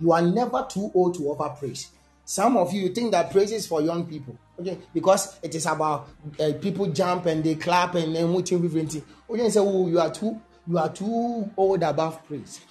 you 0.00 0.12
are 0.12 0.22
never 0.22 0.66
too 0.68 0.90
old 0.94 1.14
to 1.14 1.28
offer 1.28 1.54
praise 1.58 1.90
some 2.28 2.56
of 2.56 2.72
you 2.72 2.88
think 2.88 3.12
that 3.12 3.30
praise 3.30 3.52
is 3.52 3.68
for 3.68 3.80
young 3.80 4.04
people, 4.04 4.36
okay? 4.58 4.78
Because 4.92 5.38
it 5.44 5.54
is 5.54 5.64
about 5.64 6.08
uh, 6.40 6.54
people 6.60 6.86
jump 6.88 7.26
and 7.26 7.42
they 7.44 7.54
clap 7.54 7.94
and 7.94 8.16
then 8.16 8.32
much 8.32 8.46
different. 8.46 9.00
Okay, 9.30 9.48
say, 9.48 9.60
oh, 9.60 9.86
you 9.86 10.00
are 10.00 10.12
too, 10.12 10.40
you 10.66 10.76
are 10.76 10.92
too 10.92 11.48
old 11.56 11.84
above 11.84 12.26
praise. 12.26 12.60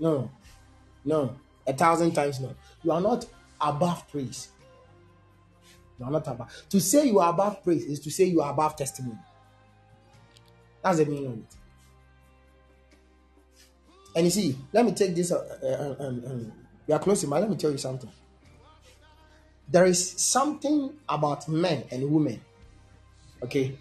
no, 0.00 0.28
no, 1.04 1.36
a 1.64 1.72
thousand 1.72 2.12
times 2.14 2.40
no. 2.40 2.52
You 2.82 2.90
are 2.90 3.00
not 3.00 3.24
above 3.60 4.10
praise. 4.10 4.48
You 5.98 6.04
are 6.06 6.10
not 6.10 6.26
above. 6.26 6.50
To 6.70 6.80
say 6.80 7.06
you 7.06 7.20
are 7.20 7.30
above 7.30 7.62
praise 7.62 7.84
is 7.84 8.00
to 8.00 8.10
say 8.10 8.24
you 8.24 8.40
are 8.40 8.50
above 8.52 8.76
testimony. 8.76 9.18
That's 10.82 10.98
the 10.98 11.06
meaning 11.06 11.26
of 11.26 11.38
it. 11.38 11.44
And 14.16 14.24
you 14.26 14.30
see, 14.30 14.56
let 14.72 14.84
me 14.84 14.92
take 14.92 15.14
this. 15.14 15.32
Uh, 15.32 15.96
uh, 15.98 16.02
um, 16.04 16.22
um, 16.26 16.52
we 16.86 16.94
are 16.94 17.00
closing, 17.00 17.30
but 17.30 17.40
let 17.40 17.50
me 17.50 17.56
tell 17.56 17.70
you 17.70 17.78
something. 17.78 18.10
There 19.68 19.86
is 19.86 20.10
something 20.20 20.92
about 21.08 21.48
men 21.48 21.84
and 21.90 22.10
women. 22.10 22.40
Okay, 23.42 23.76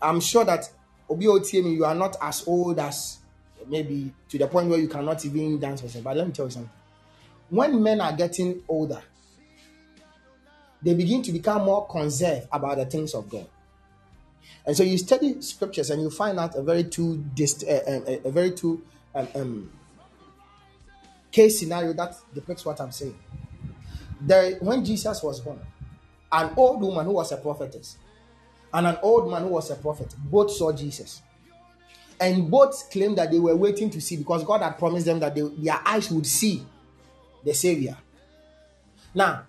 I'm 0.00 0.20
sure 0.20 0.44
that 0.44 0.70
OBOTM, 1.08 1.74
you 1.74 1.84
are 1.84 1.94
not 1.94 2.16
as 2.20 2.46
old 2.46 2.78
as 2.78 3.18
maybe 3.68 4.12
to 4.28 4.38
the 4.38 4.46
point 4.46 4.68
where 4.68 4.78
you 4.78 4.88
cannot 4.88 5.24
even 5.24 5.58
dance. 5.58 5.82
But 5.82 6.16
let 6.16 6.26
me 6.26 6.32
tell 6.32 6.46
you 6.46 6.50
something. 6.52 6.70
When 7.50 7.82
men 7.82 8.00
are 8.00 8.12
getting 8.12 8.62
older, 8.68 9.02
they 10.84 10.94
begin 10.94 11.22
to 11.22 11.32
become 11.32 11.64
more 11.64 11.86
conserved 11.88 12.46
about 12.52 12.76
the 12.76 12.86
things 12.86 13.14
of 13.14 13.28
God. 13.28 13.46
And 14.66 14.76
so 14.76 14.82
you 14.82 14.98
study 14.98 15.40
scriptures 15.40 15.90
and 15.90 16.02
you 16.02 16.10
find 16.10 16.38
out 16.38 16.54
a 16.54 16.62
very 16.62 16.84
two 16.84 17.24
dist- 17.34 17.64
uh, 17.64 17.90
uh, 17.90 18.18
a 18.24 18.30
very 18.30 18.50
two 18.52 18.82
um, 19.14 19.28
um, 19.34 19.72
case 21.30 21.58
scenario 21.58 21.92
that 21.94 22.14
depicts 22.34 22.64
what 22.64 22.80
I'm 22.80 22.92
saying. 22.92 23.18
There, 24.20 24.56
when 24.56 24.84
Jesus 24.84 25.22
was 25.22 25.40
born, 25.40 25.60
an 26.32 26.50
old 26.56 26.80
woman 26.80 27.04
who 27.06 27.12
was 27.12 27.32
a 27.32 27.36
prophetess 27.36 27.98
and 28.72 28.86
an 28.86 28.98
old 29.02 29.30
man 29.30 29.42
who 29.42 29.48
was 29.48 29.70
a 29.70 29.76
prophet 29.76 30.14
both 30.18 30.50
saw 30.50 30.72
Jesus. 30.72 31.22
And 32.20 32.50
both 32.50 32.90
claimed 32.90 33.18
that 33.18 33.30
they 33.30 33.38
were 33.38 33.56
waiting 33.56 33.90
to 33.90 34.00
see 34.00 34.16
because 34.16 34.44
God 34.44 34.62
had 34.62 34.78
promised 34.78 35.06
them 35.06 35.18
that 35.20 35.34
they, 35.34 35.42
their 35.42 35.80
eyes 35.84 36.10
would 36.10 36.26
see 36.26 36.64
the 37.44 37.52
Savior. 37.52 37.96
Now, 39.12 39.44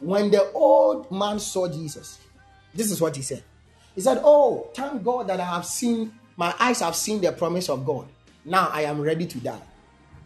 when 0.00 0.30
the 0.30 0.50
old 0.52 1.10
man 1.10 1.38
saw 1.38 1.68
Jesus, 1.68 2.18
this 2.74 2.90
is 2.90 3.00
what 3.00 3.16
he 3.16 3.22
said. 3.22 3.42
He 3.94 4.00
said, 4.00 4.20
Oh, 4.22 4.68
thank 4.74 5.02
God 5.02 5.28
that 5.28 5.40
I 5.40 5.44
have 5.44 5.66
seen, 5.66 6.12
my 6.36 6.54
eyes 6.58 6.80
have 6.80 6.94
seen 6.94 7.20
the 7.20 7.32
promise 7.32 7.68
of 7.68 7.84
God. 7.84 8.06
Now 8.44 8.68
I 8.72 8.82
am 8.82 9.00
ready 9.00 9.26
to 9.26 9.38
die. 9.38 9.60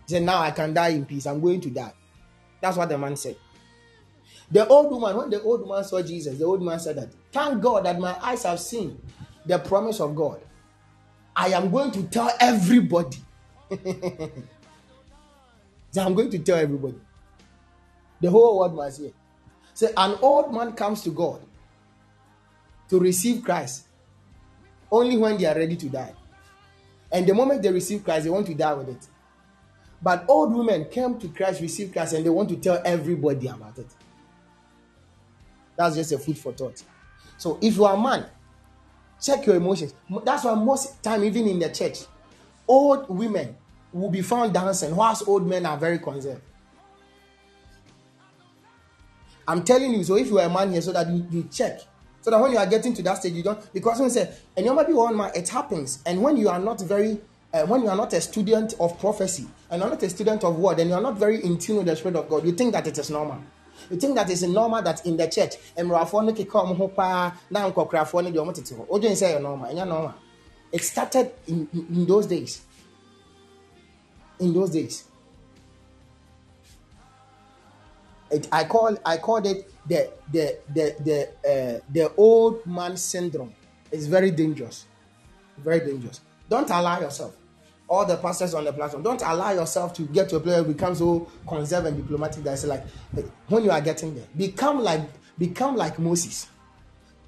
He 0.06 0.14
said, 0.14 0.22
Now 0.22 0.40
I 0.40 0.50
can 0.50 0.74
die 0.74 0.88
in 0.88 1.06
peace. 1.06 1.26
I'm 1.26 1.40
going 1.40 1.60
to 1.62 1.70
die. 1.70 1.92
That's 2.60 2.76
what 2.76 2.88
the 2.88 2.98
man 2.98 3.16
said. 3.16 3.36
The 4.50 4.66
old 4.66 4.90
woman, 4.90 5.16
when 5.16 5.30
the 5.30 5.40
old 5.42 5.62
woman 5.62 5.82
saw 5.84 6.02
Jesus, 6.02 6.38
the 6.38 6.44
old 6.44 6.62
man 6.62 6.78
said 6.78 6.96
that, 6.96 7.08
Thank 7.32 7.62
God 7.62 7.86
that 7.86 7.98
my 7.98 8.14
eyes 8.22 8.42
have 8.42 8.60
seen 8.60 9.00
the 9.46 9.58
promise 9.58 10.00
of 10.00 10.14
God. 10.14 10.40
I 11.34 11.48
am 11.48 11.70
going 11.70 11.90
to 11.92 12.02
tell 12.04 12.30
everybody. 12.38 13.16
so 15.90 16.02
I'm 16.02 16.12
going 16.14 16.30
to 16.30 16.38
tell 16.40 16.58
everybody. 16.58 17.00
The 18.20 18.30
whole 18.30 18.58
world 18.58 18.74
must 18.74 19.00
hear. 19.00 19.12
Say, 19.74 19.86
so 19.86 19.92
an 19.96 20.18
old 20.22 20.52
man 20.52 20.72
comes 20.72 21.02
to 21.02 21.10
God 21.10 21.40
to 22.88 22.98
receive 22.98 23.42
Christ 23.42 23.86
only 24.90 25.16
when 25.16 25.38
they 25.38 25.46
are 25.46 25.54
ready 25.54 25.76
to 25.76 25.88
die. 25.88 26.12
And 27.10 27.26
the 27.26 27.34
moment 27.34 27.62
they 27.62 27.72
receive 27.72 28.04
Christ, 28.04 28.24
they 28.24 28.30
want 28.30 28.46
to 28.46 28.54
die 28.54 28.74
with 28.74 28.88
it. 28.88 29.06
But 30.02 30.24
old 30.28 30.54
women 30.54 30.86
came 30.90 31.18
to 31.18 31.28
Christ, 31.28 31.60
receive 31.60 31.92
Christ, 31.92 32.14
and 32.14 32.24
they 32.24 32.30
want 32.30 32.48
to 32.50 32.56
tell 32.56 32.82
everybody 32.84 33.46
about 33.46 33.78
it. 33.78 33.86
That's 35.76 35.94
just 35.96 36.12
a 36.12 36.18
food 36.18 36.36
for 36.36 36.52
thought. 36.52 36.82
So 37.38 37.58
if 37.62 37.76
you 37.76 37.84
are 37.84 37.94
a 37.94 38.00
man, 38.00 38.26
check 39.20 39.46
your 39.46 39.56
emotions. 39.56 39.94
That's 40.24 40.44
why 40.44 40.54
most 40.54 41.02
time, 41.02 41.24
even 41.24 41.46
in 41.46 41.58
the 41.58 41.70
church, 41.70 42.00
old 42.66 43.08
women 43.08 43.56
will 43.92 44.10
be 44.10 44.22
found 44.22 44.54
dancing, 44.54 44.94
whilst 44.94 45.26
old 45.28 45.46
men 45.46 45.64
are 45.66 45.76
very 45.76 45.98
conserved. 45.98 46.42
I'm 49.47 49.62
telling 49.64 49.93
you, 49.95 50.05
so 50.05 50.16
if 50.16 50.28
you 50.28 50.38
are 50.38 50.47
a 50.47 50.51
man 50.51 50.72
here, 50.72 50.80
so 50.82 50.93
that 50.93 51.09
you, 51.09 51.26
you 51.30 51.49
check 51.53 51.80
so 52.22 52.30
that 52.30 52.40
when 52.40 52.53
you 52.53 52.59
are 52.59 52.66
getting 52.66 52.95
to 52.95 53.03
that 53.03 53.18
stage, 53.18 53.32
you 53.34 53.43
don't 53.43 53.72
because 53.72 53.99
when 53.99 54.09
you 54.09 54.14
say 54.14 54.32
and 54.57 54.64
you 54.64 54.72
might 54.72 54.86
be 54.86 54.93
one 54.93 55.16
man, 55.16 55.32
it 55.34 55.49
happens. 55.49 55.99
And 56.07 56.22
when 56.22 56.36
you 56.36 56.49
are 56.49 56.61
not 56.61 56.80
very 56.80 57.20
uh, 57.53 57.66
when 57.66 57.82
you 57.82 57.88
are 57.88 57.97
not 57.97 58.12
a 58.12 58.20
student 58.20 58.74
of 58.80 58.99
prophecy 58.99 59.47
and 59.70 59.80
you're 59.82 59.90
not 59.90 60.03
a 60.03 60.09
student 60.09 60.45
of 60.45 60.57
word 60.57 60.78
and 60.78 60.88
you 60.88 60.95
are 60.95 61.03
not 61.03 61.16
very 61.18 61.43
in 61.45 61.59
tune 61.59 61.78
with 61.78 61.86
the 61.86 61.97
spirit 61.97 62.16
of 62.16 62.28
God, 62.28 62.47
you 62.47 62.53
think 62.53 62.72
that 62.72 62.86
it 62.86 62.97
is 62.97 63.11
normal. 63.11 63.43
You 63.90 63.97
think 63.97 64.14
that 64.14 64.30
it's 64.30 64.43
normal 64.43 64.80
that 64.82 65.05
in 65.05 65.16
the 65.16 65.26
church, 65.26 65.55
normal, 65.76 66.14
normal. 69.74 70.14
It 70.70 70.82
started 70.84 71.32
in, 71.49 71.68
in 71.72 72.07
those 72.07 72.26
days. 72.26 72.62
In 74.38 74.55
those 74.55 74.70
days. 74.70 75.05
It, 78.32 78.48
I 78.50 78.64
call 78.64 78.96
I 79.04 79.18
called 79.18 79.46
it 79.46 79.70
the 79.86 80.10
the 80.32 80.58
the 80.74 80.96
the 81.04 81.28
uh, 81.52 81.80
the 81.92 82.12
old 82.16 82.64
man 82.66 82.96
syndrome. 82.96 83.54
It's 83.90 84.06
very 84.06 84.30
dangerous, 84.30 84.86
very 85.58 85.80
dangerous. 85.80 86.20
Don't 86.48 86.70
allow 86.70 87.00
yourself. 87.00 87.36
All 87.88 88.06
the 88.06 88.16
pastors 88.16 88.54
on 88.54 88.64
the 88.64 88.72
platform, 88.72 89.02
don't 89.02 89.20
allow 89.20 89.52
yourself 89.52 89.92
to 89.94 90.02
get 90.02 90.30
to 90.30 90.36
a 90.36 90.40
place 90.40 90.54
where 90.56 90.64
become 90.64 90.94
so 90.94 91.30
conservative 91.46 91.94
and 91.98 92.02
diplomatic 92.02 92.42
that 92.44 92.54
it's 92.54 92.64
like 92.64 92.84
when 93.48 93.64
you 93.64 93.70
are 93.70 93.82
getting 93.82 94.14
there, 94.14 94.24
become 94.34 94.82
like 94.82 95.02
become 95.38 95.76
like 95.76 95.98
Moses 95.98 96.46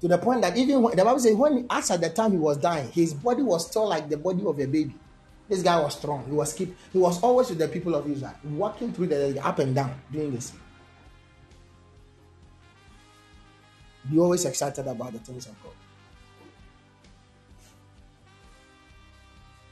to 0.01 0.07
the 0.07 0.17
point 0.17 0.41
that 0.41 0.57
even 0.57 0.81
when, 0.81 0.95
the 0.95 1.03
Bible 1.03 1.19
says 1.19 1.35
when 1.35 1.65
as 1.69 1.91
at 1.91 2.01
the 2.01 2.09
time 2.09 2.31
he 2.31 2.37
was 2.37 2.57
dying, 2.57 2.91
his 2.91 3.13
body 3.13 3.43
was 3.43 3.67
still 3.67 3.87
like 3.87 4.09
the 4.09 4.17
body 4.17 4.43
of 4.45 4.59
a 4.59 4.65
baby. 4.65 4.95
This 5.47 5.61
guy 5.61 5.79
was 5.79 5.95
strong. 5.95 6.25
He 6.25 6.31
was 6.31 6.53
keep. 6.53 6.75
He 6.91 6.97
was 6.97 7.21
always 7.21 7.49
with 7.49 7.59
the 7.59 7.67
people 7.67 7.93
of 7.93 8.09
Israel, 8.09 8.33
walking 8.43 8.91
through 8.91 9.07
the 9.07 9.45
up 9.45 9.59
and 9.59 9.75
down, 9.75 9.93
doing 10.11 10.33
this. 10.33 10.51
Be 14.09 14.19
always 14.19 14.45
excited 14.45 14.87
about 14.87 15.13
the 15.13 15.19
things 15.19 15.47
of 15.47 15.63
God. 15.63 15.73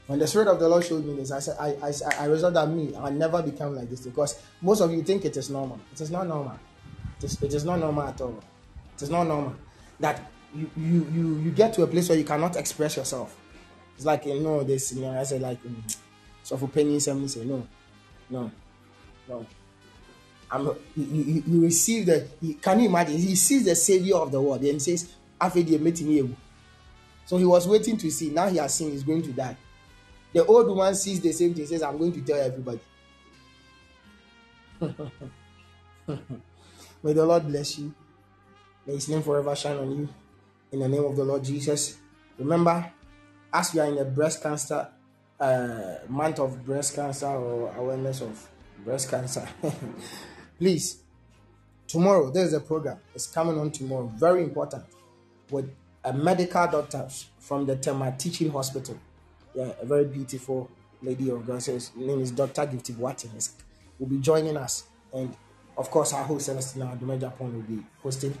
When 0.06 0.18
the 0.18 0.26
Spirit 0.26 0.48
of 0.48 0.60
the 0.60 0.68
Lord 0.68 0.84
showed 0.84 1.04
me 1.04 1.14
this, 1.14 1.30
I 1.30 1.38
said, 1.38 1.56
I, 1.58 1.76
I, 1.82 1.92
I 2.20 2.26
resolved 2.26 2.56
that 2.56 2.68
me, 2.68 2.94
I'll 2.96 3.10
never 3.10 3.42
become 3.42 3.74
like 3.74 3.88
this 3.88 4.00
because 4.00 4.38
most 4.60 4.80
of 4.80 4.92
you 4.92 5.02
think 5.02 5.24
it 5.24 5.36
is 5.36 5.48
normal. 5.48 5.80
It 5.92 6.00
is 6.00 6.10
not 6.10 6.26
normal. 6.26 6.58
It 7.18 7.24
is, 7.24 7.42
it 7.42 7.54
is 7.54 7.64
not 7.64 7.78
normal 7.78 8.02
at 8.02 8.20
all. 8.20 8.42
It 8.96 9.02
is 9.02 9.10
not 9.10 9.24
normal 9.24 9.56
that 10.00 10.30
you, 10.54 10.70
you, 10.76 11.06
you, 11.12 11.36
you 11.38 11.50
get 11.50 11.72
to 11.74 11.82
a 11.82 11.86
place 11.86 12.08
where 12.08 12.18
you 12.18 12.24
cannot 12.24 12.56
express 12.56 12.96
yourself. 12.96 13.34
It's 13.96 14.04
like, 14.04 14.26
you 14.26 14.40
know, 14.40 14.62
this, 14.62 14.92
you 14.92 15.02
know, 15.02 15.18
I 15.18 15.22
said, 15.22 15.40
like, 15.40 15.62
mm, 15.62 15.96
so 16.42 16.56
for 16.58 16.68
penny, 16.68 16.98
something 17.00 17.28
say, 17.28 17.44
no, 17.44 17.66
no, 18.28 18.50
no. 19.28 19.46
I'm, 20.54 20.66
you, 20.66 21.04
you, 21.04 21.42
you 21.46 21.62
receive 21.62 22.06
the, 22.06 22.28
can 22.62 22.80
you 22.80 22.88
imagine? 22.88 23.18
He 23.18 23.34
sees 23.34 23.64
the 23.64 23.74
savior 23.74 24.16
of 24.16 24.30
the 24.30 24.40
world 24.40 24.60
and 24.60 24.74
he 24.74 24.78
says, 24.78 25.12
So 27.26 27.36
he 27.36 27.44
was 27.44 27.66
waiting 27.66 27.96
to 27.96 28.10
see. 28.10 28.30
Now 28.30 28.48
he 28.48 28.58
has 28.58 28.74
seen 28.74 28.92
he's 28.92 29.02
going 29.02 29.22
to 29.22 29.32
die. 29.32 29.56
The 30.32 30.46
old 30.46 30.68
woman 30.68 30.94
sees 30.94 31.20
the 31.20 31.32
same 31.32 31.54
thing, 31.54 31.66
says, 31.66 31.82
I'm 31.82 31.98
going 31.98 32.12
to 32.12 32.20
tell 32.22 32.40
everybody. 32.40 32.80
May 37.02 37.12
the 37.12 37.26
Lord 37.26 37.46
bless 37.48 37.78
you. 37.78 37.92
May 38.86 38.94
his 38.94 39.08
name 39.08 39.22
forever 39.22 39.56
shine 39.56 39.76
on 39.76 39.90
you. 39.90 40.08
In 40.70 40.80
the 40.80 40.88
name 40.88 41.04
of 41.04 41.16
the 41.16 41.24
Lord 41.24 41.42
Jesus. 41.42 41.98
Remember, 42.38 42.92
as 43.52 43.74
we 43.74 43.80
are 43.80 43.86
in 43.86 43.98
a 43.98 44.04
breast 44.04 44.42
cancer 44.42 44.88
uh, 45.40 45.96
month 46.08 46.38
of 46.38 46.64
breast 46.64 46.94
cancer 46.94 47.26
or 47.26 47.74
awareness 47.76 48.20
of 48.20 48.48
breast 48.84 49.10
cancer, 49.10 49.48
please, 50.58 51.02
tomorrow 51.86 52.30
there's 52.30 52.52
a 52.52 52.60
program. 52.60 52.98
It's 53.14 53.26
coming 53.26 53.58
on 53.58 53.70
tomorrow. 53.70 54.12
Very 54.16 54.42
important. 54.42 54.84
With 55.50 55.70
a 56.04 56.12
medical 56.12 56.66
doctor 56.66 57.08
from 57.38 57.66
the 57.66 57.76
Tema 57.76 58.14
Teaching 58.16 58.50
Hospital. 58.50 58.98
Yeah, 59.54 59.72
a 59.80 59.86
very 59.86 60.04
beautiful 60.04 60.70
lady 61.02 61.30
of 61.30 61.46
God. 61.46 61.62
Says 61.62 61.92
name 61.94 62.20
is 62.20 62.30
Dr. 62.30 62.62
Gifty 62.66 62.96
Watkins. 62.96 63.54
Will 63.98 64.08
be 64.08 64.18
joining 64.18 64.56
us. 64.56 64.84
And 65.12 65.36
of 65.76 65.90
course, 65.90 66.12
our 66.12 66.24
host 66.24 66.48
Celestina 66.48 66.98
Dume 66.98 67.20
Japan 67.20 67.54
will 67.54 67.62
be 67.62 67.84
hosting 68.02 68.36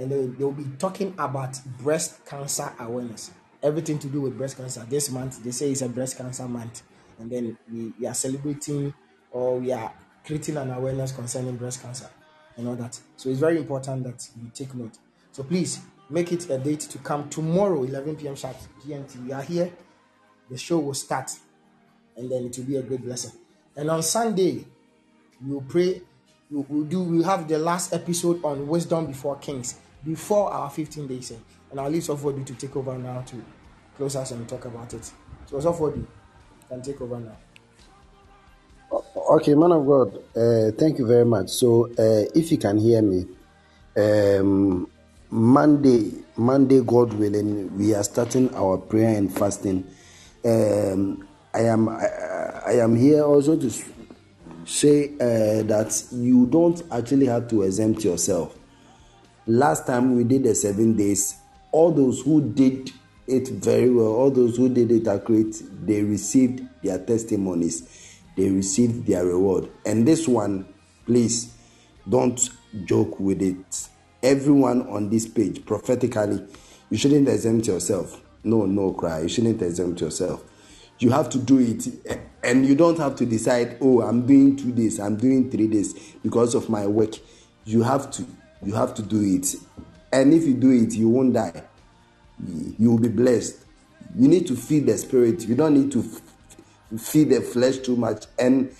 and 0.00 0.10
they, 0.10 0.26
they'll 0.38 0.50
be 0.52 0.66
talking 0.78 1.14
about 1.18 1.58
breast 1.78 2.24
cancer 2.24 2.72
awareness 2.80 3.30
everything 3.62 3.98
to 3.98 4.08
do 4.08 4.22
with 4.22 4.36
breast 4.36 4.56
cancer 4.56 4.84
this 4.88 5.10
month 5.10 5.42
they 5.44 5.50
say 5.50 5.70
it's 5.70 5.82
a 5.82 5.88
breast 5.88 6.16
cancer 6.16 6.48
month 6.48 6.82
and 7.18 7.30
then 7.30 7.56
we, 7.70 7.92
we 8.00 8.06
are 8.06 8.14
celebrating 8.14 8.92
or 9.30 9.58
we 9.58 9.70
are 9.70 9.92
creating 10.30 10.56
an 10.56 10.70
awareness 10.70 11.10
concerning 11.12 11.56
breast 11.56 11.82
cancer 11.82 12.08
and 12.56 12.68
all 12.68 12.76
that 12.76 12.98
so 13.16 13.28
it's 13.28 13.40
very 13.40 13.58
important 13.58 14.04
that 14.04 14.28
you 14.40 14.50
take 14.54 14.72
note 14.74 14.98
so 15.32 15.42
please 15.42 15.80
make 16.08 16.30
it 16.32 16.48
a 16.50 16.58
date 16.58 16.80
to 16.80 16.98
come 16.98 17.28
tomorrow 17.28 17.82
11 17.82 18.14
p.m 18.16 18.36
sharp 18.36 18.56
gmt 18.86 19.26
we 19.26 19.32
are 19.32 19.42
here 19.42 19.72
the 20.48 20.56
show 20.56 20.78
will 20.78 20.94
start 20.94 21.30
and 22.16 22.30
then 22.30 22.44
it 22.44 22.56
will 22.56 22.64
be 22.64 22.76
a 22.76 22.82
great 22.82 23.02
blessing 23.02 23.32
and 23.76 23.90
on 23.90 24.02
sunday 24.02 24.64
we'll 25.44 25.62
pray 25.62 26.00
we'll, 26.50 26.64
we'll 26.68 26.84
do 26.84 27.02
we'll 27.02 27.24
have 27.24 27.48
the 27.48 27.58
last 27.58 27.92
episode 27.92 28.44
on 28.44 28.68
wisdom 28.68 29.06
before 29.06 29.36
kings 29.38 29.80
before 30.04 30.52
our 30.52 30.70
15 30.70 31.06
days. 31.06 31.32
And 31.70 31.80
I'll 31.80 31.90
leave 31.90 32.02
Sofodi 32.02 32.44
to 32.46 32.54
take 32.54 32.76
over 32.76 32.96
now 32.98 33.22
to 33.22 33.44
close 33.96 34.16
us 34.16 34.30
and 34.32 34.48
talk 34.48 34.64
about 34.64 34.92
it. 34.94 35.10
So 35.46 35.56
Sofodi 35.58 36.04
can 36.68 36.82
take 36.82 37.00
over 37.00 37.18
now. 37.18 37.36
Okay, 38.92 39.54
man 39.54 39.72
of 39.72 39.86
God, 39.86 40.16
uh, 40.36 40.70
thank 40.72 40.98
you 40.98 41.06
very 41.06 41.24
much. 41.24 41.48
So, 41.50 41.86
uh, 41.92 42.28
if 42.34 42.50
you 42.50 42.58
can 42.58 42.78
hear 42.78 43.00
me, 43.02 43.26
um, 43.96 44.88
Monday, 45.30 46.12
Monday, 46.36 46.80
God 46.80 47.12
willing, 47.12 47.76
we 47.78 47.94
are 47.94 48.02
starting 48.02 48.52
our 48.54 48.78
prayer 48.78 49.16
and 49.16 49.32
fasting. 49.32 49.86
Um, 50.44 51.26
I 51.54 51.60
am, 51.60 51.88
I, 51.88 52.06
I, 52.66 52.72
am 52.82 52.96
here 52.96 53.22
also 53.22 53.56
to 53.56 53.70
say 54.64 55.10
uh, 55.14 55.62
that 55.64 56.04
you 56.12 56.46
don't 56.46 56.82
actually 56.90 57.26
have 57.26 57.48
to 57.48 57.62
exempt 57.62 58.04
yourself 58.04 58.56
last 59.46 59.86
time 59.86 60.14
we 60.16 60.22
did 60.24 60.44
the 60.44 60.54
seven 60.54 60.96
days 60.96 61.36
all 61.72 61.90
those 61.90 62.20
who 62.22 62.40
did 62.52 62.90
it 63.26 63.48
very 63.48 63.90
well 63.90 64.06
all 64.06 64.30
those 64.30 64.56
who 64.56 64.68
did 64.68 64.90
it 64.92 65.06
accurate 65.08 65.56
they 65.84 66.02
received 66.02 66.62
their 66.84 66.98
testimonies 67.04 68.09
they 68.36 68.48
received 68.50 69.06
their 69.06 69.24
reward 69.24 69.68
and 69.84 70.06
this 70.06 70.26
one 70.28 70.66
please 71.06 71.54
don't 72.08 72.50
joke 72.84 73.18
with 73.20 73.42
it 73.42 73.88
everyone 74.22 74.86
on 74.88 75.08
this 75.10 75.26
page 75.26 75.64
prophetically 75.64 76.44
you 76.90 76.96
shouldn't 76.96 77.28
exempt 77.28 77.66
yourself 77.66 78.20
no 78.44 78.66
no 78.66 78.92
cry 78.92 79.20
you 79.20 79.28
shouldn't 79.28 79.60
exempt 79.62 80.00
yourself 80.00 80.42
you 80.98 81.10
have 81.10 81.28
to 81.30 81.38
do 81.38 81.58
it 81.58 81.88
and 82.42 82.66
you 82.66 82.74
don't 82.74 82.98
have 82.98 83.16
to 83.16 83.26
decide 83.26 83.76
oh 83.80 84.02
i'm 84.02 84.26
doing 84.26 84.56
two 84.56 84.72
days 84.72 84.98
i'm 85.00 85.16
doing 85.16 85.50
three 85.50 85.66
days 85.66 85.94
because 86.22 86.54
of 86.54 86.68
my 86.68 86.86
work 86.86 87.14
you 87.64 87.82
have 87.82 88.10
to 88.10 88.24
you 88.62 88.74
have 88.74 88.94
to 88.94 89.02
do 89.02 89.22
it. 89.22 89.54
And 90.12 90.34
if 90.34 90.44
you 90.44 90.54
do 90.54 90.70
it, 90.70 90.92
you 90.94 91.08
won't 91.08 91.34
die. 91.34 91.62
You 92.78 92.90
will 92.90 92.98
be 92.98 93.08
blessed. 93.08 93.64
You 94.16 94.28
need 94.28 94.46
to 94.48 94.56
feed 94.56 94.86
the 94.86 94.98
spirit. 94.98 95.46
You 95.46 95.54
don't 95.54 95.74
need 95.74 95.92
to 95.92 96.02
feed 96.98 97.30
the 97.30 97.40
flesh 97.40 97.78
too 97.78 97.96
much. 97.96 98.26
And 98.38 98.74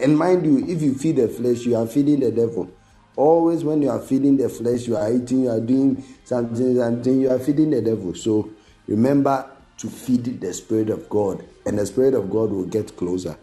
and 0.00 0.18
mind 0.18 0.44
you, 0.44 0.66
if 0.66 0.82
you 0.82 0.94
feed 0.94 1.16
the 1.16 1.28
flesh, 1.28 1.64
you 1.64 1.76
are 1.76 1.86
feeding 1.86 2.20
the 2.20 2.32
devil. 2.32 2.70
Always 3.16 3.62
when 3.62 3.80
you 3.80 3.90
are 3.90 4.00
feeding 4.00 4.36
the 4.36 4.48
flesh, 4.48 4.88
you 4.88 4.96
are 4.96 5.12
eating, 5.12 5.44
you 5.44 5.50
are 5.50 5.60
doing 5.60 6.02
something, 6.24 6.76
something, 6.76 7.20
you 7.20 7.30
are 7.30 7.38
feeding 7.38 7.70
the 7.70 7.80
devil. 7.80 8.12
So 8.14 8.50
remember 8.88 9.48
to 9.78 9.88
feed 9.88 10.40
the 10.40 10.52
Spirit 10.52 10.90
of 10.90 11.08
God, 11.08 11.44
and 11.64 11.78
the 11.78 11.86
Spirit 11.86 12.14
of 12.14 12.30
God 12.30 12.50
will 12.50 12.66
get 12.66 12.96
closer 12.96 13.36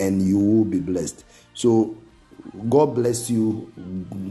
and 0.00 0.22
you 0.22 0.38
will 0.38 0.64
be 0.64 0.80
blessed. 0.80 1.24
So 1.54 1.96
God 2.68 2.94
bless 2.94 3.30
you. 3.30 3.70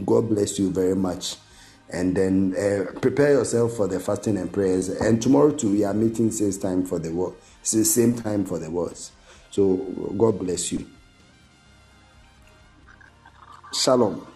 God 0.04 0.28
bless 0.28 0.58
you 0.58 0.70
very 0.70 0.96
much. 0.96 1.36
And 1.92 2.16
then 2.16 2.54
uh, 2.56 2.98
prepare 3.00 3.32
yourself 3.32 3.74
for 3.74 3.88
the 3.88 3.98
fasting 3.98 4.36
and 4.36 4.52
prayers. 4.52 4.88
And 4.88 5.22
tomorrow 5.22 5.50
too, 5.50 5.72
we 5.72 5.84
are 5.84 5.94
meeting 5.94 6.30
same 6.30 6.52
time 6.60 6.84
for 6.84 6.98
the 6.98 7.12
word, 7.12 7.34
same 7.62 8.14
time 8.14 8.44
for 8.44 8.58
the 8.58 8.70
words. 8.70 9.12
So 9.50 9.76
God 10.18 10.38
bless 10.40 10.72
you. 10.72 10.86
Shalom. 13.72 14.26